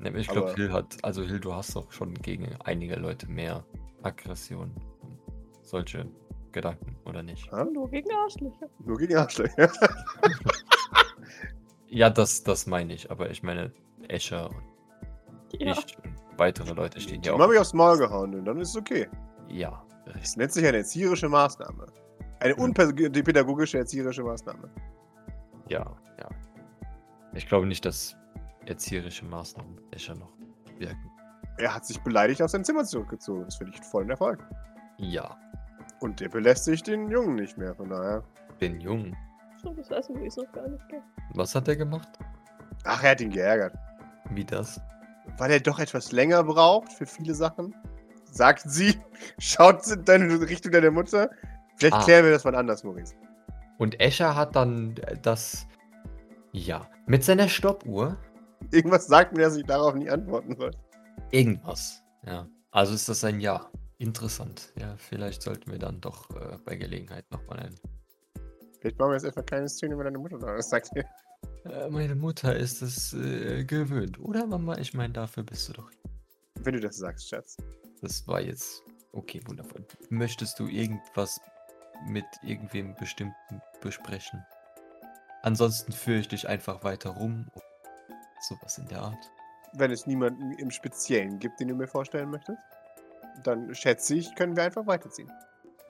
Ne, 0.00 0.12
Ich 0.18 0.28
glaube, 0.28 0.52
Hill 0.54 0.72
hat, 0.72 0.96
also 1.02 1.22
Hill, 1.22 1.40
du 1.40 1.54
hast 1.54 1.74
doch 1.74 1.90
schon 1.90 2.12
gegen 2.14 2.48
einige 2.64 2.96
Leute 2.96 3.26
mehr 3.26 3.64
Aggression. 4.02 4.72
und 5.00 5.18
Solche 5.62 6.06
Gedanken, 6.52 6.96
oder 7.06 7.22
nicht? 7.22 7.50
Nur 7.72 7.88
gegen 7.88 8.12
Arschlöcher. 8.12 8.68
Nur 8.84 8.98
gegen 8.98 9.16
Arschlöcher. 9.16 9.70
Ja, 11.94 12.10
das, 12.10 12.42
das 12.42 12.66
meine 12.66 12.92
ich, 12.92 13.12
aber 13.12 13.30
ich 13.30 13.44
meine, 13.44 13.72
Escher 14.10 14.50
und 14.50 14.62
Ja. 15.60 15.72
ich 15.72 15.96
und 15.98 16.14
weitere 16.38 16.72
Leute 16.72 17.00
stehen 17.00 17.20
Die 17.22 17.28
ja 17.28 17.34
haben 17.34 17.42
auch. 17.42 17.48
mich 17.48 17.58
aufs 17.58 17.72
Maul 17.74 17.98
gehauen 17.98 18.34
und 18.34 18.44
dann 18.44 18.60
ist 18.60 18.70
es 18.70 18.76
okay. 18.76 19.08
Ja, 19.48 19.82
Das 20.06 20.14
richtig. 20.16 20.36
nennt 20.36 20.52
sich 20.52 20.66
eine 20.66 20.78
erzieherische 20.78 21.28
Maßnahme. 21.28 21.86
Eine 22.40 22.56
unpädagogische 22.56 23.78
erzieherische 23.78 24.22
Maßnahme. 24.24 24.68
Ja, 25.68 25.80
ja. 26.18 26.28
Ich 27.32 27.46
glaube 27.46 27.66
nicht, 27.66 27.84
dass 27.84 28.16
erzieherische 28.66 29.24
Maßnahmen 29.24 29.80
Escher 29.92 30.14
noch 30.14 30.32
wirken. 30.78 31.10
Er 31.58 31.74
hat 31.74 31.86
sich 31.86 32.00
beleidigt 32.02 32.42
aus 32.42 32.52
sein 32.52 32.64
Zimmer 32.64 32.84
zurückgezogen. 32.84 33.44
Das 33.44 33.56
finde 33.56 33.72
ich 33.74 33.80
vollen 33.84 34.10
Erfolg. 34.10 34.44
Ja, 34.98 35.36
Und 36.00 36.20
der 36.20 36.28
belästigt 36.28 36.86
den 36.88 37.08
Jungen 37.10 37.36
nicht 37.36 37.56
mehr, 37.56 37.74
von 37.74 37.88
daher. 37.88 38.22
bin 38.58 38.80
jung. 38.80 39.16
So, 39.62 39.72
das 39.72 39.90
weiß 39.90 40.10
ich 40.10 40.36
noch 40.36 40.52
gar 40.52 40.68
nicht. 40.68 40.88
gell? 40.88 41.02
Was 41.34 41.54
hat 41.54 41.68
er 41.68 41.76
gemacht? 41.76 42.08
Ach, 42.84 43.02
er 43.02 43.12
hat 43.12 43.20
ihn 43.20 43.30
geärgert. 43.30 43.74
Wie 44.34 44.44
das? 44.44 44.80
Weil 45.38 45.50
er 45.52 45.60
doch 45.60 45.78
etwas 45.78 46.12
länger 46.12 46.42
braucht 46.44 46.92
für 46.92 47.06
viele 47.06 47.34
Sachen. 47.34 47.74
Sagt 48.30 48.62
sie, 48.66 48.98
schaut 49.38 49.86
in 49.86 50.04
deine 50.04 50.40
Richtung 50.40 50.72
deiner 50.72 50.90
Mutter. 50.90 51.30
Vielleicht 51.76 51.94
Ah. 51.96 52.04
klären 52.04 52.24
wir 52.24 52.32
das 52.32 52.44
mal 52.44 52.54
anders, 52.54 52.84
Maurice. 52.84 53.14
Und 53.78 54.00
Escher 54.00 54.36
hat 54.36 54.54
dann 54.56 54.94
das. 55.22 55.66
Ja, 56.52 56.88
mit 57.06 57.24
seiner 57.24 57.48
Stoppuhr. 57.48 58.16
Irgendwas 58.70 59.06
sagt 59.06 59.36
mir, 59.36 59.42
dass 59.42 59.56
ich 59.56 59.64
darauf 59.64 59.94
nie 59.94 60.08
antworten 60.08 60.56
soll. 60.56 60.70
Irgendwas. 61.30 62.02
Ja. 62.26 62.46
Also 62.70 62.94
ist 62.94 63.08
das 63.08 63.24
ein 63.24 63.40
Ja. 63.40 63.70
Interessant. 63.98 64.72
Ja, 64.76 64.96
vielleicht 64.98 65.40
sollten 65.42 65.70
wir 65.70 65.78
dann 65.78 66.00
doch 66.00 66.28
äh, 66.30 66.58
bei 66.64 66.74
Gelegenheit 66.76 67.24
nochmal 67.30 67.60
ein. 67.60 67.74
Vielleicht 68.80 68.98
machen 68.98 69.10
wir 69.10 69.14
jetzt 69.14 69.24
einfach 69.24 69.46
keine 69.46 69.68
Szene 69.68 69.94
über 69.94 70.04
deine 70.04 70.18
Mutter. 70.18 70.36
was 70.40 70.68
sagt 70.68 70.90
ihr? 70.96 71.04
Äh, 71.64 71.88
meine 71.90 72.14
Mutter 72.14 72.56
ist 72.56 72.82
es 72.82 73.12
äh, 73.14 73.64
gewöhnt. 73.64 74.18
Oder 74.20 74.46
Mama? 74.46 74.76
Ich 74.78 74.94
meine, 74.94 75.12
dafür 75.12 75.42
bist 75.42 75.68
du 75.68 75.72
doch. 75.74 75.90
Wenn 76.60 76.74
du 76.74 76.80
das 76.80 76.96
sagst, 76.96 77.28
Schatz. 77.28 77.56
Das 78.00 78.26
war 78.28 78.40
jetzt. 78.40 78.82
Okay, 79.12 79.40
wundervoll. 79.46 79.84
Möchtest 80.10 80.58
du 80.58 80.66
irgendwas 80.66 81.40
mit 82.06 82.24
irgendwem 82.42 82.94
bestimmten 82.96 83.62
besprechen? 83.80 84.44
Ansonsten 85.42 85.92
führe 85.92 86.18
ich 86.20 86.28
dich 86.28 86.48
einfach 86.48 86.84
weiter 86.84 87.10
rum. 87.10 87.46
Sowas 88.40 88.78
in 88.78 88.86
der 88.88 89.00
Art. 89.00 89.30
Wenn 89.74 89.90
es 89.90 90.06
niemanden 90.06 90.52
im 90.52 90.70
Speziellen 90.70 91.38
gibt, 91.38 91.60
den 91.60 91.68
du 91.68 91.74
mir 91.74 91.86
vorstellen 91.86 92.30
möchtest, 92.30 92.58
dann 93.42 93.74
schätze 93.74 94.14
ich, 94.16 94.34
können 94.34 94.56
wir 94.56 94.64
einfach 94.64 94.86
weiterziehen. 94.86 95.30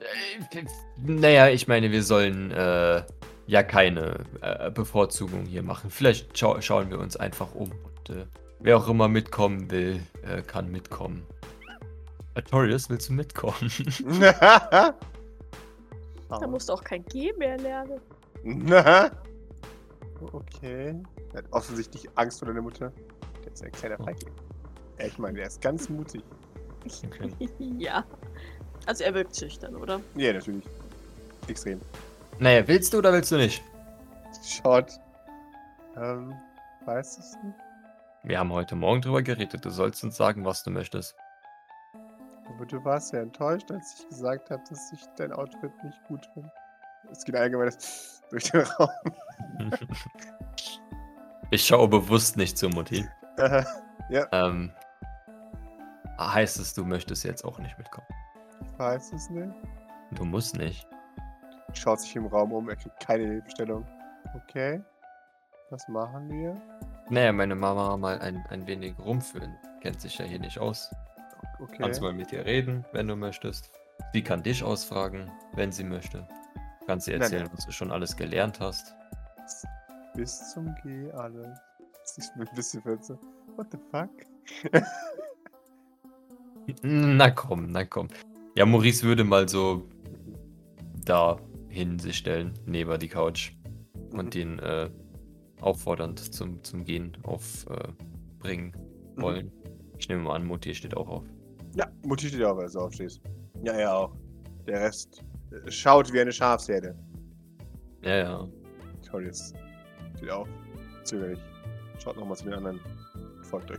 Äh, 0.00 0.64
Naja, 0.98 1.48
ich 1.48 1.68
meine, 1.68 1.90
wir 1.90 2.02
sollen 2.02 2.50
äh, 2.50 3.02
ja 3.46 3.62
keine 3.62 4.16
äh, 4.40 4.70
Bevorzugung 4.70 5.46
hier 5.46 5.62
machen. 5.62 5.90
Vielleicht 5.90 6.38
schau 6.38 6.60
schauen 6.60 6.90
wir 6.90 6.98
uns 6.98 7.16
einfach 7.16 7.54
um. 7.54 7.70
Und, 7.70 8.16
äh, 8.16 8.26
wer 8.60 8.76
auch 8.76 8.88
immer 8.88 9.08
mitkommen 9.08 9.70
will, 9.70 10.00
äh, 10.22 10.42
kann 10.42 10.70
mitkommen. 10.70 11.26
Artorius, 12.34 12.90
willst 12.90 13.08
du 13.08 13.12
mitkommen? 13.12 13.70
Da 16.28 16.46
oh. 16.46 16.48
musst 16.48 16.68
du 16.68 16.72
auch 16.72 16.82
kein 16.82 17.04
G 17.04 17.32
mehr 17.34 17.58
lernen. 17.58 18.00
Na? 18.42 19.10
Okay. 20.32 20.94
Er 21.32 21.38
hat 21.38 21.44
offensichtlich 21.50 22.08
Angst 22.14 22.38
vor 22.38 22.48
deiner 22.48 22.62
Mutter. 22.62 22.90
Der 23.44 23.52
ist 23.52 23.62
ein 23.62 23.72
kleiner 23.72 23.98
Feigling. 23.98 24.32
Ja, 24.98 25.06
ich 25.06 25.18
meine, 25.18 25.36
der 25.36 25.48
ist 25.48 25.60
ganz 25.60 25.90
mutig. 25.90 26.22
Okay. 26.86 27.30
ja. 27.78 28.06
Also 28.86 29.04
er 29.04 29.12
wirkt 29.12 29.36
schüchtern, 29.36 29.76
oder? 29.76 30.00
Ja, 30.14 30.32
natürlich. 30.32 30.64
Extrem. 31.48 31.78
Naja, 32.38 32.66
willst 32.66 32.92
du 32.92 32.98
oder 32.98 33.12
willst 33.12 33.30
du 33.32 33.36
nicht? 33.36 33.62
Schaut. 34.44 34.98
Ähm, 35.96 36.34
weiß 36.84 37.18
es 37.18 37.36
nicht. 37.42 37.56
Wir 38.24 38.38
haben 38.38 38.52
heute 38.52 38.74
Morgen 38.74 39.00
drüber 39.02 39.22
geredet. 39.22 39.64
Du 39.64 39.70
sollst 39.70 40.02
uns 40.02 40.16
sagen, 40.16 40.44
was 40.44 40.62
du 40.62 40.70
möchtest. 40.70 41.14
Aber 42.46 42.66
du 42.66 42.82
warst 42.84 43.12
ja 43.12 43.20
enttäuscht, 43.20 43.70
als 43.70 44.00
ich 44.00 44.08
gesagt 44.08 44.50
habe, 44.50 44.62
dass 44.68 44.92
ich 44.92 45.00
dein 45.16 45.32
Outfit 45.32 45.72
nicht 45.84 46.02
gut 46.08 46.26
finde. 46.34 46.50
Es 47.10 47.24
geht 47.24 47.36
allgemein 47.36 47.70
durch 48.30 48.50
den 48.50 48.60
Raum. 48.62 48.88
Ich 51.50 51.64
schaue 51.66 51.86
bewusst 51.86 52.36
nicht 52.36 52.58
zu 52.58 52.68
Mutti. 52.68 53.06
Äh, 53.36 53.62
Ähm, 54.32 54.72
heißt 56.18 56.58
es, 56.58 56.74
du 56.74 56.84
möchtest 56.84 57.22
jetzt 57.24 57.44
auch 57.44 57.58
nicht 57.60 57.78
mitkommen? 57.78 58.06
ich 58.62 58.78
weiß 58.78 59.12
es 59.12 59.30
nicht. 59.30 59.52
Du 60.12 60.24
musst 60.24 60.56
nicht. 60.56 60.88
Schaut 61.74 62.00
sich 62.00 62.14
im 62.16 62.26
Raum 62.26 62.52
um, 62.52 62.68
er 62.68 62.76
kriegt 62.76 62.98
keine 63.00 63.24
Hilfestellung. 63.24 63.86
Okay. 64.34 64.80
Was 65.70 65.86
machen 65.88 66.30
wir? 66.30 66.60
Naja, 67.10 67.32
meine 67.32 67.54
Mama 67.54 67.96
mal 67.96 68.18
ein, 68.20 68.44
ein 68.48 68.66
wenig 68.66 68.98
rumführen. 68.98 69.56
Kennt 69.80 70.00
sich 70.00 70.18
ja 70.18 70.24
hier 70.24 70.38
nicht 70.38 70.58
aus. 70.58 70.90
Okay. 71.60 71.76
Kannst 71.78 72.00
mal 72.00 72.12
mit 72.12 72.32
ihr 72.32 72.44
reden, 72.44 72.84
wenn 72.92 73.08
du 73.08 73.16
möchtest. 73.16 73.70
Sie 74.12 74.22
kann 74.22 74.42
dich 74.42 74.62
ausfragen, 74.62 75.30
wenn 75.54 75.72
sie 75.72 75.84
möchte. 75.84 76.26
Kannst 76.86 77.08
ihr 77.08 77.14
Nein, 77.14 77.22
erzählen, 77.22 77.42
nein. 77.44 77.52
was 77.54 77.66
du 77.66 77.72
schon 77.72 77.90
alles 77.90 78.16
gelernt 78.16 78.60
hast. 78.60 78.94
Bis 80.14 80.52
zum 80.52 80.74
G 80.82 81.10
alles. 81.12 81.58
Ich 82.16 82.32
bin 82.34 82.46
ein 82.46 82.54
bisschen 82.54 82.82
verwirrt. 82.82 83.18
What 83.56 83.66
the 83.72 83.78
fuck? 83.90 84.10
Na 86.82 87.30
komm, 87.30 87.72
na 87.72 87.84
komm. 87.84 88.08
Ja, 88.56 88.64
Maurice 88.64 89.02
würde 89.02 89.24
mal 89.24 89.48
so 89.48 89.86
da 91.04 91.36
hin 91.74 91.98
sich 91.98 92.16
stellen, 92.16 92.54
neben 92.66 92.98
die 92.98 93.08
Couch 93.08 93.52
und 94.12 94.34
Mhm. 94.34 94.40
ihn 94.40 94.58
äh, 94.60 94.90
auffordernd 95.60 96.18
zum, 96.34 96.62
zum 96.62 96.84
Gehen 96.84 97.16
aufbringen 97.24 98.72
äh, 98.74 99.16
Mhm. 99.16 99.22
wollen. 99.22 99.52
Ich 99.98 100.08
nehme 100.08 100.22
mal 100.22 100.34
an, 100.36 100.46
Mutti 100.46 100.74
steht 100.74 100.96
auch 100.96 101.08
auf. 101.08 101.24
Ja, 101.76 101.86
Mutti 102.04 102.28
steht 102.28 102.42
auch, 102.44 102.56
weil 102.56 102.68
du 102.68 102.78
aufstehst. 102.80 103.20
Ja, 103.64 103.72
er 103.72 103.96
auch. 103.96 104.16
Der 104.66 104.80
Rest 104.80 105.24
äh, 105.50 105.70
schaut 105.70 106.12
wie 106.12 106.20
eine 106.20 106.32
Schafsherde. 106.32 106.94
Ja, 108.02 108.16
ja. 108.16 108.48
Schaut 109.08 109.22
jetzt. 109.22 109.54
Steht 110.16 110.30
auf. 110.30 110.48
Zögerlich. 111.04 111.38
Schaut 112.02 112.16
nochmal 112.16 112.36
zu 112.36 112.44
den 112.44 112.54
anderen. 112.54 112.80
Folgt 113.42 113.70
euch. 113.70 113.78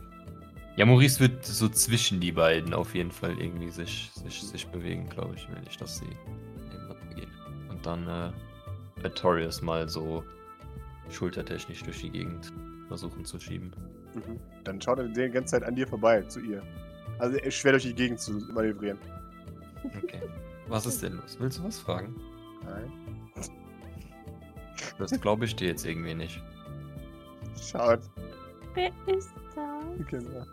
Ja, 0.76 0.84
Maurice 0.84 1.20
wird 1.20 1.44
so 1.44 1.68
zwischen 1.68 2.20
die 2.20 2.32
beiden 2.32 2.74
auf 2.74 2.94
jeden 2.94 3.10
Fall 3.10 3.38
irgendwie 3.40 3.70
sich, 3.70 4.10
sich, 4.14 4.42
sich 4.42 4.66
bewegen, 4.68 5.08
glaube 5.08 5.34
ich, 5.34 5.48
will 5.48 5.56
ich, 5.68 5.78
gehen. 5.78 6.06
Und 6.06 6.45
dann 7.86 8.06
äh, 8.08 9.04
Artorius 9.04 9.62
mal 9.62 9.88
so 9.88 10.24
schultertechnisch 11.10 11.82
durch 11.82 12.00
die 12.00 12.10
Gegend 12.10 12.52
versuchen 12.88 13.24
zu 13.24 13.38
schieben. 13.38 13.72
Mhm. 14.14 14.40
Dann 14.64 14.80
schaut 14.80 14.98
er 14.98 15.08
die 15.08 15.28
ganze 15.30 15.52
Zeit 15.52 15.64
an 15.64 15.74
dir 15.74 15.86
vorbei, 15.86 16.22
zu 16.22 16.40
ihr. 16.40 16.62
Also 17.18 17.36
er 17.36 17.44
ist 17.44 17.54
schwer 17.54 17.72
durch 17.72 17.84
die 17.84 17.94
Gegend 17.94 18.20
zu 18.20 18.32
manövrieren. 18.52 18.98
Okay. 20.02 20.22
Was 20.68 20.86
ist 20.86 21.02
denn 21.02 21.14
los? 21.14 21.36
Willst 21.38 21.58
du 21.58 21.64
was 21.64 21.78
fragen? 21.78 22.14
Nein. 22.64 22.92
Das 24.98 25.20
glaube 25.20 25.44
ich 25.44 25.54
dir 25.54 25.68
jetzt 25.68 25.84
irgendwie 25.84 26.14
nicht. 26.14 26.42
Schaut. 27.60 28.00
Wer 28.74 28.90
ist 29.06 29.30
da? 29.54 29.80
Genau. 30.10 30.44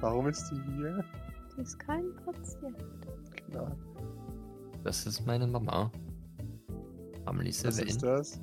Warum 0.00 0.28
ist 0.28 0.50
die 0.50 0.60
hier? 0.76 1.04
Die 1.56 1.62
ist 1.62 1.78
kein 1.78 2.04
Patient. 2.24 2.76
Genau. 3.46 3.76
Das 4.84 5.06
ist 5.06 5.26
meine 5.26 5.46
Mama. 5.46 5.90
Amelie 7.28 7.50
Was 7.50 7.78
ist 7.78 8.00
Sylvain. 8.00 8.16
das? 8.16 8.40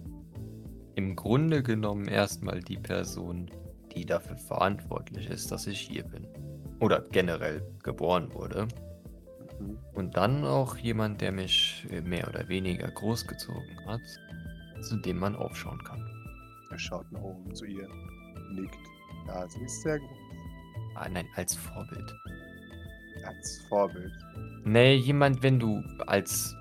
Im 0.95 1.15
Grunde 1.15 1.61
genommen 1.63 2.07
erstmal 2.07 2.61
die 2.61 2.77
Person, 2.77 3.49
die 3.95 4.05
dafür 4.05 4.37
verantwortlich 4.37 5.29
ist, 5.29 5.51
dass 5.51 5.67
ich 5.67 5.79
hier 5.79 6.03
bin. 6.03 6.27
Oder 6.79 7.01
generell 7.11 7.65
geboren 7.83 8.33
wurde. 8.33 8.67
Mhm. 9.59 9.77
Und 9.93 10.17
dann 10.17 10.43
auch 10.45 10.77
jemand, 10.77 11.21
der 11.21 11.31
mich 11.31 11.85
äh, 11.89 12.01
mehr 12.01 12.27
oder 12.27 12.47
weniger 12.47 12.89
großgezogen 12.89 13.85
hat, 13.85 14.01
zu 14.81 14.97
dem 14.97 15.17
man 15.17 15.35
aufschauen 15.35 15.81
kann. 15.83 16.05
Er 16.69 16.79
schaut 16.79 17.09
nach 17.11 17.21
oben 17.21 17.53
zu 17.55 17.65
ihr. 17.65 17.87
Nickt. 18.51 18.75
Ja, 19.27 19.47
sie 19.47 19.63
ist 19.63 19.81
sehr 19.81 19.97
groß. 19.99 20.17
Ah, 20.95 21.09
nein, 21.09 21.27
als 21.35 21.55
Vorbild. 21.55 22.13
Als 23.25 23.65
Vorbild. 23.69 24.11
Nee, 24.63 24.95
jemand, 24.95 25.41
wenn 25.43 25.59
du 25.59 25.81
als. 26.07 26.55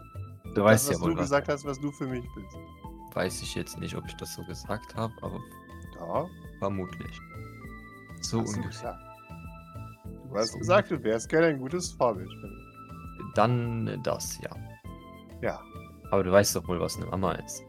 Du 0.55 0.61
das, 0.63 0.65
weißt 0.65 0.89
was 0.91 0.97
ja 0.97 1.03
wohl, 1.03 1.11
du 1.13 1.17
was. 1.19 1.25
gesagt 1.25 1.49
hast, 1.49 1.65
was 1.65 1.81
du 1.81 1.91
für 1.91 2.07
mich 2.07 2.25
bist. 2.35 2.57
Weiß 3.15 3.43
ich 3.43 3.55
jetzt 3.55 3.79
nicht, 3.79 3.95
ob 3.97 4.07
ich 4.07 4.15
das 4.17 4.35
so 4.35 4.45
gesagt 4.45 4.95
habe, 4.97 5.13
aber 5.23 5.41
Ja, 6.01 6.27
vermutlich. 6.59 7.19
So 8.21 8.41
hast 8.41 8.53
du 8.57 8.57
ungefähr. 8.61 8.69
gesagt. 8.71 9.01
Du 10.29 10.37
hast 10.37 10.53
So 10.53 10.59
gesagt, 10.59 10.91
du 10.91 11.03
wärst 11.03 11.29
gerne 11.29 11.47
ein 11.49 11.59
gutes 11.61 11.93
Vorbild. 11.93 12.31
Dann 13.35 14.01
das, 14.03 14.39
ja. 14.41 14.51
Ja. 15.41 15.61
Aber 16.11 16.23
du 16.25 16.33
weißt 16.33 16.57
doch 16.57 16.67
wohl, 16.69 16.81
was 16.81 16.97
eine 16.97 17.07
Mama 17.07 17.33
ist. 17.33 17.63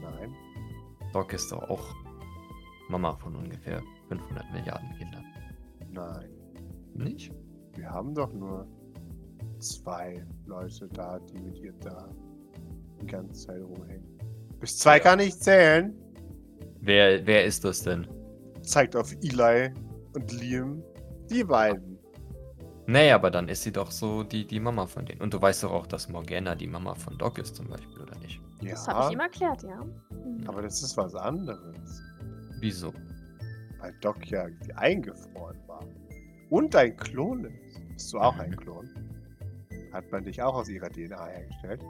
Nein. 0.00 0.34
Doc 1.12 1.32
ist 1.32 1.50
doch 1.52 1.62
auch 1.68 1.94
Mama 2.88 3.14
von 3.16 3.36
ungefähr 3.36 3.82
500 4.08 4.52
Milliarden 4.52 4.90
Kindern. 4.96 5.24
Nein. 5.90 6.30
Nicht? 6.94 7.32
Wir 7.74 7.88
haben 7.90 8.14
doch 8.14 8.32
nur 8.32 8.66
zwei 9.60 10.24
Leute 10.46 10.88
da, 10.88 11.18
die 11.20 11.38
mit 11.38 11.58
ihr 11.58 11.72
da 11.80 12.08
die 13.00 13.06
ganze 13.06 13.46
Zeit 13.46 13.62
rumhängen. 13.62 14.04
Bis 14.60 14.78
zwei 14.78 14.96
Ja. 14.98 15.02
kann 15.02 15.20
ich 15.20 15.38
zählen. 15.38 15.94
Wer, 16.80 17.26
wer 17.26 17.44
ist 17.44 17.64
das 17.64 17.82
denn? 17.82 18.06
Zeigt 18.62 18.96
auf 18.96 19.12
Eli 19.22 19.70
und 20.14 20.32
Liam. 20.32 20.82
Die 21.30 21.44
beiden. 21.44 21.98
Nee, 22.86 23.12
aber 23.12 23.30
dann 23.30 23.48
ist 23.48 23.62
sie 23.62 23.70
doch 23.72 23.90
so 23.90 24.22
die, 24.24 24.46
die 24.46 24.58
Mama 24.58 24.86
von 24.86 25.06
denen. 25.06 25.20
Und 25.20 25.32
du 25.32 25.40
weißt 25.40 25.62
doch 25.62 25.70
auch, 25.70 25.86
dass 25.86 26.08
Morgana 26.08 26.54
die 26.56 26.66
Mama 26.66 26.94
von 26.94 27.16
Doc 27.18 27.38
ist 27.38 27.54
zum 27.54 27.68
Beispiel, 27.68 28.00
oder 28.00 28.18
nicht? 28.18 28.40
Ja, 28.62 28.70
Das 28.72 28.88
habe 28.88 29.06
ich 29.06 29.12
ihm 29.12 29.20
erklärt, 29.20 29.62
ja. 29.62 29.84
Mhm. 30.10 30.44
aber 30.46 30.62
das 30.62 30.82
ist 30.82 30.96
was 30.96 31.14
anderes. 31.14 32.02
Wieso? 32.58 32.92
Weil 33.78 33.94
Doc 34.00 34.26
ja 34.28 34.46
eingefroren 34.76 35.56
war. 35.66 35.84
Und 36.50 36.74
ein 36.74 36.96
Klon 36.96 37.44
ist. 37.44 37.80
Bist 37.94 38.12
du 38.12 38.18
auch 38.18 38.36
ein 38.38 38.50
Mhm. 38.50 38.56
Klon? 38.56 38.88
Hat 39.92 40.10
man 40.12 40.24
dich 40.24 40.42
auch 40.42 40.54
aus 40.54 40.68
ihrer 40.68 40.88
DNA 40.88 41.26
hergestellt? 41.26 41.82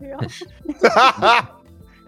Ja. 0.00 0.18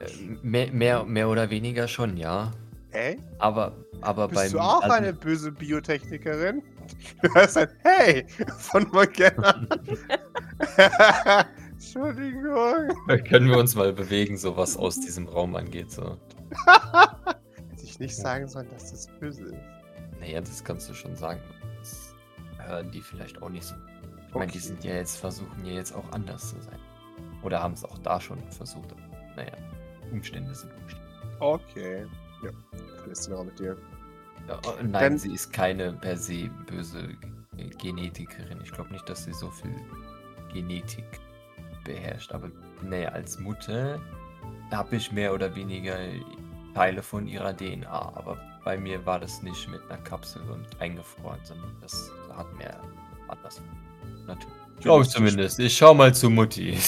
Äh, 0.03 0.09
mehr, 0.43 0.73
mehr, 0.73 1.05
mehr 1.05 1.29
oder 1.29 1.49
weniger 1.51 1.87
schon, 1.87 2.17
ja. 2.17 2.51
Ey? 2.91 3.21
Aber, 3.39 3.77
aber 4.01 4.27
Bist 4.27 4.41
beim. 4.43 4.53
du 4.53 4.59
auch 4.59 4.83
also- 4.83 4.97
eine 4.97 5.13
böse 5.13 5.53
Biotechnikerin? 5.53 6.61
Du 7.23 7.33
hast 7.35 7.57
ein 7.57 7.69
Hey 7.85 8.27
von 8.59 8.89
Morgana. 8.93 9.69
Entschuldigung. 11.71 12.89
Können 13.29 13.49
wir 13.49 13.59
uns 13.59 13.77
mal 13.77 13.93
bewegen, 13.93 14.37
so 14.37 14.57
was 14.57 14.77
aus 14.77 14.99
diesem 14.99 15.29
Raum 15.29 15.55
angeht, 15.55 15.93
so. 15.93 16.19
Hätte 17.71 17.85
ich 17.85 18.01
nicht 18.01 18.17
sagen 18.17 18.49
sollen, 18.49 18.69
dass 18.71 18.91
das 18.91 19.07
böse 19.21 19.45
ist. 19.45 19.55
Naja, 20.21 20.41
das 20.41 20.65
kannst 20.65 20.89
du 20.91 20.95
schon 20.95 21.15
sagen. 21.17 21.41
Das 21.79 22.15
hören 22.59 22.91
die 22.91 23.01
vielleicht 23.01 23.41
auch 23.41 23.49
nicht 23.51 23.65
so. 23.65 23.75
Ich 24.33 24.39
meine, 24.39 24.51
die 24.51 24.59
sind 24.59 24.83
ja 24.83 24.95
jetzt, 24.95 25.18
versuchen 25.18 25.62
ja 25.64 25.74
jetzt 25.74 25.95
auch 25.95 26.11
anders 26.12 26.51
zu 26.51 26.61
sein. 26.62 26.78
Oder 27.43 27.62
haben 27.62 27.74
es 27.74 27.85
auch 27.85 27.99
da 27.99 28.18
schon 28.18 28.39
versucht. 28.51 28.95
Naja, 29.37 29.53
Umstände 30.11 30.55
sind 30.55 30.72
Umstände. 30.80 31.07
Okay. 31.41 32.07
Ja, 32.43 32.51
verlässt 32.99 33.26
du 33.26 33.33
noch 33.33 33.45
mit 33.45 33.59
dir. 33.59 33.76
Ja, 34.49 34.55
äh, 34.57 34.83
nein, 34.83 34.93
Dann- 34.93 35.18
sie 35.18 35.35
ist 35.35 35.53
keine 35.53 35.93
per 35.93 36.16
se 36.16 36.49
böse 36.66 37.09
Genetikerin. 37.78 38.59
Ich 38.62 38.72
glaube 38.72 38.91
nicht, 38.93 39.07
dass 39.09 39.24
sie 39.24 39.35
so 39.35 39.51
viel 39.51 39.74
Genetik 40.53 41.05
beherrscht. 41.85 42.33
Aber 42.33 42.51
naja, 42.83 43.11
als 43.11 43.39
Mutter 43.39 44.01
habe 44.70 44.97
ich 44.97 45.12
mehr 45.12 45.35
oder 45.35 45.55
weniger 45.55 45.99
Teile 46.74 47.03
von 47.03 47.26
ihrer 47.26 47.53
DNA. 47.55 47.91
Aber 47.91 48.39
bei 48.64 48.78
mir 48.78 49.05
war 49.05 49.20
das 49.20 49.43
nicht 49.43 49.68
mit 49.68 49.83
einer 49.91 50.01
Kapsel 50.03 50.43
und 50.51 50.66
eingefroren, 50.80 51.41
sondern 51.45 51.76
das 51.83 52.11
hat 52.35 52.51
mehr 52.57 52.80
anders. 53.33 53.61
Natürlich. 54.26 54.55
Glaube 54.80 55.05
ich 55.05 55.11
zumindest. 55.11 55.59
Ich 55.59 55.76
schau 55.76 55.95
mal 55.95 56.14
zu 56.14 56.30
Mutti. 56.30 56.76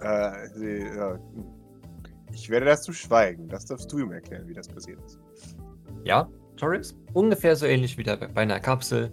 Äh, 0.00 0.48
sie, 0.54 0.78
ja. 0.96 1.18
Ich 2.32 2.48
werde 2.48 2.66
dazu 2.66 2.92
schweigen. 2.92 3.48
Das 3.48 3.66
darfst 3.66 3.90
du 3.90 3.98
ihm 3.98 4.12
erklären, 4.12 4.46
wie 4.46 4.54
das 4.54 4.68
passiert 4.68 5.00
ist. 5.04 5.18
Ja, 6.04 6.28
Torres? 6.56 6.96
Ungefähr 7.14 7.56
so 7.56 7.66
ähnlich 7.66 7.98
wie 7.98 8.04
bei 8.04 8.42
einer 8.42 8.60
Kapsel. 8.60 9.12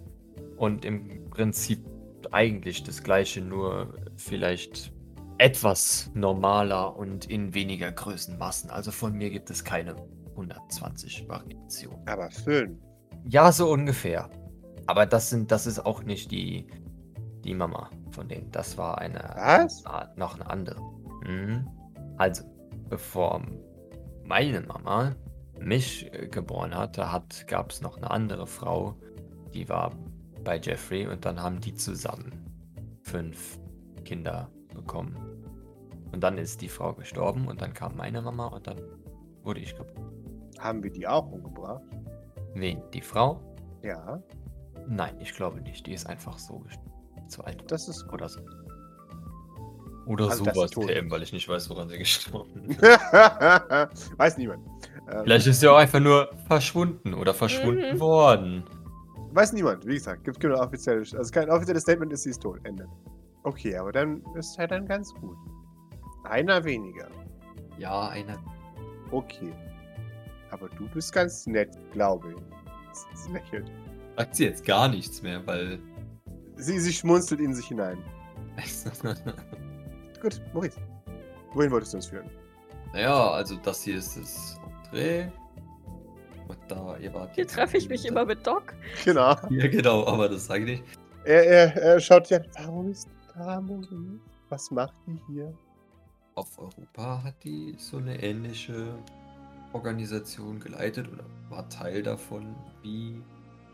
Und 0.56 0.84
im 0.84 1.28
Prinzip 1.30 1.84
eigentlich 2.30 2.84
das 2.84 3.02
gleiche, 3.02 3.40
nur 3.40 3.94
vielleicht 4.16 4.92
etwas 5.38 6.10
normaler 6.14 6.96
und 6.96 7.26
in 7.26 7.52
weniger 7.52 7.90
Größenmassen. 7.90 8.70
Also 8.70 8.90
von 8.90 9.12
mir 9.12 9.30
gibt 9.30 9.50
es 9.50 9.64
keine 9.64 9.96
120 10.30 11.28
Variationen. 11.28 12.08
Aber 12.08 12.30
fünf. 12.30 12.78
Ja, 13.28 13.50
so 13.52 13.70
ungefähr. 13.70 14.30
Aber 14.86 15.06
das 15.06 15.30
sind, 15.30 15.50
das 15.50 15.66
ist 15.66 15.84
auch 15.84 16.02
nicht 16.02 16.30
die, 16.30 16.66
die 17.44 17.54
Mama 17.54 17.90
von 18.10 18.28
denen. 18.28 18.50
Das 18.52 18.78
war 18.78 18.98
eine 18.98 19.20
Was? 19.36 19.84
Ah, 19.86 20.08
noch 20.16 20.34
eine 20.34 20.48
andere. 20.48 20.80
Mhm. 21.24 21.66
Also, 22.18 22.44
bevor 22.88 23.42
meine 24.24 24.60
Mama 24.60 25.14
mich 25.60 26.12
äh, 26.12 26.28
geboren 26.28 26.74
hatte, 26.74 27.12
hat 27.12 27.46
gab 27.46 27.70
es 27.70 27.80
noch 27.80 27.96
eine 27.96 28.10
andere 28.10 28.46
Frau, 28.46 28.94
die 29.54 29.68
war 29.68 29.92
bei 30.44 30.58
Jeffrey 30.58 31.06
und 31.06 31.24
dann 31.24 31.42
haben 31.42 31.60
die 31.60 31.74
zusammen 31.74 32.32
fünf 33.02 33.58
Kinder 34.04 34.48
bekommen. 34.74 35.16
Und 36.12 36.22
dann 36.22 36.38
ist 36.38 36.62
die 36.62 36.68
Frau 36.68 36.92
gestorben 36.92 37.48
und 37.48 37.60
dann 37.60 37.74
kam 37.74 37.96
meine 37.96 38.22
Mama 38.22 38.46
und 38.46 38.66
dann 38.66 38.78
wurde 39.42 39.60
ich 39.60 39.76
geboren. 39.76 40.12
Haben 40.58 40.82
wir 40.82 40.90
die 40.90 41.06
auch 41.06 41.30
umgebracht? 41.30 41.82
Wen? 42.54 42.80
Die 42.92 43.00
Frau? 43.00 43.40
Ja, 43.82 44.22
Nein, 44.88 45.16
ich 45.20 45.32
glaube 45.34 45.60
nicht. 45.60 45.86
Die 45.86 45.92
ist 45.92 46.06
einfach 46.06 46.38
so 46.38 46.58
gestorben. 46.60 46.92
Zu 47.28 47.42
alt 47.44 47.70
das 47.70 47.88
ist 47.88 48.04
gut. 48.04 48.14
oder 48.14 48.28
so. 48.28 48.40
Oder 50.06 50.30
Also, 50.30 50.44
dass 50.44 50.54
sie 50.54 50.68
sowas, 50.74 50.86
TM, 50.86 51.10
weil 51.10 51.22
ich 51.24 51.32
nicht 51.32 51.48
weiß, 51.48 51.68
woran 51.70 51.88
sie 51.88 51.98
gestorben 51.98 52.64
ist. 52.70 52.80
Weiß 54.18 54.38
niemand. 54.38 54.64
Ähm, 55.10 55.22
Vielleicht 55.24 55.46
ist 55.48 55.58
sie 55.60 55.68
auch 55.68 55.76
einfach 55.76 55.98
nur 55.98 56.30
verschwunden 56.46 57.14
oder 57.14 57.34
verschwunden 57.34 57.94
Mhm. 57.96 58.00
worden. 58.00 58.64
Weiß 59.32 59.52
niemand, 59.52 59.84
wie 59.86 59.94
gesagt, 59.94 60.22
gibt 60.24 60.38
keine 60.40 60.54
offizielle, 60.58 61.00
also 61.00 61.30
kein 61.32 61.50
offizielles 61.50 61.82
Statement 61.82 62.12
ist, 62.12 62.22
sie 62.22 62.30
ist 62.30 62.40
tot. 62.40 62.60
Ende. 62.64 62.86
Okay, 63.42 63.76
aber 63.76 63.90
dann 63.92 64.22
ist 64.36 64.56
ja 64.56 64.66
dann 64.68 64.86
ganz 64.86 65.12
gut. 65.14 65.36
Einer 66.24 66.64
weniger. 66.64 67.08
Ja, 67.78 68.08
einer. 68.08 68.38
Okay. 69.10 69.52
Aber 70.52 70.68
du 70.68 70.88
bist 70.88 71.12
ganz 71.12 71.46
nett, 71.46 71.76
glaube 71.92 72.32
ich. 72.32 72.98
Sie 73.18 73.32
lächelt. 73.32 73.70
Sagt 74.16 74.36
sie 74.36 74.44
jetzt 74.44 74.64
gar 74.64 74.88
nichts 74.88 75.22
mehr, 75.22 75.46
weil. 75.46 75.78
Sie, 76.56 76.78
sie 76.80 76.92
schmunzelt 76.92 77.40
in 77.40 77.54
sich 77.54 77.66
hinein. 77.66 77.98
Gut, 80.22 80.40
Maurice. 80.54 80.78
Wohin 81.52 81.70
wolltest 81.70 81.92
du 81.92 81.98
uns 81.98 82.06
führen? 82.06 82.30
naja, 82.92 83.30
also 83.32 83.56
das 83.56 83.82
hier 83.82 83.96
ist 83.98 84.16
das 84.16 84.58
Entree. 84.84 85.30
Und 86.48 86.58
da, 86.68 86.96
ihr 86.96 87.12
wart 87.12 87.34
Hier 87.34 87.46
treffe 87.46 87.76
ich 87.76 87.88
mich 87.88 88.06
immer 88.06 88.24
mit 88.24 88.46
Doc. 88.46 88.74
Genau. 89.04 89.36
Ja, 89.50 89.66
genau, 89.68 90.06
aber 90.06 90.28
das 90.28 90.46
sage 90.46 90.64
ich 90.64 90.80
nicht. 90.80 90.98
Er, 91.24 91.44
er, 91.46 91.76
er 91.76 92.00
schaut 92.00 92.30
ja. 92.30 92.40
Warum 92.58 92.90
ist 92.90 93.08
da 93.34 93.60
Maurice? 93.60 94.20
Was 94.48 94.70
macht 94.70 94.94
die 95.06 95.20
hier? 95.26 95.52
Auf 96.36 96.58
Europa 96.58 97.22
hat 97.24 97.34
die 97.44 97.74
so 97.78 97.98
eine 97.98 98.22
ähnliche 98.22 98.94
Organisation 99.72 100.60
geleitet 100.60 101.08
oder 101.12 101.24
war 101.50 101.68
Teil 101.68 102.02
davon, 102.02 102.54
wie, 102.82 103.20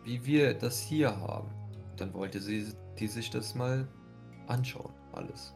wie 0.04 0.24
wir 0.24 0.54
das 0.54 0.80
hier 0.80 1.16
haben. 1.16 1.48
Dann 1.96 2.12
wollte 2.14 2.40
sie 2.40 2.66
die 2.98 3.06
sich 3.06 3.30
das 3.30 3.54
mal 3.54 3.88
anschauen, 4.46 4.92
alles. 5.12 5.54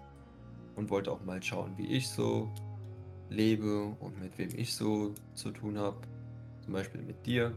Und 0.75 0.91
wollte 0.91 1.11
auch 1.13 1.23
mal 1.25 1.43
schauen, 1.43 1.77
wie 1.77 1.87
ich 1.87 2.09
so 2.09 2.51
lebe 3.29 3.95
und 4.01 4.19
mit 4.21 4.37
wem 4.39 4.51
ich 4.57 4.75
so 4.75 5.15
zu 5.35 5.51
tun 5.51 5.79
habe. 5.79 5.97
Zum 6.63 6.73
Beispiel 6.73 7.03
mit 7.03 7.25
dir, 7.27 7.57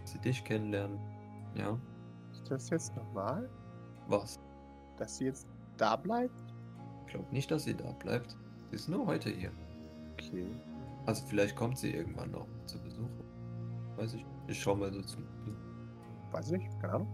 dass 0.00 0.12
sie 0.12 0.18
dich 0.18 0.44
kennenlernen. 0.44 0.98
Ja, 1.54 1.78
Ist 2.32 2.50
das 2.50 2.70
jetzt 2.70 2.96
normal? 2.96 3.48
was? 4.08 4.38
Dass 4.96 5.16
sie 5.18 5.26
jetzt 5.26 5.46
da 5.76 5.96
bleibt? 5.96 6.34
Ich 7.06 7.12
glaube 7.12 7.32
nicht, 7.32 7.50
dass 7.50 7.64
sie 7.64 7.74
da 7.74 7.90
bleibt. 7.92 8.36
Sie 8.70 8.76
ist 8.76 8.88
nur 8.88 9.06
heute 9.06 9.30
hier. 9.30 9.50
Okay. 10.12 10.46
Also 11.06 11.24
vielleicht 11.26 11.56
kommt 11.56 11.78
sie 11.78 11.92
irgendwann 11.92 12.30
noch 12.32 12.46
zu 12.66 12.78
Besuch. 12.82 13.08
Weiß 13.96 14.14
ich 14.14 14.24
nicht. 14.24 14.36
Ich 14.48 14.60
schau 14.60 14.74
mal 14.76 14.92
so 14.92 15.02
zum. 15.02 15.24
Weiß 16.32 16.50
ich 16.50 16.58
nicht, 16.58 16.80
keine 16.80 16.94
Ahnung. 16.94 17.08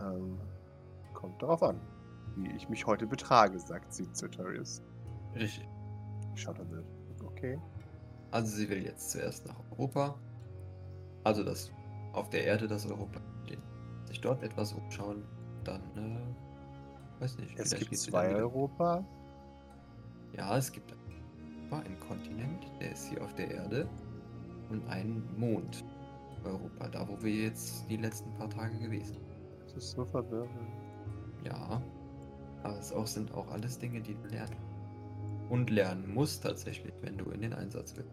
Ähm, 0.00 0.38
kommt 1.14 1.42
darauf 1.42 1.62
an, 1.62 1.80
wie 2.36 2.50
ich 2.52 2.68
mich 2.68 2.86
heute 2.86 3.06
betrage, 3.06 3.58
sagt 3.58 3.92
sie 3.92 4.10
zu 4.12 4.28
Torius. 4.28 4.82
Richtig. 5.34 5.68
Schaut 6.34 6.58
er 6.58 6.70
wild. 6.70 6.86
Okay. 7.24 7.58
Also 8.30 8.56
sie 8.56 8.68
will 8.68 8.82
jetzt 8.82 9.10
zuerst 9.10 9.46
nach 9.46 9.56
Europa. 9.72 10.14
Also 11.24 11.44
das 11.44 11.70
auf 12.12 12.30
der 12.30 12.44
Erde 12.44 12.66
das 12.66 12.86
Europa 12.86 13.20
stehen. 13.44 13.62
Sich 14.04 14.20
dort 14.20 14.42
etwas 14.42 14.72
umschauen. 14.72 15.22
Dann, 15.64 15.82
äh, 15.96 17.20
weiß 17.22 17.38
nicht. 17.38 17.58
Es 17.58 17.74
gibt 17.74 17.96
zwei 17.96 18.34
Europa. 18.34 19.04
Ja, 20.36 20.56
es 20.56 20.72
gibt 20.72 20.94
einen 21.70 22.00
Kontinent, 22.00 22.70
der 22.80 22.92
ist 22.92 23.06
hier 23.06 23.22
auf 23.22 23.34
der 23.34 23.50
Erde. 23.50 23.88
Und 24.70 24.86
einen 24.88 25.28
Mond. 25.38 25.84
Europa, 26.44 26.88
da 26.88 27.08
wo 27.08 27.22
wir 27.22 27.32
jetzt 27.32 27.84
die 27.88 27.96
letzten 27.96 28.32
paar 28.34 28.50
Tage 28.50 28.78
gewesen 28.78 29.14
sind. 29.14 29.30
Das 29.64 29.84
ist 29.84 29.90
so 29.92 30.04
verwirrend. 30.04 30.50
Ja. 31.44 31.82
Aber 32.62 32.78
es 32.78 32.92
auch, 32.92 33.06
sind 33.06 33.32
auch 33.32 33.50
alles 33.50 33.78
Dinge, 33.78 34.00
die 34.00 34.14
du 34.14 34.28
lernen. 34.28 34.56
Und 35.48 35.70
lernen 35.70 36.12
musst 36.12 36.42
tatsächlich, 36.42 36.92
wenn 37.02 37.16
du 37.16 37.30
in 37.30 37.40
den 37.40 37.54
Einsatz 37.54 37.94
willst. 37.96 38.10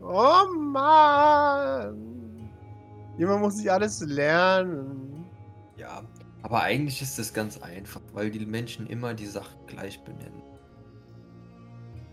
Oh 0.00 0.46
Mann! 0.56 2.48
Jemand 3.18 3.42
muss 3.42 3.56
sich 3.56 3.70
alles 3.70 4.00
lernen. 4.00 5.26
Ja. 5.76 6.02
Aber 6.42 6.62
eigentlich 6.62 7.02
ist 7.02 7.18
es 7.18 7.34
ganz 7.34 7.60
einfach, 7.60 8.00
weil 8.14 8.30
die 8.30 8.46
Menschen 8.46 8.86
immer 8.86 9.12
die 9.12 9.26
Sachen 9.26 9.58
gleich 9.66 10.02
benennen. 10.04 10.42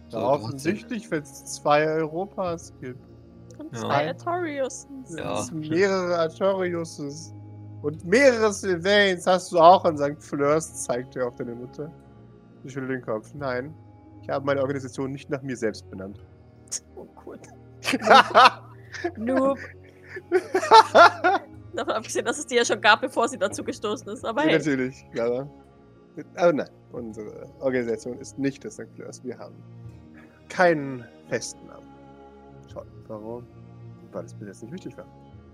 Ja, 0.10 0.20
du 0.20 0.26
hast 0.28 0.44
offensichtlich, 0.44 1.10
wenn 1.12 1.24
es 1.24 1.46
zwei 1.46 1.88
Europas 1.88 2.74
gibt. 2.82 3.07
Und 3.60 3.74
Ja. 3.74 3.80
zwei 3.80 4.08
Artorius. 4.10 4.88
Ja. 5.10 5.40
Es 5.40 5.52
mehrere 5.52 6.18
Artoriuses. 6.18 7.34
Und 7.82 8.04
mehrere 8.06 8.52
Sylvains 8.52 9.26
hast 9.28 9.52
du 9.52 9.60
auch 9.60 9.86
in 9.86 9.98
St. 9.98 10.22
Fleurs, 10.22 10.84
zeigt 10.86 11.16
er 11.16 11.28
auf 11.28 11.36
deine 11.36 11.54
Mutter. 11.56 11.92
Ich 12.64 12.74
schüttel 12.74 12.90
den 12.90 13.02
Kopf. 13.02 13.34
Nein, 13.36 13.74
ich 14.22 14.30
habe 14.30 14.46
meine 14.46 14.62
Organisation 14.62 15.12
nicht 15.12 15.30
nach 15.30 15.42
mir 15.44 15.56
selbst 15.56 15.90
benannt. 15.90 16.20
Oh 16.96 17.06
gut. 17.24 17.40
Noob. 19.18 19.58
Davon 21.76 21.94
abgesehen, 21.94 22.26
dass 22.26 22.40
es 22.40 22.48
die 22.48 22.56
ja 22.56 22.66
schon 22.66 22.82
gab, 22.82 23.02
bevor 23.02 23.28
sie 23.28 23.38
dazu 23.38 23.64
gestoßen 23.64 24.08
ist. 24.10 24.26
Aber 24.26 24.42
Ja, 24.44 24.50
hey. 24.50 24.58
natürlich, 24.58 25.06
klar. 25.14 25.48
Aber 26.36 26.54
nein, 26.54 26.70
unsere 26.92 27.48
Organisation 27.60 28.18
ist 28.18 28.40
nicht 28.40 28.66
das 28.66 28.74
St. 28.74 28.88
Fleurs. 28.96 29.24
Wir 29.24 29.38
haben 29.38 29.56
keinen 30.50 31.06
festen 31.30 31.68
Namen. 31.68 31.87
Warum? 33.08 33.44
Weil 34.12 34.26
es 34.26 34.34
bis 34.34 34.48
jetzt 34.48 34.64
nicht 34.64 34.74
wichtig 34.74 34.98
war. 34.98 35.06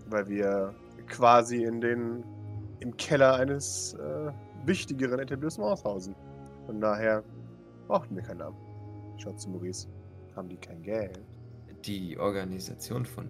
Weil 0.09 0.27
wir 0.27 0.73
quasi 1.07 1.63
in 1.63 1.81
den 1.81 2.23
im 2.79 2.95
Keller 2.97 3.35
eines 3.35 3.93
äh, 3.93 4.31
wichtigeren 4.65 5.19
Etablissements 5.19 5.83
hausen. 5.83 6.15
Von 6.65 6.81
daher 6.81 7.23
brauchten 7.87 8.15
wir 8.15 8.23
keinen 8.23 8.39
Namen. 8.39 8.57
Schaut 9.17 9.39
zu 9.39 9.49
Maurice. 9.49 9.87
Haben 10.35 10.49
die 10.49 10.57
kein 10.57 10.81
Geld? 10.81 11.19
Die 11.85 12.17
Organisation 12.17 13.05
von 13.05 13.25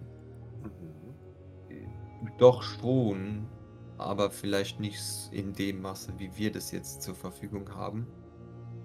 Mhm. 0.62 1.88
Doch 2.38 2.62
schon, 2.62 3.46
aber 3.98 4.30
vielleicht 4.30 4.80
nicht 4.80 5.02
in 5.32 5.52
dem 5.52 5.82
Maße, 5.82 6.12
wie 6.18 6.30
wir 6.36 6.50
das 6.50 6.70
jetzt 6.72 7.02
zur 7.02 7.14
Verfügung 7.14 7.68
haben. 7.74 8.06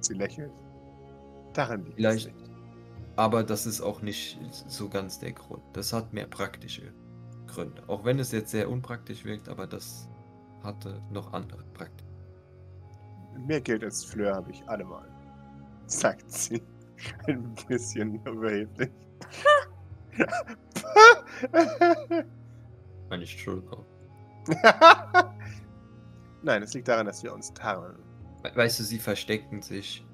Sie 0.01 0.14
lächelt. 0.14 0.51
Daran 1.53 1.84
liegt 1.86 1.95
Vielleicht- 1.95 2.28
es 2.28 2.34
nicht. 2.34 2.48
Aber 3.20 3.43
das 3.43 3.65
ist 3.65 3.82
auch 3.82 4.01
nicht 4.01 4.39
so 4.70 4.88
ganz 4.88 5.20
der 5.20 5.34
Grund. 5.34 5.61
Das 5.74 5.91
hat 5.91 6.13
mehr 6.13 6.26
praktische 6.26 6.93
Gründe. 7.47 7.84
Auch 7.88 8.05
wenn 8.05 8.17
es 8.17 8.32
jetzt 8.32 8.51
sehr 8.51 8.70
unpraktisch 8.70 9.26
wirkt, 9.26 9.49
aber 9.49 9.67
das 9.67 10.07
hatte 10.63 11.01
noch 11.11 11.34
andere 11.34 11.63
Praktik. 11.74 12.07
Mehr 13.45 13.59
Geld 13.59 13.84
als 13.84 14.05
Fleur 14.05 14.36
habe 14.36 14.51
ich 14.51 14.65
allemal. 14.70 15.09
Sagt 15.88 16.32
sie. 16.32 16.61
Ein 17.28 17.53
bisschen 17.67 18.24
überheblich. 18.26 18.89
Meine 23.09 23.24
Entschuldigung. 23.24 23.84
Nein, 26.41 26.63
es 26.63 26.74
liegt 26.74 26.88
daran, 26.88 27.05
dass 27.05 27.22
wir 27.22 27.34
uns 27.34 27.53
tarnen. 27.53 27.97
We- 28.43 28.55
Weißt 28.55 28.80
du, 28.80 28.84
sie 28.84 28.97
verstecken 28.99 29.61
sich 29.61 30.05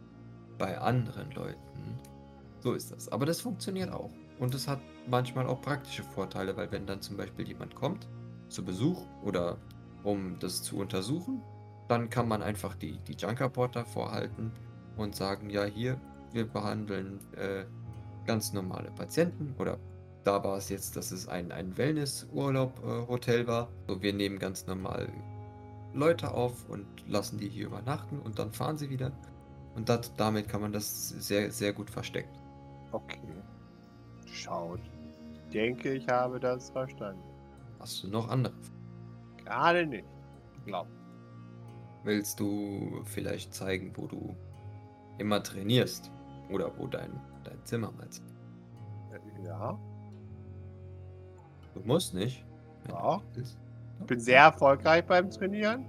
bei 0.57 0.75
anderen 0.79 1.29
Leuten. 1.31 1.94
So 2.65 2.73
ist 2.73 2.91
das. 2.91 3.09
Aber 3.09 3.27
das 3.27 3.41
funktioniert 3.41 3.93
auch. 3.93 4.09
Und 4.39 4.55
es 4.55 4.67
hat 4.67 4.79
manchmal 5.07 5.45
auch 5.45 5.61
praktische 5.61 6.01
Vorteile, 6.01 6.57
weil 6.57 6.71
wenn 6.71 6.87
dann 6.87 6.99
zum 6.99 7.15
Beispiel 7.15 7.47
jemand 7.47 7.75
kommt 7.75 8.07
zu 8.49 8.65
Besuch 8.65 9.05
oder 9.23 9.59
um 10.03 10.39
das 10.39 10.63
zu 10.63 10.77
untersuchen, 10.77 11.43
dann 11.87 12.09
kann 12.09 12.27
man 12.27 12.41
einfach 12.41 12.73
die, 12.73 12.97
die 13.07 13.13
Junkerporter 13.13 13.85
vorhalten 13.85 14.51
und 14.97 15.15
sagen, 15.15 15.51
ja 15.51 15.63
hier, 15.65 16.01
wir 16.31 16.47
behandeln 16.47 17.19
äh, 17.35 17.65
ganz 18.25 18.51
normale 18.51 18.89
Patienten 18.89 19.53
oder 19.59 19.77
da 20.23 20.43
war 20.43 20.57
es 20.57 20.69
jetzt, 20.69 20.97
dass 20.97 21.11
es 21.11 21.27
ein, 21.27 21.51
ein 21.51 21.77
Wellness-Urlaub-Hotel 21.77 23.45
war. 23.45 23.69
So, 23.87 24.01
wir 24.01 24.13
nehmen 24.13 24.39
ganz 24.39 24.65
normal 24.65 25.07
Leute 25.93 26.31
auf 26.31 26.67
und 26.67 26.87
lassen 27.07 27.37
die 27.37 27.47
hier 27.47 27.67
übernachten 27.67 28.17
und 28.17 28.39
dann 28.39 28.51
fahren 28.51 28.79
sie 28.79 28.89
wieder. 28.89 29.11
Und 29.75 29.87
dat, 29.87 30.13
damit 30.17 30.49
kann 30.49 30.61
man 30.61 30.71
das 30.71 31.09
sehr, 31.09 31.51
sehr 31.51 31.71
gut 31.71 31.91
verstecken. 31.91 32.44
Okay. 32.95 33.19
Schaut. 34.25 34.79
Ich 35.33 35.49
denke, 35.51 35.93
ich 35.93 36.07
habe 36.07 36.39
das 36.39 36.69
verstanden. 36.69 37.21
Hast 37.79 38.03
du 38.03 38.07
noch 38.09 38.29
andere? 38.29 38.53
Gerade 39.43 39.85
nicht. 39.85 40.05
Glaub. 40.65 40.87
Willst 42.03 42.39
du 42.39 43.01
vielleicht 43.05 43.53
zeigen, 43.53 43.91
wo 43.95 44.07
du 44.07 44.35
immer 45.17 45.41
trainierst? 45.43 46.11
Oder 46.51 46.71
wo 46.77 46.87
dein, 46.87 47.11
dein 47.43 47.57
Zimmer 47.65 47.91
mal 47.91 48.07
ist? 48.07 48.23
Äh, 49.11 49.45
Ja. 49.45 49.77
Du 51.73 51.81
musst 51.83 52.13
nicht. 52.13 52.45
Ja. 52.89 53.21
Ich 53.99 54.05
bin 54.07 54.19
sehr 54.19 54.39
erfolgreich 54.43 55.05
beim 55.05 55.29
Trainieren. 55.29 55.85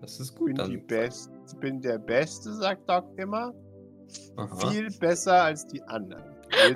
Das 0.00 0.20
ist 0.20 0.32
Bin, 0.38 0.54
gut. 0.56 0.66
die 0.68 0.76
Best, 0.78 1.30
bin 1.60 1.80
der 1.80 1.98
Beste, 1.98 2.52
sagt 2.54 2.88
Doc 2.88 3.04
immer. 3.18 3.52
Aha. 4.36 4.70
Viel 4.70 4.90
besser 4.90 5.44
als 5.44 5.66
die 5.66 5.82
anderen. 5.84 6.24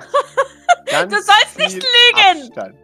Du 0.91 1.15
sollst 1.15 1.57
nicht 1.57 1.75
lügen! 1.75 2.47
Abstand. 2.47 2.75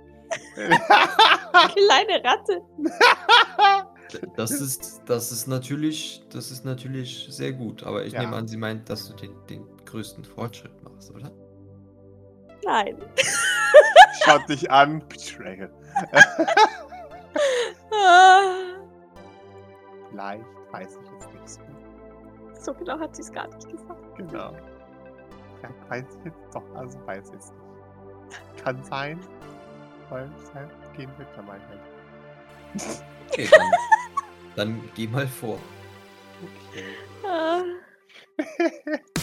Kleine 1.73 2.23
Ratte. 2.23 2.61
Das 4.37 4.51
ist, 4.51 5.01
das 5.07 5.31
ist 5.31 5.47
natürlich, 5.47 6.23
das 6.31 6.51
ist 6.51 6.63
natürlich 6.63 7.27
sehr 7.31 7.51
gut. 7.51 7.83
Aber 7.83 8.05
ich 8.05 8.13
Ja. 8.13 8.21
nehme 8.21 8.35
an, 8.37 8.47
sie 8.47 8.55
meint, 8.55 8.89
dass 8.89 9.09
du 9.09 9.13
den, 9.15 9.35
den 9.49 9.65
größten 9.85 10.23
Fortschritt 10.23 10.71
machst, 10.83 11.11
oder? 11.11 11.31
Nein. 12.63 13.03
Schaut 14.23 14.47
dich 14.47 14.69
an. 14.71 15.03
Betrayal. 15.09 15.69
Vielleicht 20.11 20.45
weiß 20.71 20.97
ich 21.01 21.09
es 21.19 21.33
nicht 21.33 21.49
so. 21.49 21.61
So 22.65 22.73
genau 22.73 22.99
hat 22.99 23.15
sie 23.15 23.21
es 23.21 23.31
gar 23.31 23.47
nicht 23.47 23.69
gesagt. 23.69 24.17
Genau. 24.17 24.53
Vielleicht 25.59 25.89
weiß 25.89 26.17
ich 26.19 26.25
jetzt 26.25 26.55
doch, 26.55 26.63
also 26.75 26.97
weiß 27.05 27.29
ich 27.29 27.35
es 27.35 27.51
nicht. 27.51 28.63
Kann 28.63 28.83
sein, 28.83 29.19
weil 30.09 30.29
halt 30.53 30.69
gehen 30.97 31.11
wird, 31.17 31.27
dann 31.35 31.45
mal 31.45 31.59
halt. 31.69 33.03
Okay, 33.29 33.47
dann, 33.51 33.71
dann 34.55 34.89
geh 34.95 35.07
mal 35.07 35.27
vor. 35.27 35.59
Okay. 36.71 36.85
Ah. 37.23 37.63